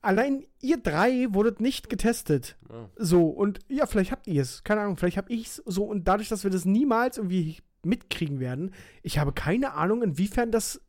Allein 0.00 0.44
ihr 0.60 0.78
drei 0.78 1.28
wurdet 1.30 1.60
nicht 1.60 1.88
getestet. 1.88 2.56
Ja. 2.68 2.88
So, 2.96 3.28
und 3.28 3.60
ja, 3.68 3.86
vielleicht 3.86 4.10
habt 4.10 4.26
ihr 4.26 4.42
es. 4.42 4.64
Keine 4.64 4.80
Ahnung, 4.80 4.96
vielleicht 4.96 5.16
hab 5.16 5.30
ich 5.30 5.46
es 5.46 5.56
so. 5.64 5.84
Und 5.84 6.08
dadurch, 6.08 6.28
dass 6.28 6.42
wir 6.42 6.50
das 6.50 6.64
niemals 6.64 7.18
irgendwie 7.18 7.58
mitkriegen 7.84 8.40
werden, 8.40 8.72
ich 9.02 9.18
habe 9.18 9.32
keine 9.32 9.74
Ahnung, 9.74 10.02
inwiefern 10.02 10.50
das 10.50 10.80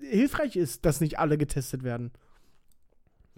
hilfreich 0.00 0.56
ist, 0.56 0.84
dass 0.84 1.00
nicht 1.00 1.18
alle 1.18 1.38
getestet 1.38 1.84
werden. 1.84 2.10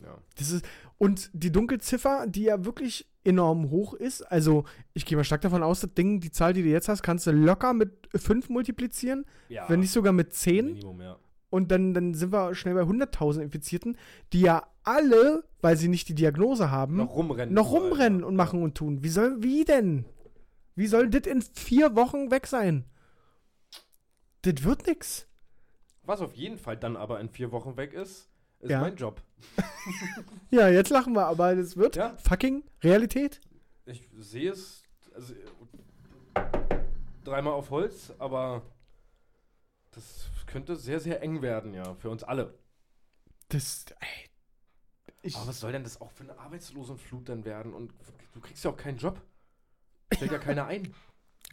Ja. 0.02 0.18
Das 0.36 0.50
ist, 0.50 0.64
und 0.98 1.30
die 1.32 1.50
Dunkelziffer, 1.52 2.26
die 2.26 2.44
ja 2.44 2.64
wirklich 2.64 3.06
enorm 3.24 3.70
hoch 3.70 3.94
ist, 3.94 4.22
also 4.22 4.64
ich 4.94 5.04
gehe 5.06 5.16
mal 5.18 5.24
stark 5.24 5.40
davon 5.42 5.62
aus, 5.62 5.80
das 5.80 5.94
Ding, 5.94 6.20
die 6.20 6.30
Zahl, 6.30 6.52
die 6.52 6.62
du 6.62 6.68
jetzt 6.68 6.88
hast, 6.88 7.02
kannst 7.02 7.26
du 7.26 7.32
locker 7.32 7.72
mit 7.74 8.08
5 8.14 8.48
multiplizieren, 8.48 9.24
ja. 9.48 9.68
wenn 9.68 9.80
nicht 9.80 9.92
sogar 9.92 10.12
mit 10.12 10.32
10. 10.32 10.66
Minimum, 10.66 11.00
ja. 11.00 11.16
Und 11.50 11.70
dann, 11.70 11.94
dann 11.94 12.12
sind 12.14 12.30
wir 12.32 12.54
schnell 12.54 12.74
bei 12.74 12.82
100.000 12.82 13.40
Infizierten, 13.40 13.96
die 14.34 14.42
ja 14.42 14.66
alle, 14.84 15.44
weil 15.62 15.76
sie 15.78 15.88
nicht 15.88 16.08
die 16.08 16.14
Diagnose 16.14 16.70
haben, 16.70 16.96
Noch 16.96 17.14
rumrennen. 17.14 17.54
noch 17.54 17.70
rumrennen 17.70 18.22
und 18.22 18.36
machen 18.36 18.62
und 18.62 18.74
tun. 18.76 19.02
Wie 19.02 19.08
soll, 19.08 19.42
wie 19.42 19.64
denn? 19.64 20.04
Wie 20.74 20.86
soll 20.86 21.08
das 21.08 21.26
in 21.26 21.40
vier 21.42 21.96
Wochen 21.96 22.30
weg 22.30 22.46
sein? 22.46 22.84
Das 24.42 24.62
wird 24.62 24.86
nix. 24.86 25.26
Was 26.04 26.20
auf 26.20 26.34
jeden 26.34 26.58
Fall 26.58 26.76
dann 26.76 26.96
aber 26.96 27.18
in 27.20 27.28
vier 27.28 27.50
Wochen 27.52 27.76
weg 27.76 27.92
ist, 27.92 28.28
ist 28.60 28.70
Ja. 28.70 28.80
mein 28.80 28.96
Job. 28.96 29.22
Ja, 30.50 30.68
jetzt 30.68 30.90
lachen 30.90 31.12
wir, 31.14 31.26
aber 31.26 31.52
es 31.52 31.76
wird 31.76 31.96
Ja. 31.96 32.16
fucking 32.16 32.64
Realität. 32.82 33.40
Ich 33.84 34.08
sehe 34.16 34.50
es 34.52 34.82
also, 35.14 35.34
dreimal 37.24 37.52
auf 37.52 37.70
Holz, 37.70 38.12
aber 38.18 38.62
das 39.90 40.28
könnte 40.46 40.76
sehr, 40.76 41.00
sehr 41.00 41.22
eng 41.22 41.42
werden, 41.42 41.74
ja, 41.74 41.94
für 41.96 42.10
uns 42.10 42.22
alle. 42.22 42.54
Das, 43.48 43.84
ey, 44.00 44.30
ich, 45.22 45.36
Aber 45.36 45.48
was 45.48 45.60
soll 45.60 45.72
denn 45.72 45.82
das 45.82 46.00
auch 46.00 46.10
für 46.12 46.24
eine 46.24 46.38
Arbeitslosenflut 46.38 47.28
dann 47.28 47.44
werden? 47.44 47.74
Und 47.74 47.92
du 48.32 48.40
kriegst 48.40 48.64
ja 48.64 48.70
auch 48.70 48.76
keinen 48.76 48.98
Job. 48.98 49.20
Stellt 50.14 50.32
ja 50.32 50.38
keiner 50.38 50.66
ein. 50.66 50.94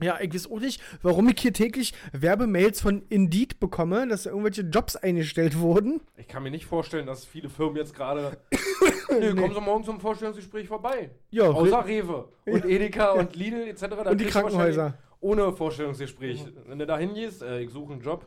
Ja, 0.01 0.19
ich 0.19 0.33
weiß 0.33 0.51
auch 0.51 0.59
nicht, 0.59 0.81
warum 1.01 1.29
ich 1.29 1.39
hier 1.39 1.53
täglich 1.53 1.93
Werbemails 2.11 2.81
von 2.81 3.03
Indeed 3.09 3.59
bekomme, 3.61 4.07
dass 4.07 4.25
irgendwelche 4.25 4.63
Jobs 4.63 4.97
eingestellt 4.97 5.57
wurden. 5.57 6.01
Ich 6.17 6.27
kann 6.27 6.43
mir 6.43 6.51
nicht 6.51 6.65
vorstellen, 6.65 7.05
dass 7.05 7.23
viele 7.23 7.49
Firmen 7.49 7.77
jetzt 7.77 7.95
gerade. 7.95 8.37
Nö, 9.09 9.35
kommen 9.35 9.53
Sie 9.53 9.61
morgen 9.61 9.85
zum 9.85 10.01
Vorstellungsgespräch 10.01 10.67
vorbei. 10.67 11.11
Ja, 11.29 11.45
Außer 11.45 11.85
Rewe 11.85 12.27
und 12.45 12.65
Edeka 12.65 13.11
und 13.11 13.35
Lidl 13.35 13.67
etc. 13.67 13.81
Da 13.81 14.11
und 14.11 14.19
die 14.19 14.25
Krankenhäuser. 14.25 14.97
Ohne 15.21 15.53
Vorstellungsgespräch. 15.53 16.45
Wenn 16.67 16.77
du 16.77 16.85
da 16.85 16.97
hingehst, 16.97 17.41
äh, 17.41 17.61
ich 17.61 17.71
suche 17.71 17.93
einen 17.93 18.01
Job, 18.01 18.25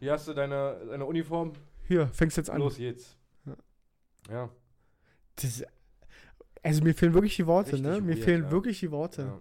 hier 0.00 0.12
hast 0.12 0.26
du 0.26 0.32
deine, 0.32 0.80
deine 0.88 1.04
Uniform, 1.04 1.52
Hier, 1.86 2.08
fängst 2.08 2.38
jetzt 2.38 2.48
an. 2.48 2.58
los 2.60 2.78
geht's. 2.78 3.16
Ja. 4.30 4.48
Das, 5.36 5.64
also 6.62 6.82
mir 6.82 6.94
fehlen 6.94 7.12
wirklich 7.14 7.36
die 7.36 7.46
Worte, 7.46 7.72
Richtig 7.72 7.86
ne? 7.90 8.00
Mir 8.00 8.14
weird, 8.14 8.24
fehlen 8.24 8.42
ja. 8.44 8.50
wirklich 8.50 8.80
die 8.80 8.90
Worte. 8.90 9.22
ja. 9.22 9.40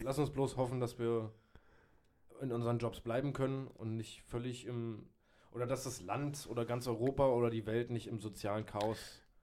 Lass 0.00 0.18
uns 0.18 0.30
bloß 0.30 0.56
hoffen, 0.56 0.80
dass 0.80 0.98
wir 0.98 1.32
in 2.40 2.52
unseren 2.52 2.78
Jobs 2.78 3.00
bleiben 3.00 3.32
können 3.32 3.68
und 3.68 3.96
nicht 3.96 4.22
völlig 4.22 4.66
im. 4.66 5.06
Oder 5.52 5.66
dass 5.66 5.84
das 5.84 6.02
Land 6.02 6.48
oder 6.50 6.64
ganz 6.64 6.88
Europa 6.88 7.28
oder 7.28 7.48
die 7.48 7.64
Welt 7.64 7.90
nicht 7.90 8.08
im 8.08 8.18
sozialen 8.18 8.66
Chaos. 8.66 8.98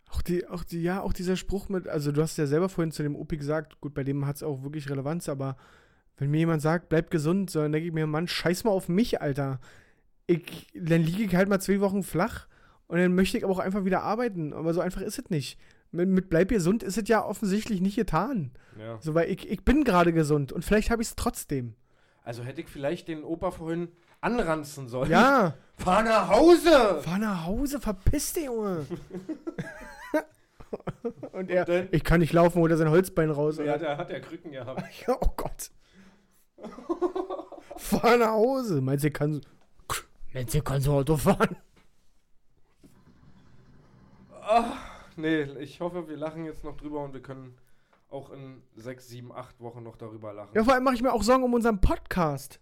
Auch 0.10 0.22
die, 0.22 0.46
auch 0.46 0.66
die, 0.66 0.82
ja, 0.82 1.02
auch 1.02 1.14
dieser 1.14 1.38
Spruch 1.38 1.70
mit, 1.70 1.88
also 1.88 2.12
du 2.12 2.22
hast 2.22 2.38
ja 2.38 2.46
selber 2.46 2.68
vorhin 2.68 2.92
zu 2.92 3.02
dem 3.02 3.16
Opi 3.16 3.38
gesagt, 3.38 3.80
gut, 3.80 3.94
bei 3.94 4.04
dem 4.04 4.26
hat 4.26 4.36
es 4.36 4.44
auch 4.44 4.62
wirklich 4.62 4.90
Relevanz, 4.90 5.30
aber 5.30 5.56
wenn 6.18 6.30
mir 6.30 6.40
jemand 6.40 6.62
sagt, 6.62 6.90
bleib 6.90 7.12
gesund, 7.12 7.50
so, 7.50 7.62
dann 7.62 7.72
denke 7.72 7.88
ich 7.88 7.94
mir, 7.94 8.08
Mann, 8.08 8.28
scheiß 8.28 8.66
mal 8.66 8.72
auf 8.72 8.90
mich, 8.90 9.22
Alter. 9.22 9.62
Ich, 10.28 10.68
dann 10.76 11.02
liege 11.02 11.24
ich 11.24 11.36
halt 11.36 11.48
mal 11.48 11.62
zwei 11.62 11.80
Wochen 11.80 12.04
flach 12.04 12.48
und 12.88 13.00
dann 13.00 13.16
möchte 13.16 13.38
ich 13.38 13.46
aber 13.46 13.54
auch 13.54 13.60
einfach 13.60 13.86
wieder 13.86 14.04
arbeiten. 14.04 14.52
Aber 14.52 14.74
so 14.74 14.82
einfach 14.82 15.02
ist 15.02 15.18
es 15.18 15.30
nicht. 15.30 15.58
Mit, 15.92 16.08
mit 16.10 16.30
bleib 16.30 16.50
gesund 16.50 16.84
ist 16.84 16.98
es 16.98 17.08
ja 17.10 17.24
offensichtlich 17.24 17.82
nicht 17.82 17.96
getan. 17.98 18.52
Ja. 18.80 18.98
So, 19.02 19.14
weil 19.14 19.30
ich, 19.30 19.50
ich 19.50 19.66
bin 19.66 19.84
gerade 19.84 20.14
gesund 20.14 20.52
und 20.54 20.64
vielleicht 20.64 20.90
habe 20.90 21.02
ich 21.02 21.10
es 21.10 21.16
trotzdem. 21.16 21.76
Also 22.24 22.44
hätte 22.44 22.62
ich 22.62 22.70
vielleicht 22.70 23.08
den 23.08 23.24
Opa 23.24 23.52
vorhin 23.52 23.90
anranzen 24.22 24.88
sollen. 24.88 25.10
Ja, 25.12 25.56
Fahr 25.76 26.04
nach 26.04 26.30
Hause! 26.30 27.02
fahr 27.02 27.18
nach 27.18 27.46
Hause, 27.46 27.80
verpiss 27.82 28.34
dich, 28.34 28.46
Junge. 28.46 28.86
und 31.34 31.50
er, 31.50 31.66
dann- 31.66 31.90
ich 31.92 32.04
kann 32.04 32.20
nicht 32.22 32.32
laufen, 32.32 32.60
holt 32.62 32.72
er 32.72 32.78
sein 32.78 32.90
Holzbein 32.90 33.30
raus. 33.32 33.58
Ja, 33.58 33.78
der 33.78 33.98
hat 33.98 34.10
der 34.10 34.22
Krücken 34.22 34.52
gehabt. 34.52 34.84
Ja, 35.08 35.18
oh 35.20 35.32
Gott. 35.36 35.72
Fahr 37.76 38.18
nach 38.18 38.32
Hause. 38.32 38.80
Meinst 38.82 39.04
du, 39.04 39.08
ich 39.10 39.14
kann 39.14 39.34
so. 39.34 39.42
Meinst 40.34 40.54
du, 40.54 40.60
ich 40.60 40.64
kann 40.64 40.80
so 40.80 40.94
Auto 40.94 41.18
fahren? 41.18 41.58
Nee, 45.22 45.44
ich 45.60 45.80
hoffe, 45.80 46.08
wir 46.08 46.18
lachen 46.18 46.46
jetzt 46.46 46.64
noch 46.64 46.76
drüber 46.76 47.04
und 47.04 47.14
wir 47.14 47.22
können 47.22 47.56
auch 48.10 48.32
in 48.32 48.64
sechs, 48.76 49.08
sieben, 49.08 49.32
acht 49.32 49.60
Wochen 49.60 49.84
noch 49.84 49.96
darüber 49.96 50.34
lachen. 50.34 50.56
Ja, 50.56 50.64
vor 50.64 50.74
allem 50.74 50.84
mache 50.84 50.96
ich 50.96 51.04
mir 51.04 51.14
auch 51.14 51.22
Sorgen 51.22 51.44
um 51.44 51.54
unseren 51.54 51.80
Podcast. 51.80 52.60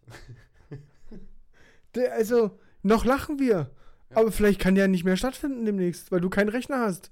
Der, 1.95 2.13
also, 2.13 2.59
noch 2.83 3.05
lachen 3.05 3.39
wir. 3.39 3.71
Aber 4.13 4.31
vielleicht 4.31 4.59
kann 4.59 4.75
der 4.75 4.87
nicht 4.87 5.05
mehr 5.05 5.17
stattfinden 5.17 5.65
demnächst, 5.65 6.11
weil 6.11 6.19
du 6.19 6.29
keinen 6.29 6.49
Rechner 6.49 6.79
hast. 6.79 7.11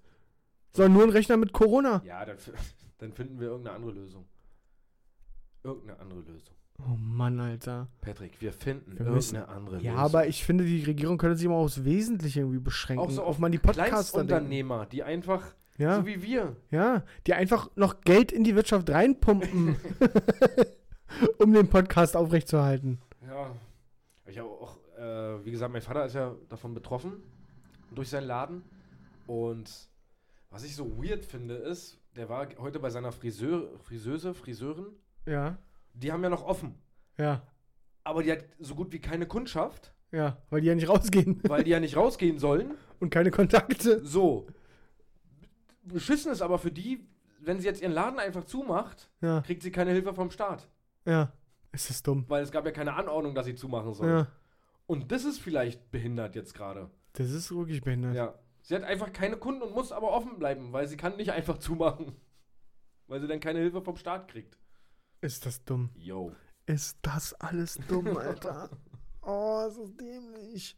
Sondern 0.73 0.93
nur 0.93 1.03
einen 1.03 1.11
Rechner 1.11 1.37
mit 1.37 1.53
Corona. 1.53 2.01
Ja, 2.05 2.25
dann, 2.25 2.37
dann 2.97 3.13
finden 3.13 3.39
wir 3.39 3.47
irgendeine 3.47 3.75
andere 3.77 3.93
Lösung. 3.93 4.25
Irgendeine 5.63 5.99
andere 5.99 6.19
Lösung. 6.19 6.56
Oh 6.79 6.95
Mann, 6.99 7.39
Alter. 7.39 7.87
Patrick, 8.01 8.39
wir 8.39 8.53
finden 8.53 8.97
Wir 8.99 9.05
müssen- 9.07 9.35
irgendeine 9.35 9.57
andere 9.57 9.75
Ja, 9.81 9.91
Lösung. 9.93 10.05
aber 10.05 10.27
ich 10.27 10.43
finde, 10.45 10.63
die 10.63 10.83
Regierung 10.83 11.17
könnte 11.17 11.35
sich 11.37 11.47
mal 11.47 11.55
aufs 11.55 11.83
Wesentliche 11.83 12.41
irgendwie 12.41 12.59
beschränken. 12.59 13.03
auch 13.03 13.09
so 13.09 13.23
auf 13.23 13.39
mal 13.39 13.49
die 13.49 13.57
Podcaster. 13.57 13.89
Kleinstunternehmer, 13.89 14.85
die 14.85 15.01
einfach, 15.03 15.43
Ja, 15.77 15.95
so 15.97 16.05
wie 16.05 16.21
wir, 16.21 16.55
ja, 16.69 17.03
die 17.25 17.33
einfach 17.33 17.69
noch 17.75 18.01
Geld 18.01 18.31
in 18.31 18.43
die 18.43 18.55
Wirtschaft 18.55 18.89
reinpumpen, 18.91 19.75
um 21.39 21.51
den 21.53 21.67
Podcast 21.67 22.15
aufrechtzuerhalten. 22.15 22.99
ja, 23.27 23.51
ich 24.27 24.37
habe 24.37 24.49
auch, 24.49 24.77
äh, 24.97 25.43
wie 25.45 25.51
gesagt, 25.51 25.71
mein 25.73 25.81
Vater 25.81 26.05
ist 26.05 26.13
ja 26.13 26.35
davon 26.49 26.73
betroffen, 26.75 27.13
durch 27.91 28.09
seinen 28.09 28.27
Laden. 28.27 28.61
Und 29.25 29.89
was 30.51 30.63
ich 30.63 30.75
so 30.75 31.01
weird 31.01 31.25
finde, 31.25 31.55
ist, 31.55 31.99
der 32.15 32.29
war 32.29 32.47
heute 32.59 32.79
bei 32.79 32.89
seiner 32.89 33.11
Friseur, 33.11 33.67
Friseuse, 33.79 34.33
Friseurin, 34.33 34.87
Ja, 35.25 35.57
die 35.99 36.11
haben 36.11 36.23
ja 36.23 36.29
noch 36.29 36.43
offen. 36.45 36.75
ja, 37.17 37.41
Aber 38.03 38.23
die 38.23 38.31
hat 38.31 38.45
so 38.59 38.75
gut 38.75 38.91
wie 38.91 38.99
keine 38.99 39.25
Kundschaft, 39.27 39.93
ja, 40.11 40.37
weil 40.49 40.61
die 40.61 40.67
ja 40.67 40.75
nicht 40.75 40.87
rausgehen 40.89 41.41
weil 41.47 41.63
die 41.63 41.71
ja 41.71 41.79
nicht 41.79 41.95
rausgehen 41.97 42.39
sollen. 42.39 42.73
und 42.99 43.09
keine 43.09 43.31
Kontakte. 43.31 44.05
So. 44.05 44.47
Beschissen 45.83 46.31
ist 46.31 46.41
aber 46.41 46.57
für 46.59 46.71
die, 46.71 47.07
wenn 47.39 47.59
sie 47.59 47.65
jetzt 47.67 47.81
ihren 47.81 47.91
Laden 47.93 48.19
einfach 48.19 48.43
zumacht, 48.45 49.09
Ja, 49.21 49.41
kriegt 49.41 49.63
sie 49.63 49.71
keine 49.71 49.91
Hilfe 49.91 50.13
vom 50.13 50.31
Staat. 50.31 50.67
ja, 51.05 51.31
ist 51.71 51.89
das 51.89 52.01
dumm. 52.03 52.25
Weil 52.27 52.43
es 52.43 52.51
gab 52.51 52.65
ja 52.65 52.71
keine 52.71 52.93
Anordnung, 52.93 53.35
dass 53.35 53.45
sie 53.45 53.55
zumachen 53.55 53.93
soll. 53.93 54.09
Ja, 54.09 54.27
Und 54.85 55.11
das 55.11 55.25
ist 55.25 55.39
vielleicht 55.39 55.91
behindert 55.91 56.35
jetzt 56.35 56.53
gerade. 56.53 56.89
das 57.13 57.31
ist 57.31 57.51
wirklich 57.55 57.81
behindert. 57.81 58.15
Ja. 58.15 58.33
Sie 58.61 58.75
hat 58.75 58.83
einfach 58.83 59.13
keine 59.13 59.37
Kunden 59.37 59.61
und 59.61 59.73
muss 59.73 59.93
aber 59.93 60.11
offen 60.11 60.39
bleiben, 60.39 60.73
weil 60.73 60.87
sie 60.87 60.97
kann 60.97 61.15
nicht 61.15 61.31
einfach 61.31 61.57
zumachen. 61.57 62.13
Weil 63.07 63.21
sie 63.21 63.27
dann 63.27 63.39
keine 63.39 63.59
Hilfe 63.59 63.81
vom 63.81 63.95
Staat 63.95 64.27
kriegt. 64.27 64.57
Ist 65.21 65.45
das 65.45 65.63
dumm? 65.63 65.89
Yo. 65.95 66.31
Ist 66.65 66.97
das 67.01 67.33
alles 67.35 67.79
dumm, 67.87 68.15
Alter? 68.17 68.69
oh, 69.21 69.65
ist 69.67 69.77
das 69.79 69.95
dämlich. 69.95 70.77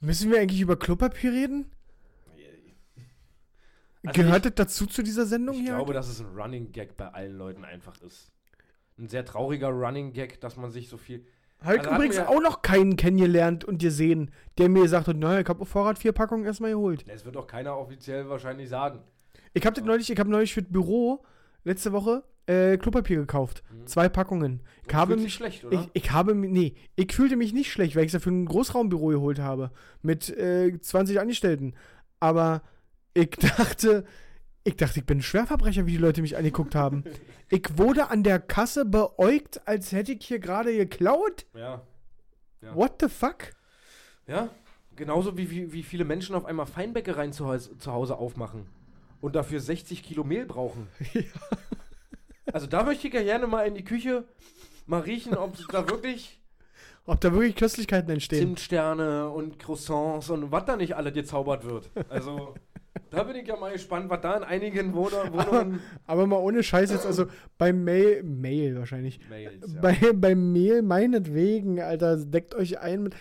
Müssen 0.00 0.30
wir 0.30 0.40
eigentlich 0.40 0.60
über 0.60 0.76
Klopapier 0.76 1.32
reden? 1.32 1.70
Also 4.04 4.20
Gehört 4.20 4.44
das 4.46 4.54
dazu 4.56 4.86
zu 4.86 5.02
dieser 5.02 5.26
Sendung 5.26 5.54
Ich 5.54 5.62
hier? 5.62 5.76
glaube, 5.76 5.92
dass 5.92 6.08
es 6.08 6.20
ein 6.20 6.26
Running 6.34 6.72
Gag 6.72 6.96
bei 6.96 7.08
allen 7.08 7.36
Leuten 7.36 7.64
einfach 7.64 8.00
ist. 8.00 8.32
Ein 8.98 9.08
sehr 9.08 9.24
trauriger 9.24 9.68
Running 9.68 10.12
Gag, 10.12 10.40
dass 10.40 10.56
man 10.56 10.72
sich 10.72 10.88
so 10.88 10.96
viel. 10.96 11.24
Habe 11.60 11.74
ich 11.74 11.80
Also 11.80 11.90
hatten 11.92 12.02
übrigens 12.02 12.18
auch 12.18 12.40
noch 12.40 12.62
keinen 12.62 12.96
kennengelernt 12.96 13.64
und 13.64 13.80
gesehen, 13.80 14.32
der 14.58 14.68
mir 14.68 14.82
gesagt 14.82 15.06
hat, 15.06 15.16
naja, 15.16 15.40
ich 15.40 15.48
habe 15.48 15.60
auf 15.60 15.68
Vorrat 15.68 16.00
vier 16.00 16.10
Packungen 16.10 16.44
erstmal 16.44 16.72
geholt. 16.72 17.08
Das 17.08 17.24
wird 17.24 17.36
auch 17.36 17.46
keiner 17.46 17.78
offiziell 17.78 18.28
wahrscheinlich 18.28 18.68
sagen. 18.68 19.04
Ich 19.54 19.64
habe 19.64 19.76
das 19.76 19.84
neulich, 19.84 20.10
ich 20.10 20.18
habe 20.18 20.30
neulich 20.30 20.52
für 20.52 20.62
das 20.62 20.72
Büro 20.72 21.24
letzte 21.62 21.92
Woche 21.92 22.24
äh, 22.46 22.76
Klopapier 22.76 23.18
gekauft. 23.18 23.62
Mhm. 23.70 23.86
Zwei 23.86 24.08
Packungen. 24.08 24.62
Ich 24.82 24.88
Und 24.88 24.94
habe 24.94 25.16
mich 25.16 25.34
schlecht, 25.34 25.64
oder? 25.64 25.88
Ich, 25.94 26.04
ich 26.04 26.10
habe 26.12 26.34
nee, 26.34 26.74
ich 26.96 27.12
fühlte 27.12 27.36
mich 27.36 27.52
nicht 27.52 27.70
schlecht, 27.70 27.96
weil 27.96 28.02
ich 28.02 28.08
es 28.08 28.14
ja 28.14 28.20
für 28.20 28.30
ein 28.30 28.46
Großraumbüro 28.46 29.08
geholt 29.08 29.38
habe. 29.38 29.70
Mit 30.02 30.28
äh, 30.30 30.78
20 30.78 31.20
Angestellten. 31.20 31.74
Aber 32.20 32.62
ich 33.14 33.30
dachte, 33.30 34.04
ich 34.64 34.76
dachte, 34.76 35.00
ich 35.00 35.06
bin 35.06 35.18
ein 35.18 35.22
Schwerverbrecher, 35.22 35.86
wie 35.86 35.92
die 35.92 35.98
Leute 35.98 36.22
mich 36.22 36.36
angeguckt 36.36 36.74
haben. 36.74 37.04
Ich 37.54 37.76
wurde 37.76 38.08
an 38.08 38.22
der 38.22 38.38
Kasse 38.38 38.86
beäugt, 38.86 39.60
als 39.68 39.92
hätte 39.92 40.12
ich 40.12 40.24
hier 40.24 40.38
gerade 40.38 40.74
geklaut. 40.74 41.44
ja. 41.54 41.82
Ja. 42.62 42.74
What 42.74 42.94
the 43.00 43.08
fuck? 43.08 43.50
Ja, 44.26 44.48
genauso 44.94 45.36
wie, 45.36 45.50
wie, 45.50 45.72
wie 45.72 45.82
viele 45.82 46.04
Menschen 46.04 46.34
auf 46.34 46.44
einmal 46.44 46.66
Feinbäckereien 46.66 47.32
zu, 47.32 47.54
zu 47.58 47.92
Hause 47.92 48.16
aufmachen 48.16 48.66
und 49.20 49.34
dafür 49.34 49.60
60 49.60 50.02
Kilo 50.02 50.24
Mehl 50.24 50.46
brauchen. 50.46 50.88
Also 52.50 52.66
da 52.66 52.82
möchte 52.84 53.08
ich 53.08 53.14
ja 53.14 53.22
gerne 53.22 53.46
mal 53.46 53.66
in 53.66 53.74
die 53.74 53.84
Küche 53.84 54.24
mal 54.86 55.00
riechen, 55.00 55.36
ob 55.36 55.56
da 55.68 55.88
wirklich 55.88 56.40
Ob 57.04 57.20
da 57.20 57.32
wirklich 57.32 57.56
Köstlichkeiten 57.56 58.10
entstehen. 58.10 58.40
Zimtsterne 58.40 59.28
und 59.30 59.58
Croissants 59.58 60.30
und 60.30 60.50
was 60.50 60.64
da 60.64 60.76
nicht 60.76 60.96
alle 60.96 61.12
gezaubert 61.12 61.64
wird. 61.64 61.90
Also 62.08 62.54
da 63.10 63.22
bin 63.24 63.36
ich 63.36 63.46
ja 63.46 63.56
mal 63.56 63.72
gespannt, 63.72 64.10
was 64.10 64.20
da 64.20 64.36
in 64.36 64.44
einigen 64.44 64.94
Wohn- 64.94 65.12
Wohnungen... 65.32 65.80
Aber 66.06 66.26
mal 66.26 66.36
ohne 66.36 66.62
Scheiß 66.62 66.90
jetzt, 66.90 67.06
also 67.06 67.26
beim 67.58 67.84
Mail, 67.84 68.22
Mail 68.22 68.76
wahrscheinlich. 68.78 69.20
Mails, 69.28 69.74
ja. 69.74 69.80
Bei, 69.80 69.96
beim 70.14 70.52
Mehl 70.52 70.82
meinetwegen, 70.82 71.80
Alter, 71.80 72.16
deckt 72.16 72.54
euch 72.54 72.80
ein 72.80 73.02
mit. 73.02 73.14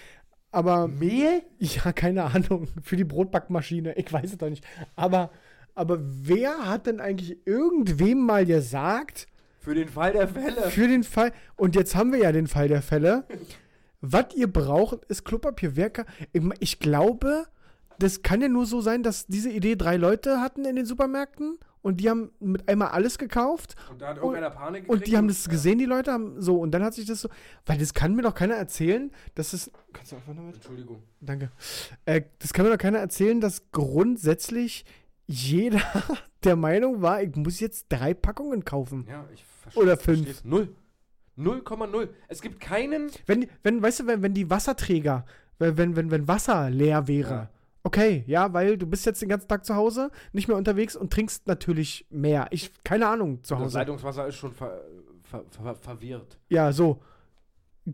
Aber 0.52 0.88
Mehl? 0.88 1.44
Ja, 1.60 1.94
keine 1.94 2.24
Ahnung. 2.26 2.68
Für 2.82 2.98
die 2.98 3.06
Brotbackmaschine. 3.06 3.94
Ich 3.98 4.12
weiß 4.12 4.32
es 4.32 4.38
doch 4.38 4.50
nicht. 4.50 4.66
Aber, 4.96 5.32
aber 5.76 6.00
wer 6.02 6.68
hat 6.68 6.88
denn 6.88 7.00
eigentlich 7.00 7.46
irgendwem 7.46 8.26
mal 8.26 8.46
gesagt, 8.46 9.28
Für 9.60 9.76
den 9.76 9.90
Fall 9.90 10.14
der 10.14 10.28
Fälle. 10.28 10.70
für 10.70 10.88
den 10.88 11.04
Fall, 11.04 11.32
und 11.56 11.76
jetzt 11.76 11.96
haben 11.96 12.12
wir 12.12 12.20
ja 12.20 12.32
den 12.32 12.48
Fall 12.48 12.68
der 12.68 12.82
Fälle, 12.82 13.26
was 14.02 14.34
ihr 14.36 14.52
braucht, 14.52 15.06
ist 15.06 15.24
Klopapier. 15.26 15.76
Wer 15.76 15.92
kann, 15.92 16.06
ich, 16.60 16.80
glaube, 16.80 17.46
das 18.00 18.24
kann 18.24 18.42
ja 18.42 18.50
nur 18.50 18.66
so 18.66 18.82
sein, 18.82 19.04
dass 19.04 19.28
diese 19.28 19.52
Idee 19.52 19.76
drei 19.76 19.96
Leute 19.96 20.42
hatten 20.42 20.66
in 20.66 20.76
den 20.76 20.86
Supermärkten 20.86 21.60
und 21.84 22.00
die 22.00 22.10
haben 22.10 22.32
mit 22.40 22.68
einmal 22.68 22.90
alles 22.90 23.18
gekauft 23.18 23.76
Und 23.90 24.02
da 24.02 24.10
hat 24.10 24.18
irgendeiner 24.18 24.50
Panik 24.52 24.88
und 24.90 25.08
die 25.08 25.18
haben 25.18 25.28
das 25.28 25.46
ja. 25.46 25.52
gesehen, 25.52 25.80
die 25.80 25.86
Leute 25.86 26.12
haben 26.12 26.42
so 26.42 26.60
und 26.60 26.72
dann 26.72 26.84
hat 26.84 26.94
sich 26.94 27.06
das 27.06 27.22
so, 27.22 27.30
weil 27.66 27.78
das 27.78 27.94
kann 27.94 28.16
mir 28.16 28.22
doch 28.24 28.36
keiner 28.36 28.56
erzählen, 28.56 29.12
dass 29.36 29.54
es, 29.54 29.72
kannst 29.94 30.12
du 30.12 30.16
einfach 30.18 30.34
noch 30.34 30.44
mit? 30.44 30.56
Entschuldigung. 30.56 31.04
Danke. 31.22 31.52
Äh, 32.06 32.22
das 32.40 32.54
kann 32.54 32.66
mir 32.66 32.72
doch 32.72 32.78
keiner 32.78 33.00
erzählen, 33.00 33.40
dass 33.42 33.72
grundsätzlich 33.72 34.86
jeder 35.32 35.82
der 36.44 36.56
Meinung 36.56 37.02
war, 37.02 37.22
ich 37.22 37.36
muss 37.36 37.60
jetzt 37.60 37.88
drei 37.90 38.14
Packungen 38.14 38.64
kaufen. 38.66 39.06
Ja, 39.10 39.26
ich 39.34 39.44
verstehe. 39.44 39.84
Oder 39.84 39.98
fünf. 39.98 40.24
versteh's. 40.24 40.44
Null. 40.46 40.76
0,0. 41.38 42.10
Es 42.28 42.42
gibt 42.42 42.60
keinen. 42.60 43.10
Wenn, 43.26 43.48
wenn, 43.64 43.82
weißt 43.82 44.02
du, 44.02 44.08
wenn, 44.08 44.22
wenn 44.22 44.34
die 44.34 44.50
Wasserträger, 44.50 45.26
wenn, 45.60 45.96
wenn, 45.96 46.12
wenn, 46.12 46.28
Wasser 46.28 46.70
leer 46.70 47.08
wäre, 47.08 47.30
Ja. 47.34 47.50
okay, 47.84 48.24
ja, 48.28 48.54
weil 48.54 48.78
du 48.78 48.86
bist 48.86 49.06
jetzt 49.06 49.22
den 49.22 49.30
ganzen 49.30 49.48
Tag 49.48 49.66
zu 49.66 49.76
Hause, 49.76 50.12
nicht 50.34 50.48
mehr 50.48 50.58
unterwegs 50.58 50.96
und 50.96 51.12
trinkst 51.12 51.48
natürlich 51.48 52.06
mehr. 52.10 52.48
Ich, 52.52 52.72
keine 52.84 53.08
Ahnung, 53.08 53.44
zu 53.44 53.56
Das 53.56 53.64
Hause. 53.64 53.78
Leitungswasser 53.80 54.28
ist 54.28 54.36
schon 54.36 54.52
ver, 54.52 54.82
ver, 55.24 55.44
ver, 55.50 55.76
verwirrt. 55.76 56.38
Ja, 56.50 56.72
so. 56.74 57.02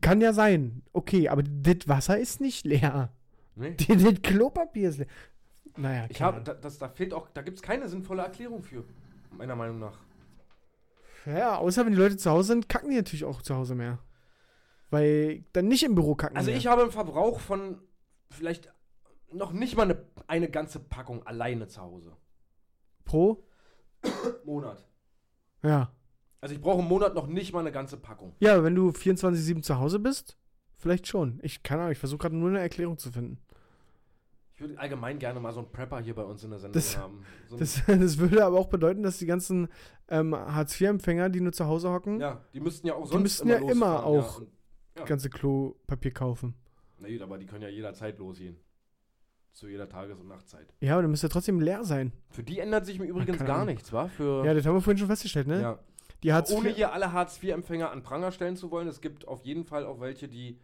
Kann 0.01 0.19
ja 0.19 0.33
sein. 0.33 0.81
Okay, 0.91 1.29
aber 1.29 1.43
das 1.43 1.87
Wasser 1.87 2.17
ist 2.19 2.41
nicht 2.41 2.65
leer. 2.65 3.13
Nee? 3.55 3.75
Das 3.87 3.87
das 4.03 4.21
Klopapier 4.23 4.89
ist 4.89 4.97
leer. 4.97 5.07
Naja, 5.77 6.05
Ich 6.09 6.21
habe, 6.21 6.41
da, 6.41 6.53
das, 6.53 6.77
da 6.77 6.89
fehlt 6.89 7.13
auch, 7.13 7.29
da 7.33 7.41
gibt 7.41 7.57
es 7.57 7.61
keine 7.61 7.87
sinnvolle 7.87 8.23
Erklärung 8.23 8.63
für, 8.63 8.83
meiner 9.31 9.55
Meinung 9.55 9.79
nach. 9.79 9.97
Ja, 11.25 11.57
außer 11.57 11.85
wenn 11.85 11.93
die 11.93 11.99
Leute 11.99 12.17
zu 12.17 12.29
Hause 12.31 12.47
sind, 12.49 12.69
kacken 12.69 12.89
die 12.89 12.95
natürlich 12.95 13.25
auch 13.25 13.41
zu 13.41 13.55
Hause 13.55 13.75
mehr. 13.75 13.99
Weil 14.89 15.43
dann 15.53 15.67
nicht 15.67 15.83
im 15.83 15.95
Büro 15.95 16.15
kacken. 16.15 16.37
Also 16.37 16.49
mehr. 16.49 16.57
ich 16.57 16.67
habe 16.67 16.81
einen 16.81 16.91
Verbrauch 16.91 17.39
von 17.39 17.81
vielleicht 18.31 18.71
noch 19.31 19.51
nicht 19.51 19.75
mal 19.75 19.83
eine, 19.83 20.01
eine 20.27 20.49
ganze 20.49 20.79
Packung 20.79 21.25
alleine 21.27 21.67
zu 21.67 21.81
Hause. 21.81 22.15
Pro? 23.03 23.43
Monat. 24.45 24.85
Ja. 25.63 25.91
Also 26.39 26.55
ich 26.55 26.61
brauche 26.61 26.79
im 26.79 26.87
Monat 26.87 27.13
noch 27.13 27.27
nicht 27.27 27.51
mal 27.51 27.59
eine 27.59 27.71
ganze 27.71 27.97
Packung. 27.97 28.35
Ja, 28.39 28.63
wenn 28.63 28.75
du 28.75 28.89
24-7 28.89 29.63
zu 29.63 29.79
Hause 29.79 29.99
bist, 29.99 30.37
vielleicht 30.77 31.07
schon. 31.07 31.39
Ich 31.41 31.63
keine 31.63 31.81
Ahnung, 31.81 31.91
ich 31.91 31.97
versuche 31.97 32.19
gerade 32.19 32.35
nur 32.35 32.49
eine 32.49 32.59
Erklärung 32.59 32.97
zu 32.97 33.11
finden. 33.11 33.39
Ich 34.57 34.61
würde 34.61 34.79
allgemein 34.79 35.19
gerne 35.19 35.39
mal 35.39 35.53
so 35.53 35.59
einen 35.59 35.71
Prepper 35.71 35.99
hier 35.99 36.15
bei 36.15 36.23
uns 36.23 36.43
in 36.43 36.49
der 36.49 36.57
Sendung 36.57 36.73
Das- 36.73 36.97
haben. 36.97 37.23
So 37.47 37.57
Das, 37.57 37.79
das 37.87 38.17
würde 38.17 38.43
aber 38.43 38.57
auch 38.57 38.65
bedeuten, 38.69 39.03
dass 39.03 39.19
die 39.19 39.27
ganzen 39.27 39.67
ähm, 40.07 40.35
Hartz-IV-Empfänger, 40.35 41.29
die 41.29 41.41
nur 41.41 41.53
zu 41.53 41.67
Hause 41.67 41.91
hocken, 41.91 42.19
ja, 42.19 42.41
die 42.55 42.59
müssten 42.59 42.87
ja 42.87 42.95
auch 42.95 43.03
Die 43.03 43.09
sonst 43.11 43.21
müssten 43.21 43.49
ja 43.49 43.57
immer 43.57 44.03
auch- 44.03 44.39
Ja, 44.39 44.45
und, 44.45 44.51
das 44.95 45.05
ganze 45.05 45.29
Klopapier 45.29 46.11
kaufen. 46.11 46.55
na 46.97 47.07
gut, 47.07 47.21
aber 47.21 47.37
die 47.37 47.45
können 47.45 47.61
ja 47.61 47.69
jederzeit 47.69 48.17
losgehen. 48.17 48.57
Zu 49.53 49.67
jeder 49.67 49.87
Tages- 49.87 50.19
und 50.19 50.27
Nachtzeit. 50.27 50.73
Ja, 50.81 50.93
aber 50.93 51.03
dann 51.03 51.11
müsste 51.11 51.27
ja 51.27 51.31
trotzdem 51.33 51.59
leer 51.59 51.83
sein. 51.83 52.11
Für 52.31 52.41
die 52.41 52.57
ändert 52.57 52.87
sich 52.87 52.97
mir 52.97 53.05
übrigens 53.05 53.37
gar 53.37 53.57
Ahnung. 53.57 53.67
nichts, 53.75 53.93
wa? 53.93 54.07
Für, 54.07 54.43
Ja, 54.43 54.55
das 54.55 54.65
haben 54.65 54.73
wir 54.73 54.81
vorhin 54.81 54.97
schon 54.97 55.07
festgestellt, 55.07 55.45
ne? 55.47 55.61
ja. 55.61 55.79
Die 56.23 56.33
Hartz 56.33 56.51
Ohne 56.51 56.69
hier 56.69 56.93
alle 56.93 57.11
Hartz-IV-Empfänger 57.13 57.91
an 57.91 58.01
Pranger 58.01 58.31
stellen 58.31 58.55
zu 58.55 58.71
wollen, 58.71 58.87
es 58.87 59.01
gibt 59.01 59.27
auf 59.27 59.45
jeden 59.45 59.65
Fall 59.65 59.85
auch 59.85 59.99
welche, 59.99 60.27
die 60.27 60.59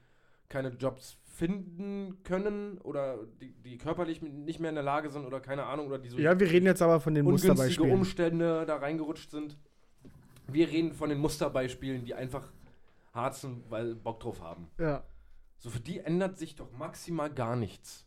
keine 0.50 0.70
Jobs 0.70 1.16
finden 1.34 2.22
können 2.24 2.78
oder 2.84 3.18
die, 3.42 3.54
die 3.66 3.78
körperlich 3.80 4.22
nicht 4.22 4.60
mehr 4.60 4.70
in 4.70 4.76
der 4.76 4.84
Lage 4.84 5.10
sind 5.10 5.26
oder 5.26 5.40
keine 5.40 5.66
Ahnung 5.66 5.88
oder 5.88 5.98
die 5.98 6.10
so 6.10 6.20
Ja, 6.20 6.40
wir 6.40 6.50
reden 6.50 6.68
jetzt 6.68 6.82
aber 6.82 7.00
von 7.00 7.16
den 7.16 7.26
Musterbeispielen. 7.26 7.92
Umstände 7.92 8.66
da 8.68 8.76
reingerutscht 8.78 9.32
sind. 9.32 9.58
Wir 10.48 10.70
reden 10.70 10.94
von 10.94 11.10
den 11.10 11.18
Musterbeispielen, 11.18 12.06
die 12.06 12.14
einfach 12.14 12.52
harzen, 13.16 13.64
weil 13.70 13.96
Bock 13.96 14.20
drauf 14.20 14.42
haben. 14.42 14.68
Ja. 14.78 15.04
So 15.58 15.72
für 15.72 15.80
die 15.80 16.00
ändert 16.00 16.38
sich 16.38 16.56
doch 16.56 16.72
maximal 16.78 17.32
gar 17.32 17.56
nichts. 17.56 18.06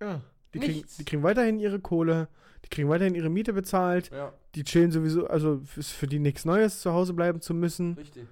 Ja. 0.00 0.20
Die 0.52 0.60
kriegen, 0.60 0.84
die 0.98 1.04
kriegen 1.04 1.22
weiterhin 1.22 1.58
ihre 1.60 1.78
Kohle, 1.80 2.28
die 2.64 2.68
kriegen 2.68 2.88
weiterhin 2.90 3.14
ihre 3.14 3.28
Miete 3.30 3.52
bezahlt, 3.54 4.10
Ja, 4.10 4.32
die 4.54 4.64
chillen 4.64 4.90
sowieso, 4.90 5.26
also 5.26 5.62
ist 5.76 5.92
für 5.92 6.06
die 6.06 6.18
nichts 6.18 6.44
Neues, 6.44 6.80
zu 6.80 6.92
Hause 6.92 7.12
bleiben 7.14 7.40
zu 7.40 7.54
müssen. 7.54 7.94
richtig. 7.94 8.26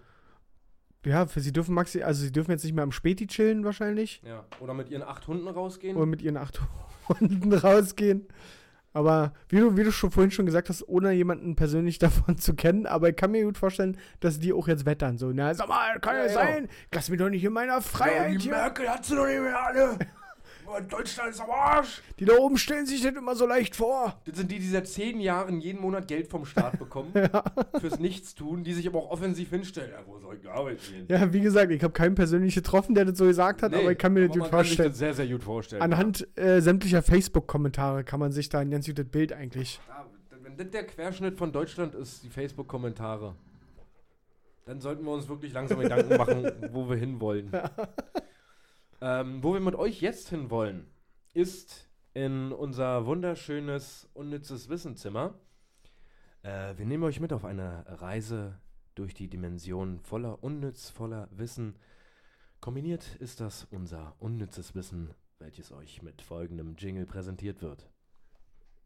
Ja, 1.07 1.26
für 1.26 1.40
sie 1.40 1.52
dürfen 1.52 1.72
maxi, 1.74 2.02
also 2.02 2.20
sie 2.22 2.32
dürfen 2.32 2.50
jetzt 2.50 2.64
nicht 2.64 2.74
mehr 2.74 2.82
am 2.82 2.90
Späti 2.90 3.28
chillen 3.28 3.64
wahrscheinlich. 3.64 4.20
Ja. 4.26 4.44
Oder 4.61 4.74
mit 4.74 4.90
ihren 4.90 5.02
acht 5.02 5.28
Hunden 5.28 5.46
rausgehen. 5.46 5.96
Oder 5.96 6.07
mit 6.07 6.20
ihren 6.20 6.36
acht 6.36 6.61
Hunden 7.09 7.52
rausgehen. 7.52 8.26
Aber 8.92 9.34
wie 9.48 9.61
du, 9.61 9.76
wie 9.76 9.84
du 9.84 9.92
schon 9.92 10.11
vorhin 10.11 10.30
schon 10.30 10.46
gesagt 10.46 10.68
hast, 10.68 10.88
ohne 10.88 11.12
jemanden 11.12 11.54
persönlich 11.54 11.98
davon 12.00 12.38
zu 12.38 12.54
kennen, 12.54 12.86
aber 12.86 13.11
ich 13.11 13.16
kann 13.16 13.30
mir 13.30 13.44
gut 13.44 13.57
vorstellen, 13.59 13.98
dass 14.20 14.40
die 14.40 14.52
auch 14.52 14.66
jetzt 14.68 14.84
wettern. 14.84 15.16
So, 15.16 15.30
na, 15.32 15.54
sag 15.54 15.68
mal, 15.68 16.00
kann 16.00 16.16
ja, 16.16 16.22
Ja, 16.22 16.26
genau. 16.28 16.40
sein. 16.40 16.68
Lass 16.92 17.09
mich 17.09 17.18
doch 17.20 17.28
nicht 17.28 17.44
in 17.44 17.52
meiner 17.52 17.80
Freiheit 17.82 18.40
hier. 18.40 18.52
Merkel 18.52 18.88
hat 18.88 19.04
sie 19.04 19.14
doch 19.14 19.26
nicht 19.26 19.40
mehr 19.40 19.62
alle. 19.62 19.98
Deutschland 20.89 21.31
ist 21.31 21.41
am 21.41 21.51
Arsch. 21.51 22.03
Die 22.19 22.25
da 22.25 22.35
oben 22.37 22.57
stellen 22.59 22.87
sich 22.87 23.03
das 23.03 23.14
immer 23.14 23.35
so 23.35 23.47
leicht 23.47 23.77
vor. 23.77 24.21
Das 24.25 24.37
sind 24.37 24.51
die, 24.51 24.59
die 24.59 24.69
seit 24.69 24.87
zehn 24.89 25.21
Jahren 25.21 25.61
jeden 25.61 25.81
Monat 25.81 26.09
Geld 26.09 26.29
vom 26.29 26.45
Staat 26.45 26.79
bekommen. 26.79 27.12
Fürs 27.81 27.99
Nichtstun, 27.99 28.64
die 28.64 28.73
sich 28.73 28.87
aber 28.87 28.99
auch 28.99 29.11
offensiv 29.11 29.51
hinstellen. 29.51 29.91
Ja, 29.93 30.03
wo 30.07 30.19
soll 30.19 30.39
ich 30.43 30.49
arbeiten 30.49 30.81
gehen? 30.91 31.07
Ja, 31.09 31.33
wie 31.33 31.41
gesagt, 31.41 31.71
ich 31.73 31.83
habe 31.83 31.93
keinen 31.93 32.14
persönlich 32.14 32.55
getroffen, 32.55 32.95
der 32.95 33.05
das 33.05 33.19
so 33.19 33.25
gesagt 33.27 33.62
hat, 33.62 33.73
Nee, 33.73 33.79
aber 33.79 33.93
ich 33.93 33.99
kann 33.99 34.12
mir 34.12 34.29
das 34.29 34.31
gut 34.37 34.41
man 34.43 34.51
kann 34.51 34.61
sich 34.64 34.69
vorstellen. 34.77 34.89
das 34.91 34.99
sehr, 34.99 35.14
sehr 35.14 35.27
gut 35.29 35.43
vorstellen. 35.43 35.83
Anhand 35.83 36.27
äh, 36.39 36.61
sämtlicher 36.61 37.03
Facebook-Kommentare 37.03 38.05
kann 38.05 38.21
man 38.21 38.33
sich 38.33 38.49
da 38.49 38.59
ein 38.61 38.71
ganz 38.71 38.87
gutes 38.87 39.07
Bild 39.09 39.33
eigentlich. 39.33 39.81
Ja, 39.89 40.07
wenn 40.43 40.57
das 40.57 40.71
der 40.71 40.87
Querschnitt 40.87 41.37
von 41.39 41.53
Deutschland 41.53 41.95
ist, 41.95 42.23
die 42.25 42.29
Facebook-Kommentare, 42.31 43.35
dann 44.64 44.81
sollten 44.81 45.05
wir 45.05 45.12
uns 45.12 45.29
wirklich 45.29 45.53
langsam 45.53 45.79
Gedanken 45.79 46.17
machen, 46.19 46.51
wo 46.73 46.89
wir 46.89 46.97
hinwollen. 46.97 47.51
Ähm, 49.07 49.40
wo 49.40 49.54
wir 49.54 49.61
mit 49.61 49.76
euch 49.76 50.00
jetzt 50.00 50.30
hinwollen, 50.30 50.90
ist 51.32 51.88
in 52.12 52.50
unser 52.50 53.07
wunderschönes, 53.07 54.09
unnützes 54.14 54.68
Wissenzimmer. 54.68 55.34
Äh, 56.42 56.76
wir 56.76 56.86
nehmen 56.86 57.04
euch 57.04 57.20
mit 57.20 57.32
auf 57.32 57.44
eine 57.44 57.84
Reise 57.86 58.59
durch 58.96 59.14
die 59.14 59.28
Dimension 59.28 60.00
voller 60.00 60.42
Unnütz, 60.42 60.90
voller 60.90 61.28
Wissen. 61.30 61.76
Kombiniert 62.61 63.14
ist 63.20 63.38
das 63.40 63.68
unser 63.70 64.16
unnützes 64.18 64.74
Wissen, 64.74 65.14
welches 65.38 65.70
euch 65.70 66.02
mit 66.02 66.20
folgendem 66.20 66.74
Jingle 66.76 67.07
präsentiert 67.07 67.62
wird. 67.62 67.88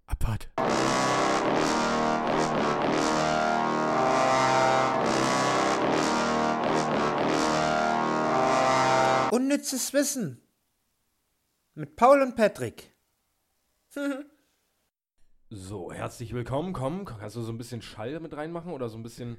Abfahrt. 0.04 0.50
Unnützes 9.30 9.92
Wissen. 9.92 10.40
Mit 11.74 11.94
Paul 11.94 12.22
und 12.22 12.36
Patrick. 12.36 12.92
So, 15.52 15.92
herzlich 15.92 16.32
willkommen. 16.32 16.72
Komm, 16.72 17.04
kannst 17.04 17.34
du 17.34 17.42
so 17.42 17.50
ein 17.50 17.58
bisschen 17.58 17.82
Schall 17.82 18.20
mit 18.20 18.36
reinmachen 18.36 18.70
oder 18.72 18.88
so 18.88 18.96
ein 18.96 19.02
bisschen, 19.02 19.36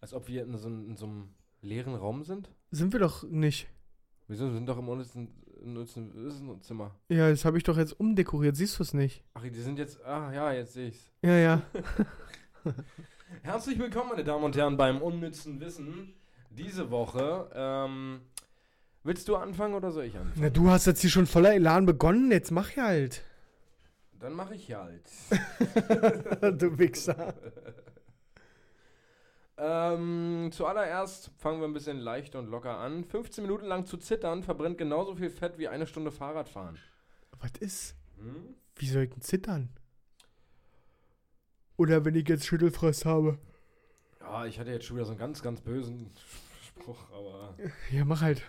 als 0.00 0.14
ob 0.14 0.26
wir 0.26 0.42
in 0.42 0.56
so, 0.56 0.68
in 0.68 0.96
so 0.96 1.04
einem 1.04 1.34
leeren 1.60 1.94
Raum 1.94 2.22
sind? 2.22 2.48
Sind 2.70 2.94
wir 2.94 3.00
doch 3.00 3.24
nicht. 3.24 3.68
Wir 4.26 4.38
sind, 4.38 4.54
sind 4.54 4.66
doch 4.66 4.78
im 4.78 4.88
unnützen 4.88 5.28
unnützen 5.62 6.14
Wissenszimmer. 6.14 6.98
Ja, 7.10 7.28
das 7.28 7.44
habe 7.44 7.58
ich 7.58 7.62
doch 7.62 7.76
jetzt 7.76 7.92
umdekoriert. 7.92 8.56
Siehst 8.56 8.78
du 8.78 8.82
es 8.84 8.94
nicht? 8.94 9.22
Ach, 9.34 9.42
die 9.42 9.60
sind 9.60 9.78
jetzt, 9.78 10.02
ah 10.02 10.32
ja, 10.32 10.50
jetzt 10.50 10.72
sehe 10.72 10.88
ich's. 10.88 11.12
Ja, 11.20 11.36
ja. 11.36 11.62
Herzlich 13.42 13.78
willkommen, 13.78 14.10
meine 14.12 14.24
Damen 14.24 14.44
und 14.44 14.56
Herren, 14.56 14.78
beim 14.78 15.02
unnützen 15.02 15.60
Wissen. 15.60 16.14
Diese 16.48 16.90
Woche, 16.90 17.50
ähm, 17.54 18.22
willst 19.04 19.28
du 19.28 19.36
anfangen 19.36 19.74
oder 19.74 19.92
soll 19.92 20.04
ich 20.04 20.16
anfangen? 20.16 20.34
Na, 20.36 20.50
du 20.50 20.68
hast 20.68 20.86
jetzt 20.86 21.00
hier 21.00 21.10
schon 21.10 21.26
voller 21.26 21.54
Elan 21.54 21.86
begonnen. 21.86 22.30
Jetzt 22.30 22.50
mach 22.50 22.72
ja 22.72 22.84
halt. 22.84 23.22
Dann 24.18 24.32
mache 24.32 24.54
ich 24.54 24.68
ja 24.68 24.82
halt. 24.84 25.08
du 26.60 26.78
Wichser. 26.78 27.34
Ähm, 29.56 30.50
zuallererst 30.52 31.30
fangen 31.38 31.60
wir 31.60 31.68
ein 31.68 31.74
bisschen 31.74 31.98
leicht 31.98 32.34
und 32.34 32.48
locker 32.48 32.78
an. 32.78 33.04
15 33.04 33.44
Minuten 33.44 33.66
lang 33.66 33.86
zu 33.86 33.96
zittern 33.96 34.42
verbrennt 34.42 34.78
genauso 34.78 35.14
viel 35.14 35.30
Fett 35.30 35.58
wie 35.58 35.68
eine 35.68 35.86
Stunde 35.86 36.10
Fahrradfahren. 36.10 36.78
Was 37.38 37.52
ist? 37.60 37.96
Hm? 38.18 38.54
Wie 38.76 38.86
soll 38.86 39.04
ich 39.04 39.10
denn 39.10 39.20
zittern? 39.20 39.68
Oder 41.76 42.04
wenn 42.04 42.14
ich 42.14 42.28
jetzt 42.28 42.46
Schüttelfrost 42.46 43.04
habe. 43.04 43.38
Ja, 44.20 44.46
ich 44.46 44.58
hatte 44.58 44.70
jetzt 44.70 44.86
schon 44.86 44.96
wieder 44.96 45.06
so 45.06 45.12
einen 45.12 45.20
ganz, 45.20 45.42
ganz 45.42 45.60
bösen 45.60 46.10
Spruch, 46.66 47.10
aber. 47.10 47.54
Ja, 47.90 48.04
mach 48.04 48.22
halt. 48.22 48.42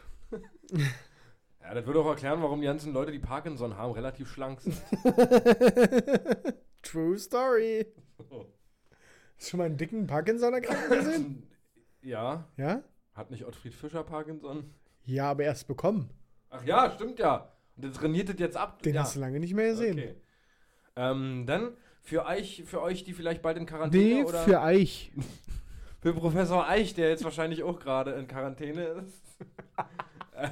Ja, 1.62 1.74
das 1.74 1.86
würde 1.86 2.00
auch 2.00 2.08
erklären, 2.08 2.42
warum 2.42 2.62
die 2.62 2.68
ganzen 2.68 2.94
Leute, 2.94 3.12
die 3.12 3.20
Parkinson 3.20 3.76
haben, 3.76 3.92
relativ 3.94 4.30
schlank 4.32 4.62
sind. 4.62 4.76
True 6.84 7.18
Story. 7.18 7.88
Hast 8.20 8.30
du 8.32 9.50
schon 9.50 9.58
mal 9.58 9.66
einen 9.66 9.78
dicken 9.78 10.06
Parkinsoner 10.08 10.62
gerade 10.62 10.88
gesehen? 10.98 11.48
ja, 12.02 12.48
Ja? 12.58 12.84
hat 13.14 13.32
nicht 13.32 13.46
Ottfried 13.46 13.74
Fischer 13.74 14.04
Parkinson? 14.04 14.74
Ja, 15.06 15.32
aber 15.32 15.44
erst 15.44 15.68
bekommen. 15.68 16.10
Ach 16.50 16.64
ja, 16.66 16.92
stimmt 16.92 17.18
ja. 17.18 17.52
Und 17.76 17.86
der 17.86 17.94
trainiert 17.94 18.30
das 18.30 18.36
jetzt 18.40 18.58
ab. 18.58 18.82
Den 18.84 18.96
ja. 18.96 19.02
hast 19.02 19.16
du 19.16 19.20
lange 19.22 19.40
nicht 19.40 19.54
mehr 19.54 19.70
gesehen. 19.70 19.98
Okay. 19.98 20.16
Ähm, 20.98 21.46
dann 21.48 21.72
für 22.02 22.26
euch, 22.26 22.64
für 22.66 22.82
euch, 22.82 23.04
die 23.04 23.14
vielleicht 23.14 23.42
bald 23.42 23.58
in 23.58 23.66
Quarantäne 23.66 24.04
Nee, 24.04 24.24
oder 24.24 24.44
für 24.44 24.62
Eich. 24.62 25.12
für 26.02 26.14
Professor 26.14 26.68
Eich, 26.68 26.94
der 26.94 27.10
jetzt 27.10 27.24
wahrscheinlich 27.24 27.64
auch 27.64 27.80
gerade 27.80 28.12
in 28.12 28.28
Quarantäne 28.28 28.84
ist. 28.84 29.24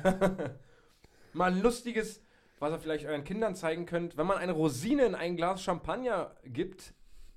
Mal 1.34 1.52
ein 1.52 1.62
lustiges, 1.62 2.22
was 2.60 2.72
ihr 2.72 2.80
vielleicht 2.80 3.06
euren 3.06 3.24
Kindern 3.24 3.56
zeigen 3.56 3.86
könnt. 3.86 4.18
Wenn 4.18 4.28
man 4.28 4.38
eine 4.38 4.52
Rosine 4.52 5.06
in 5.06 5.16
ein 5.16 5.36
Glas 5.36 5.62
Champagner 5.64 6.36
gibt, 6.46 6.94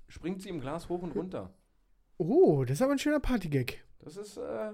springt 0.08 0.42
sie 0.42 0.48
im 0.48 0.60
Glas 0.60 0.88
hoch 0.88 1.02
und 1.02 1.14
runter. 1.14 1.54
Oh, 2.18 2.64
das 2.64 2.78
ist 2.78 2.82
aber 2.82 2.92
ein 2.92 2.98
schöner 2.98 3.20
Partygag. 3.20 3.74
Das 3.98 4.16
ist, 4.16 4.36
äh, 4.36 4.72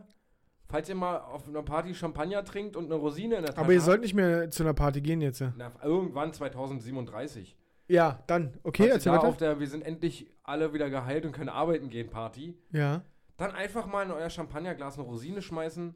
falls 0.69 0.89
ihr 0.89 0.95
mal 0.95 1.19
auf 1.19 1.49
einer 1.49 1.63
Party 1.63 1.95
Champagner 1.95 2.45
trinkt 2.45 2.77
und 2.77 2.87
eine 2.87 2.95
Rosine 2.95 3.37
in 3.37 3.43
der 3.43 3.51
Tasche 3.55 3.65
Aber 3.65 3.73
ihr 3.73 3.79
habt, 3.79 3.87
sollt 3.87 4.01
nicht 4.03 4.15
mehr 4.15 4.51
zu 4.51 4.63
einer 4.63 4.75
Party 4.75 5.01
gehen 5.01 5.21
jetzt. 5.21 5.43
na, 5.57 5.73
irgendwann 5.83 6.33
2037. 6.33 7.57
Ja, 7.89 8.23
dann. 8.27 8.55
Okay, 8.63 8.85
Falls 8.85 8.95
erzähl 8.95 9.13
da 9.13 9.19
auf 9.19 9.35
weiter. 9.35 9.47
der 9.47 9.61
Wir 9.61 9.67
sind 9.69 9.83
endlich 9.83 10.31
alle 10.43 10.73
wieder 10.73 10.89
geheilt 10.89 11.25
und 11.27 11.33
können 11.33 11.49
arbeiten 11.49 11.89
gehen 11.89 12.09
Party. 12.09 12.57
Ja. 12.71 13.03
Dann 13.37 13.51
einfach 13.51 13.87
mal 13.87 14.05
in 14.05 14.13
euer 14.13 14.31
Champagnerglas 14.31 14.99
eine 14.99 15.07
Rosine 15.07 15.43
schmeißen 15.43 15.95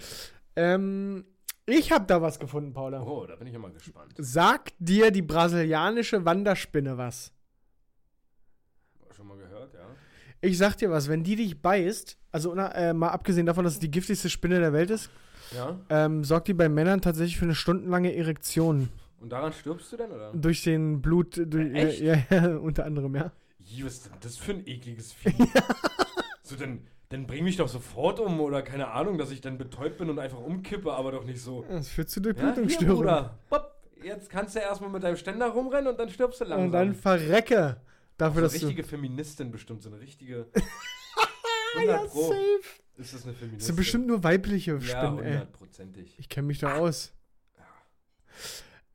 Ähm, 0.55 1.25
ich 1.65 1.91
habe 1.93 2.05
da 2.07 2.21
was 2.21 2.39
gefunden, 2.39 2.75
Paula. 2.75 3.03
Oh, 3.03 3.25
da 3.27 3.37
bin 3.37 3.47
ich 3.47 3.55
immer 3.55 3.71
gespannt. 3.71 4.13
Sagt 4.19 4.75
dir 4.79 5.11
die 5.11 5.23
brasilianische 5.23 6.27
Wanderspinne 6.27 6.99
was? 6.99 7.33
Schon 9.17 9.29
mal 9.29 9.39
gehört, 9.39 9.73
ja. 9.73 9.87
Ich 10.43 10.59
sag 10.59 10.77
dir 10.77 10.91
was, 10.91 11.09
wenn 11.09 11.23
die 11.25 11.37
dich 11.37 11.63
beißt, 11.63 12.19
also 12.33 12.55
na, 12.55 12.69
äh, 12.75 12.93
mal 12.95 13.09
abgesehen 13.11 13.47
davon, 13.47 13.65
dass 13.65 13.75
es 13.75 13.79
die 13.79 13.91
giftigste 13.91 14.29
Spinne 14.31 14.59
der 14.59 14.73
Welt 14.73 14.91
ist, 14.91 15.11
Ja. 15.55 15.79
ähm, 15.91 16.25
sorgt 16.25 16.49
die 16.49 16.55
bei 16.55 16.69
Männern 16.69 17.01
tatsächlich 17.01 17.39
für 17.39 17.45
eine 17.45 17.55
stundenlange 17.55 18.15
Erektion. 18.17 18.89
Und 19.21 19.31
daran 19.31 19.53
stirbst 19.53 19.93
du 19.93 19.97
denn, 19.99 20.11
oder? 20.11 20.33
Durch 20.33 20.63
den 20.65 21.01
Blut, 21.01 21.37
durch, 21.37 21.73
Echt? 21.75 22.01
Ja, 22.01 22.17
ja, 22.31 22.57
unter 22.59 22.85
anderem, 22.85 23.15
ja. 23.15 23.31
Ih, 23.61 23.85
was 23.85 23.93
ist 23.95 24.07
denn 24.07 24.13
das 24.21 24.37
für 24.37 24.53
ein 24.53 24.67
ekliges 24.67 25.13
Vieh? 25.13 25.33
so, 26.43 26.57
dann, 26.57 26.81
dann 27.11 27.27
bring 27.29 27.45
mich 27.45 27.57
doch 27.57 27.69
sofort 27.69 28.19
um 28.19 28.41
oder 28.41 28.63
keine 28.63 28.89
Ahnung, 28.89 29.19
dass 29.19 29.31
ich 29.31 29.41
dann 29.41 29.59
betäubt 29.59 29.99
bin 29.99 30.11
und 30.11 30.19
einfach 30.19 30.41
umkippe, 30.41 30.93
aber 30.93 31.13
doch 31.13 31.25
nicht 31.25 31.41
so. 31.41 31.65
Das 31.69 31.89
führt 31.89 32.11
zu 32.11 32.19
Ja, 32.21 32.25
Durchblutungsstörungen. 32.33 32.97
Bruder. 32.97 33.39
Bopp, 33.49 33.77
jetzt 34.03 34.29
kannst 34.31 34.57
du 34.57 34.61
erstmal 34.61 34.91
mit 34.91 35.05
deinem 35.05 35.17
Ständer 35.17 35.49
rumrennen 35.51 35.87
und 35.93 36.01
dann 36.01 36.09
stirbst 36.09 36.41
du 36.41 36.45
langsam. 36.45 36.67
Und 36.67 36.73
dann 36.73 36.95
verrecke. 36.95 37.77
Dafür, 38.19 38.35
so 38.35 38.39
eine 38.41 38.47
dass 38.47 38.55
richtige 38.55 38.83
Feministin 38.83 39.51
bestimmt, 39.53 39.83
so 39.83 39.91
eine 39.91 40.01
richtige. 40.01 40.47
Ja, 41.75 41.81
100 41.81 42.11
Pro. 42.11 42.29
safe. 42.29 42.83
Ist 42.99 43.15
das 43.15 43.23
eine 43.25 43.33
Das 43.33 43.41
Feministin? 43.41 43.61
sind 43.67 43.77
bestimmt 43.77 44.07
nur 44.07 44.23
weibliche 44.23 44.73
ja, 44.73 44.81
Spinnen, 44.81 45.19
ey. 45.21 45.33
hundertprozentig. 45.33 46.15
Ich 46.19 46.29
kenne 46.29 46.47
mich 46.47 46.59
da 46.59 46.77
aus. 46.77 47.13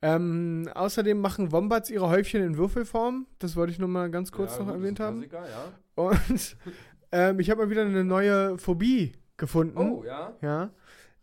Ähm, 0.00 0.68
außerdem 0.74 1.20
machen 1.20 1.50
Wombats 1.50 1.90
ihre 1.90 2.08
Häufchen 2.08 2.42
in 2.42 2.56
Würfelform. 2.56 3.26
Das 3.40 3.56
wollte 3.56 3.72
ich 3.72 3.78
nur 3.80 3.88
mal 3.88 4.10
ganz 4.10 4.30
kurz 4.30 4.52
Ja, 4.52 4.58
noch 4.60 4.66
gut, 4.66 4.74
erwähnt 4.76 5.00
haben. 5.00 5.28
Klassiker, 5.28 5.48
ja. 5.50 5.72
Und 5.96 6.56
ähm, 7.12 7.40
ich 7.40 7.50
habe 7.50 7.62
mal 7.62 7.70
wieder 7.70 7.82
eine 7.82 8.04
neue 8.04 8.58
Phobie 8.58 9.12
gefunden. 9.36 9.76
Oh, 9.76 10.04
ja. 10.04 10.36
Ja. 10.40 10.70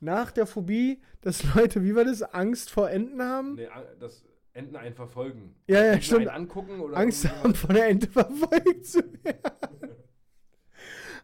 Nach 0.01 0.31
der 0.31 0.45
Phobie, 0.45 1.01
dass 1.21 1.55
Leute, 1.55 1.83
wie 1.83 1.95
war 1.95 2.03
das, 2.03 2.21
Angst 2.21 2.69
vor 2.69 2.89
Enten 2.91 3.21
haben? 3.21 3.55
Nee, 3.55 3.69
das 3.99 4.25
Enten 4.51 4.75
einen 4.75 4.93
verfolgen. 4.93 5.55
Ja, 5.67 5.77
ja, 5.81 5.91
Enten 5.93 6.03
stimmt. 6.03 6.27
angucken 6.27 6.81
oder 6.81 6.97
Angst 6.97 7.29
haben, 7.29 7.55
von 7.55 7.73
der 7.75 7.87
Ente 7.87 8.07
verfolgt 8.09 8.85
zu 8.85 8.99
werden. 9.23 9.94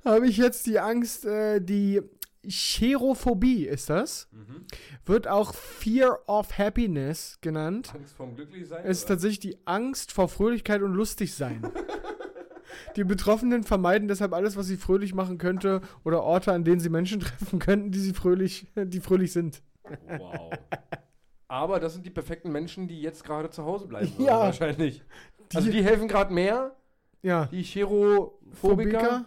habe 0.06 0.28
ich 0.28 0.38
jetzt 0.38 0.66
die 0.68 0.80
Angst, 0.80 1.26
äh, 1.26 1.60
die 1.62 2.02
Cherophobie 2.48 3.68
ist 3.68 3.90
das. 3.90 4.28
Mhm. 4.32 4.66
Wird 5.06 5.28
auch 5.28 5.54
Fear 5.54 6.20
of 6.28 6.58
Happiness 6.58 7.38
genannt. 7.42 7.94
Angst 7.94 8.16
vorm 8.16 8.36
Glücklichsein? 8.36 8.84
Es 8.84 9.00
ist 9.00 9.04
oder? 9.06 9.16
tatsächlich 9.16 9.40
die 9.40 9.58
Angst 9.66 10.12
vor 10.12 10.28
Fröhlichkeit 10.28 10.82
und 10.82 10.94
Lustigsein. 10.94 11.62
Die 12.96 13.04
Betroffenen 13.04 13.64
vermeiden 13.64 14.08
deshalb 14.08 14.34
alles, 14.34 14.56
was 14.58 14.68
sie 14.68 14.78
fröhlich 14.78 15.14
machen 15.14 15.38
könnte 15.38 15.82
oder 16.04 16.24
Orte, 16.24 16.52
an 16.52 16.64
denen 16.64 16.80
sie 16.80 16.90
Menschen 16.90 17.20
treffen 17.22 17.60
könnten, 17.60 17.92
die 17.92 18.00
sie 18.00 18.14
fröhlich, 18.14 18.68
die 18.76 19.00
fröhlich 19.00 19.32
sind. 19.32 19.62
Wow. 20.18 20.52
Aber 21.48 21.80
das 21.80 21.94
sind 21.94 22.06
die 22.06 22.10
perfekten 22.10 22.52
Menschen, 22.52 22.88
die 22.88 23.02
jetzt 23.02 23.24
gerade 23.24 23.50
zu 23.50 23.66
Hause 23.66 23.88
bleiben. 23.88 24.12
Ja. 24.20 24.40
Wahrscheinlich. 24.40 25.04
also 25.54 25.70
die 25.70 25.84
helfen 25.84 26.08
gerade 26.08 26.34
mehr. 26.34 26.76
Ja. 27.22 27.46
Die 27.48 27.62
Chirophobiker. 27.62 29.26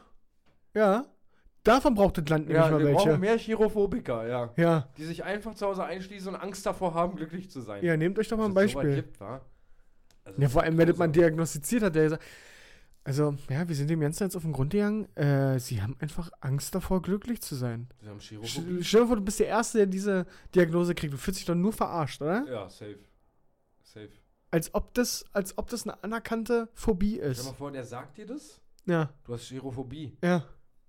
Ja. 0.75 1.07
Davon 1.63 1.95
braucht 1.95 2.19
das 2.19 2.29
Land 2.29 2.47
nämlich 2.49 2.63
Ja, 2.65 2.71
mal 2.71 2.85
wir 2.85 2.93
brauchen 2.93 3.07
welche. 3.09 3.19
mehr 3.21 3.39
Chirophobiker, 3.39 4.27
ja. 4.27 4.53
Ja. 4.57 4.89
Die 4.99 5.05
sich 5.05 5.25
einfach 5.25 5.55
zu 5.55 5.67
Hause 5.67 5.85
einschließen 5.85 6.35
und 6.35 6.41
Angst 6.41 6.67
davor 6.67 6.93
haben, 6.93 7.17
glücklich 7.17 7.51
zu 7.51 7.61
sein. 7.63 7.83
Ja, 7.83 7.97
nehmt 7.97 8.19
euch 8.19 8.29
doch 8.29 8.37
mal 8.37 8.45
ein 8.45 8.51
so 8.51 8.55
Beispiel. 8.55 8.97
Gibt, 8.97 9.19
wa? 9.21 9.41
Also, 10.25 10.43
Ja, 10.43 10.49
vor 10.49 10.63
allem, 10.63 10.77
wenn 10.77 10.89
das 10.89 10.99
man 10.99 11.13
diagnostiziert 11.13 11.83
hat, 11.85 11.95
der 11.95 12.11
sagt, 12.11 12.23
also, 13.07 13.35
ja, 13.51 13.67
wir 13.69 13.75
sind 13.77 13.89
dem 13.91 14.01
Ganzen 14.01 14.25
jetzt 14.25 14.37
auf 14.37 14.43
den 14.43 14.53
Grund 14.53 14.73
gegangen. 14.73 15.15
Äh, 15.17 15.59
sie 15.59 15.81
haben 15.83 15.95
einfach 16.01 16.31
Angst 16.41 16.75
davor, 16.75 17.03
glücklich 17.03 17.41
zu 17.43 17.55
sein. 17.55 17.89
Sie 18.01 18.09
haben 18.09 18.19
Chirophobie. 18.19 18.83
Stell 18.85 19.01
dir 19.03 19.07
vor, 19.07 19.17
du 19.17 19.23
bist 19.23 19.41
der 19.41 19.47
Erste, 19.49 19.79
der 19.79 19.87
diese 19.87 20.27
Diagnose 20.55 20.95
kriegt. 20.95 21.13
Du 21.13 21.19
fühlst 21.19 21.39
dich 21.41 21.47
doch 21.47 21.55
nur 21.55 21.73
verarscht, 21.73 22.21
oder? 22.23 22.47
Ja, 22.51 22.69
safe. 22.69 22.99
Safe. 23.83 24.09
Als 24.51 24.75
ob 24.75 24.95
das, 24.95 25.25
als 25.33 25.57
ob 25.59 25.69
das 25.69 25.85
eine 25.87 26.03
anerkannte 26.03 26.69
Phobie 26.75 27.17
Stell 27.17 27.25
dir 27.25 27.31
ist. 27.41 27.45
mal 27.47 27.53
vor, 27.55 27.71
der 27.73 27.85
sagt 27.85 28.17
dir 28.19 28.27
das. 28.27 28.61
Ja, 28.87 29.11
Du 29.25 29.33
hast 29.35 29.45
Chirophobie. 29.49 30.17
ja. 30.23 30.45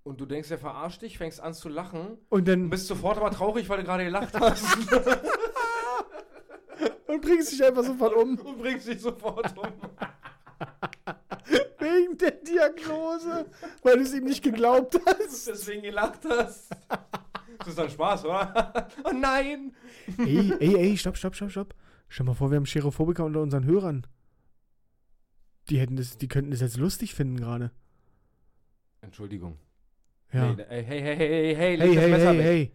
Und 0.06 0.22
du 0.22 0.28
denkst, 0.28 0.49
der 0.49 0.60
verarscht 0.60 1.01
dich, 1.01 1.18
fängst 1.18 1.41
an 1.41 1.56
zu 1.56 1.68
lachen 1.68 2.20
Und 2.30 2.47
dann 2.47 2.70
bist 2.70 2.86
sofort 2.86 3.18
aber 3.18 3.32
traurig, 3.32 3.68
weil 3.70 3.80
du 3.80 3.86
gerade 3.86 4.03
gelacht 4.03 4.36
hast. 4.39 4.64
und 7.08 7.22
bringst 7.22 7.51
dich 7.51 7.66
einfach 7.66 7.84
sofort 7.84 8.14
um. 8.14 8.38
und 8.38 8.60
bringst 8.60 8.88
dich 8.88 9.01
sofort 9.01 9.58
um. 9.58 9.66
Wegen 11.80 12.18
der 12.20 12.32
Diagnose. 12.32 13.47
Weil 13.82 13.97
du 13.97 14.03
es 14.03 14.14
ihm 14.14 14.26
nicht 14.26 14.43
geglaubt 14.43 14.95
hast. 15.08 15.47
Deswegen 15.47 15.82
gelacht 15.82 16.20
hast. 16.30 16.70
Das 17.58 17.70
ist 17.70 17.80
dann 17.80 17.89
Spaß, 17.89 18.26
oder? 18.26 18.88
oh 19.06 19.12
nein! 19.12 19.74
Ey, 20.20 20.53
ey, 20.60 20.76
ey, 20.76 20.97
stopp, 20.97 21.18
stopp, 21.18 21.34
stopp, 21.34 21.49
stopp. 21.49 21.74
Stell 22.10 22.28
mal 22.28 22.36
vor, 22.36 22.51
wir 22.51 22.58
haben 22.58 22.66
Cherophobiker 22.66 23.26
unter 23.26 23.41
unseren 23.41 23.66
Hörern. 23.66 24.06
Die 25.72 25.80
hätten 25.80 25.95
das, 25.95 26.20
die 26.20 26.28
könnten 26.28 26.51
das 26.51 26.62
jetzt 26.62 26.78
lustig 26.78 27.16
finden 27.16 27.38
gerade. 27.38 27.72
Entschuldigung. 29.01 29.58
Ja. 30.34 30.56
Hey, 30.68 30.84
hey, 30.84 31.02
hey, 31.02 31.16
hey, 31.16 31.56
hey, 31.56 31.76
leg 31.76 31.88
Hey, 31.90 31.96
das 31.96 32.04
hey, 32.04 32.12
Messer 32.12 32.30
hey, 32.32 32.38
weg. 32.38 32.46
hey. 32.46 32.72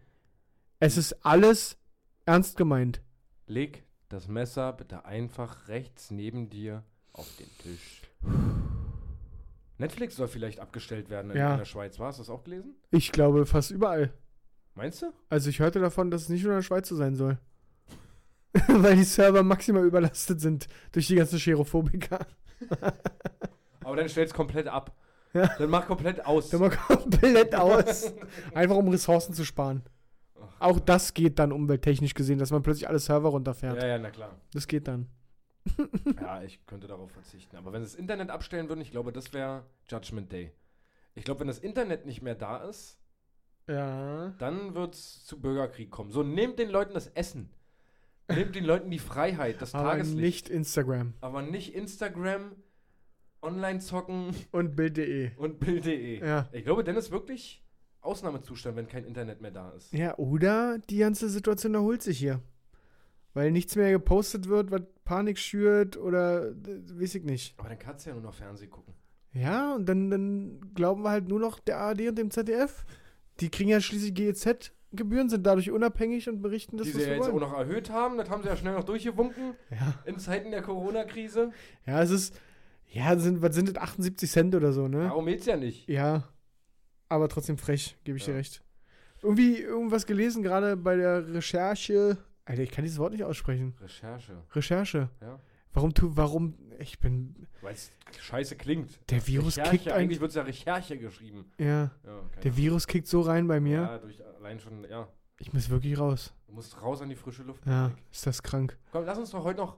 Es 0.79 0.97
ist 0.97 1.25
alles 1.27 1.77
ernst 2.25 2.57
gemeint. 2.57 3.03
Leg 3.47 3.85
das 4.09 4.29
Messer 4.29 4.73
bitte 4.73 5.05
einfach 5.05 5.69
rechts 5.69 6.11
neben 6.11 6.49
dir 6.49 6.85
auf 7.13 7.29
den 7.37 7.49
Tisch. 7.59 8.03
Netflix 9.79 10.17
soll 10.17 10.29
vielleicht 10.29 10.61
abgestellt 10.61 11.11
werden 11.11 11.31
in, 11.31 11.37
Ja. 11.39 11.53
in 11.53 11.59
der 11.59 11.65
Schweiz. 11.65 11.99
War 11.99 12.13
du 12.13 12.19
das 12.19 12.31
auch 12.31 12.45
gelesen? 12.45 12.75
Ich 12.91 13.13
glaube 13.13 13.47
fast 13.47 13.71
überall. 13.71 14.13
Meinst 14.75 15.03
du? 15.03 15.13
Also 15.29 15.51
ich 15.51 15.59
hörte 15.59 15.81
davon, 15.81 16.11
dass 16.11 16.23
es 16.23 16.29
nicht 16.29 16.43
nur 16.45 16.53
in 16.53 16.59
der 16.59 16.63
Schweiz 16.63 16.89
so 16.89 16.97
sein 16.97 17.15
soll. 17.17 17.39
Weil 18.69 18.97
die 18.97 19.05
Server 19.05 19.43
maximal 19.43 19.85
überlastet 19.85 20.41
sind 20.41 20.67
durch 20.93 21.07
die 21.07 21.15
ganzen 21.17 21.39
Cherophobiker. 21.39 22.27
Aber 23.85 23.97
dann 23.97 24.09
stell's 24.09 24.35
komplett 24.35 24.67
ab. 24.69 24.95
Ja. 25.33 25.47
Dann 25.59 25.70
mach 25.70 25.87
komplett 25.87 26.24
aus. 26.26 26.51
Der 26.51 26.59
mal 26.59 26.70
komplett 26.70 27.55
aus. 27.55 28.12
Einfach 28.55 28.76
um 28.76 28.89
Ressourcen 28.89 29.33
zu 29.33 29.45
sparen. 29.45 29.83
Auch 30.59 30.78
das 30.81 31.14
geht 31.14 31.39
dann 31.39 31.53
umwelttechnisch 31.53 32.14
gesehen, 32.14 32.39
dass 32.39 32.51
man 32.51 32.62
plötzlich 32.62 32.89
alle 32.89 32.99
Server 32.99 33.28
runterfährt. 33.31 33.81
ja, 33.81 33.89
ja, 33.89 33.99
na 33.99 34.11
klar. 34.11 34.37
Das 34.53 34.66
geht 34.66 34.89
dann. 34.89 35.07
Ja, 36.20 36.43
ich 36.43 36.64
könnte 36.66 36.87
darauf 36.87 37.11
verzichten. 37.12 37.57
Aber 37.57 37.72
wenn 37.72 37.83
sie 37.83 37.91
das 37.91 37.95
Internet 37.95 38.31
abstellen 38.31 38.68
würden, 38.68 38.81
ich 38.81 38.91
glaube, 38.91 39.12
das 39.12 39.33
wäre 39.33 39.64
Judgment 39.89 40.33
Day. 40.33 40.53
Ich 41.14 41.24
glaube, 41.24 41.41
wenn 41.41 41.47
das 41.49 41.59
Internet 41.59 42.07
nicht 42.07 42.22
mehr 42.22 42.35
da 42.35 42.59
ist, 42.59 42.99
Ja. 43.68 44.31
dann 44.39 44.74
wird 44.74 44.95
es 44.95 45.24
zu 45.24 45.41
Bürgerkrieg 45.41 45.91
kommen. 45.91 46.11
So, 46.11 46.22
nehmt 46.22 46.59
den 46.59 46.70
Leuten 46.70 46.95
das 46.95 47.09
Essen. 47.09 47.51
Nehmt 48.28 48.55
den 48.55 48.64
Leuten 48.64 48.91
die 48.91 48.99
Freiheit, 48.99 49.61
das 49.61 49.74
Aber 49.74 49.91
Tageslicht. 49.91 50.18
nicht 50.18 50.49
Instagram 50.49 51.14
aber 51.20 51.43
nicht 51.43 51.74
Instagram, 51.74 52.53
online 53.43 53.80
zocken 53.80 54.34
und 54.53 54.76
Bild.de. 54.76 55.30
und 55.36 55.59
Bild.de. 55.61 56.20
Ja. 56.20 56.49
Ich 56.53 56.64
glaube, 56.64 56.84
dann 56.84 56.97
ist 56.97 57.11
wirklich 57.11 57.64
Ausnahmezustand, 58.03 58.76
wenn 58.76 58.88
kein 58.88 59.05
Internet 59.05 59.41
mehr 59.41 59.51
da 59.51 59.70
ist. 59.70 59.93
Ja, 59.93 60.16
oder 60.18 60.78
die 60.91 60.99
ganze 60.99 61.28
Situation 61.28 61.74
erholt 61.74 62.03
sich 62.03 62.18
hier. 62.18 62.41
Weil 63.32 63.53
nichts 63.53 63.76
mehr 63.76 63.93
gepostet 63.93 64.49
wird, 64.49 64.70
was 64.72 64.82
Panik 65.05 65.38
schürt 65.38 65.97
oder 65.97 66.49
äh, 66.49 66.55
weiß 67.01 67.14
ich 67.14 67.24
nicht. 67.24 67.55
Aber 67.59 67.68
dann 67.68 67.78
kannst 67.78 68.05
du 68.05 68.11
ja 68.11 68.14
nur 68.14 68.24
noch 68.24 68.34
Fernsehen 68.34 68.70
gucken. 68.70 68.95
Ja, 69.32 69.74
und 69.76 69.88
dann, 69.88 70.11
dann 70.11 70.72
glauben 70.74 71.03
wir 71.03 71.11
halt 71.11 71.28
nur 71.28 71.38
noch 71.38 71.61
der 71.61 71.78
ARD 71.78 72.09
und 72.09 72.18
dem 72.18 72.30
ZDF. 72.32 72.84
Die 73.38 73.49
kriegen 73.49 73.70
ja 73.70 73.80
schließlich 73.80 74.14
GEZ-Gebühren, 74.14 75.28
sind 75.30 75.47
dadurch 75.47 75.70
unabhängig 75.70 76.28
und 76.28 76.43
berichten 76.43 76.76
das, 76.78 76.88
die 76.88 76.95
sie 76.95 77.03
ja 77.03 77.14
jetzt 77.14 77.28
auch 77.28 77.38
noch 77.38 77.53
erhöht 77.57 77.91
haben, 77.91 78.18
das 78.18 78.28
haben 78.28 78.43
sie 78.43 78.49
ja 78.49 78.57
schnell 78.57 78.74
noch 78.74 78.82
durchgewunken 78.84 79.55
Ja. 79.70 79.95
in 80.05 80.18
Zeiten 80.18 80.51
der 80.51 80.62
Corona-Krise. 80.62 81.53
ja, 81.86 82.03
es 82.03 82.11
ist, 82.11 82.34
ja, 82.91 83.16
sind, 83.18 83.41
was 83.43 83.55
sind 83.55 83.68
das, 83.68 83.76
78 83.82 84.30
Cent 84.30 84.55
oder 84.55 84.72
so, 84.72 84.88
ne? 84.88 85.05
Darum 85.05 85.26
geht's 85.26 85.47
ja 85.47 85.57
nicht. 85.57 85.88
Ja, 85.88 86.28
aber 87.09 87.28
trotzdem 87.28 87.57
frech, 87.59 87.97
gebe 88.05 88.18
ich 88.18 88.26
Ja. 88.26 88.32
dir 88.34 88.38
recht. 88.38 88.62
Irgendwie 89.22 89.59
irgendwas 89.59 90.07
gelesen, 90.07 90.43
gerade 90.43 90.76
bei 90.76 90.97
der 90.97 91.32
Recherche. 91.34 92.16
Alter, 92.47 92.62
ich 92.62 92.70
kann 92.70 92.84
dieses 92.84 92.99
Wort 92.99 93.12
nicht 93.12 93.24
aussprechen. 93.24 93.74
Recherche, 93.80 94.43
Recherche. 94.55 95.11
ja. 95.20 95.38
Warum 95.72 95.95
tu, 95.95 96.16
warum, 96.16 96.55
ich 96.80 96.99
bin, 96.99 97.47
Weil 97.62 97.74
es 97.74 97.93
scheiße 98.18 98.57
klingt. 98.57 98.99
der 99.09 99.24
Virus 99.24 99.57
Recherche, 99.57 99.70
kickt 99.70 99.86
eigentlich 99.88 99.95
eigentlich, 100.03 100.20
wird 100.20 100.30
es 100.30 100.34
ja 100.34 100.43
Recherche 100.43 100.99
geschrieben. 100.99 101.45
ja, 101.59 101.93
Ja, 102.05 102.22
der 102.43 102.57
Virus 102.57 102.88
kickt 102.88 103.07
so 103.07 103.20
rein 103.20 103.47
bei 103.47 103.61
mir. 103.61 103.82
Ja, 103.82 103.99
durch 103.99 104.20
allein 104.36 104.59
schon, 104.59 104.82
ja. 104.91 105.07
Ich 105.38 105.53
muss 105.53 105.70
wirklich 105.70 105.97
raus. 105.97 106.34
Du 106.49 106.55
musst 106.55 106.82
raus 106.82 107.01
an 107.03 107.09
die 107.09 107.14
frische 107.14 107.45
Luft. 107.45 107.64
Ja, 107.66 107.93
ist 108.11 108.26
das 108.26 108.43
krank. 108.43 108.76
Komm, 108.91 109.05
lass 109.05 109.16
uns 109.18 109.30
doch 109.30 109.45
heute 109.45 109.61
noch 109.61 109.76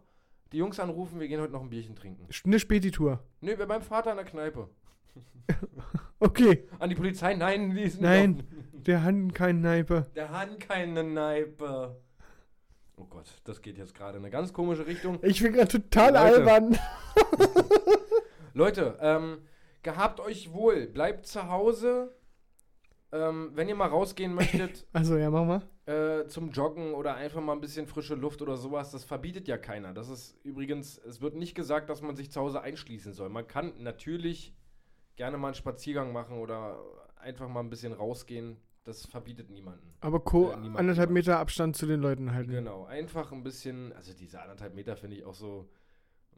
die 0.52 0.58
Jungs 0.58 0.78
anrufen, 0.78 1.18
wir 1.20 1.28
gehen 1.28 1.40
heute 1.40 1.52
noch 1.52 1.62
ein 1.62 1.70
Bierchen 1.70 1.94
trinken. 1.96 2.26
Eine 2.44 2.58
Späti-Tour. 2.58 3.20
Nee, 3.40 3.54
bei 3.56 3.66
meinem 3.66 3.82
Vater 3.82 4.10
in 4.10 4.16
der 4.16 4.26
Kneipe. 4.26 4.68
Okay, 6.18 6.68
An 6.78 6.88
die 6.88 6.94
Polizei? 6.94 7.34
Nein, 7.34 7.74
die 7.74 7.88
sind 7.88 8.02
Nein. 8.02 8.38
Doch, 8.38 8.82
der 8.84 9.02
hat 9.02 9.34
keine 9.34 9.58
Neipe. 9.58 10.06
der 10.14 10.30
hat 10.30 10.60
keine 10.60 11.02
Neipe. 11.02 11.96
Oh 12.96 13.04
Gott, 13.06 13.26
das 13.42 13.60
geht 13.60 13.76
jetzt 13.76 13.92
gerade 13.92 14.18
in 14.18 14.22
eine 14.24 14.30
ganz 14.30 14.52
komische 14.52 14.86
Richtung. 14.86 15.18
Ich 15.22 15.42
bin 15.42 15.52
gerade 15.52 15.66
total 15.66 16.12
Leute. 16.12 16.20
albern. 16.20 16.78
Leute, 18.54 18.96
ähm, 19.00 19.38
gehabt 19.82 20.20
euch 20.20 20.52
wohl, 20.52 20.86
bleibt 20.86 21.26
zu 21.26 21.48
Hause. 21.48 22.14
Ähm, 23.14 23.50
wenn 23.54 23.68
ihr 23.68 23.74
mal 23.74 23.88
rausgehen 23.88 24.32
möchtet 24.34 24.86
Also, 24.94 25.16
ja, 25.18 25.28
mach 25.30 25.44
mal. 25.44 25.62
äh, 25.86 26.26
zum 26.28 26.50
Joggen 26.50 26.94
oder 26.94 27.14
einfach 27.14 27.42
mal 27.42 27.52
ein 27.52 27.60
bisschen 27.60 27.86
frische 27.86 28.14
Luft 28.14 28.40
oder 28.40 28.56
sowas, 28.56 28.90
das 28.90 29.04
verbietet 29.04 29.46
ja 29.48 29.58
keiner. 29.58 29.92
Das 29.92 30.08
ist 30.08 30.38
übrigens, 30.44 30.96
es 30.98 31.20
wird 31.20 31.34
nicht 31.36 31.54
gesagt, 31.54 31.90
dass 31.90 32.00
man 32.00 32.16
sich 32.16 32.30
zu 32.30 32.40
Hause 32.40 32.62
einschließen 32.62 33.12
soll. 33.12 33.28
Man 33.28 33.46
kann 33.46 33.74
natürlich 33.82 34.54
gerne 35.16 35.36
mal 35.36 35.48
einen 35.48 35.54
Spaziergang 35.54 36.12
machen 36.14 36.38
oder 36.38 36.78
einfach 37.20 37.48
mal 37.48 37.60
ein 37.60 37.68
bisschen 37.70 37.92
rausgehen. 37.92 38.56
Das 38.84 39.04
verbietet 39.06 39.50
niemanden. 39.50 39.94
Aber 40.00 40.18
Co. 40.20 40.50
Äh, 40.50 40.56
niemand- 40.56 40.78
anderthalb 40.80 41.10
niemand. 41.10 41.26
Meter 41.26 41.38
Abstand 41.38 41.76
zu 41.76 41.86
den 41.86 42.00
Leuten 42.00 42.32
halten. 42.32 42.50
Genau, 42.50 42.84
einfach 42.86 43.30
ein 43.30 43.42
bisschen, 43.44 43.92
also 43.92 44.12
diese 44.14 44.40
anderthalb 44.40 44.74
Meter 44.74 44.96
finde 44.96 45.16
ich 45.18 45.24
auch 45.24 45.34
so, 45.34 45.68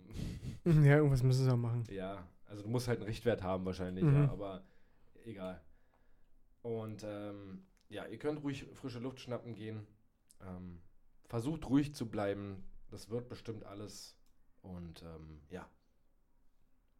Ja, 0.65 0.97
irgendwas 0.97 1.23
müssen 1.23 1.45
sie 1.45 1.51
auch 1.53 1.57
machen. 1.57 1.85
ja, 1.91 2.27
also 2.47 2.63
du 2.63 2.69
musst 2.69 2.89
halt 2.89 2.99
einen 2.99 3.07
Richtwert 3.07 3.43
haben 3.43 3.65
wahrscheinlich, 3.65 4.05
Mhm. 4.05 4.15
ja, 4.25 4.31
aber 4.31 4.63
egal. 5.25 5.61
Und 6.65 7.05
ähm, 7.05 7.63
ja, 7.89 8.07
ihr 8.07 8.19
könnt 8.19 8.43
ruhig 8.43 8.67
frische 8.75 8.99
Luft 8.99 9.21
schnappen 9.21 9.55
gehen. 9.55 9.87
Ähm, 10.43 10.81
versucht 11.27 11.69
ruhig 11.69 11.95
zu 11.95 12.09
bleiben. 12.09 12.65
Das 12.91 13.11
wird 13.11 13.29
bestimmt 13.29 13.65
alles. 13.65 14.17
Und 14.63 15.03
ähm, 15.03 15.41
ja. 15.51 15.69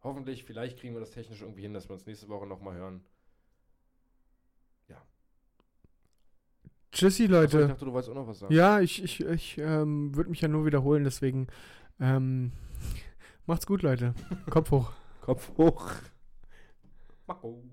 Hoffentlich, 0.03 0.45
vielleicht 0.45 0.79
kriegen 0.79 0.95
wir 0.95 1.01
das 1.01 1.11
technisch 1.11 1.41
irgendwie 1.41 1.63
hin, 1.63 1.75
dass 1.75 1.89
wir 1.89 1.95
uns 1.95 2.07
nächste 2.07 2.29
Woche 2.29 2.47
nochmal 2.47 2.75
hören. 2.75 3.03
Tschüssi, 6.95 7.25
Achso, 7.25 7.35
Leute. 7.35 7.61
ich 7.63 7.69
dachte, 7.69 7.85
du 7.85 7.93
wolltest 7.93 8.11
auch 8.11 8.15
noch 8.15 8.29
was 8.29 8.39
sagen. 8.39 8.55
Ja, 8.55 8.81
ich, 8.81 9.03
ich, 9.03 9.21
ich 9.21 9.59
ähm, 9.59 10.15
würde 10.15 10.31
mich 10.31 10.41
ja 10.41 10.47
nur 10.49 10.65
wiederholen, 10.65 11.03
deswegen 11.03 11.49
ähm, 11.99 12.53
macht's 13.47 13.67
gut, 13.67 13.83
Leute. 13.83 14.15
Kopf 14.51 14.71
hoch. 14.71 14.93
Kopf 15.21 15.51
hoch. 15.59 15.91
Mako. 17.27 17.65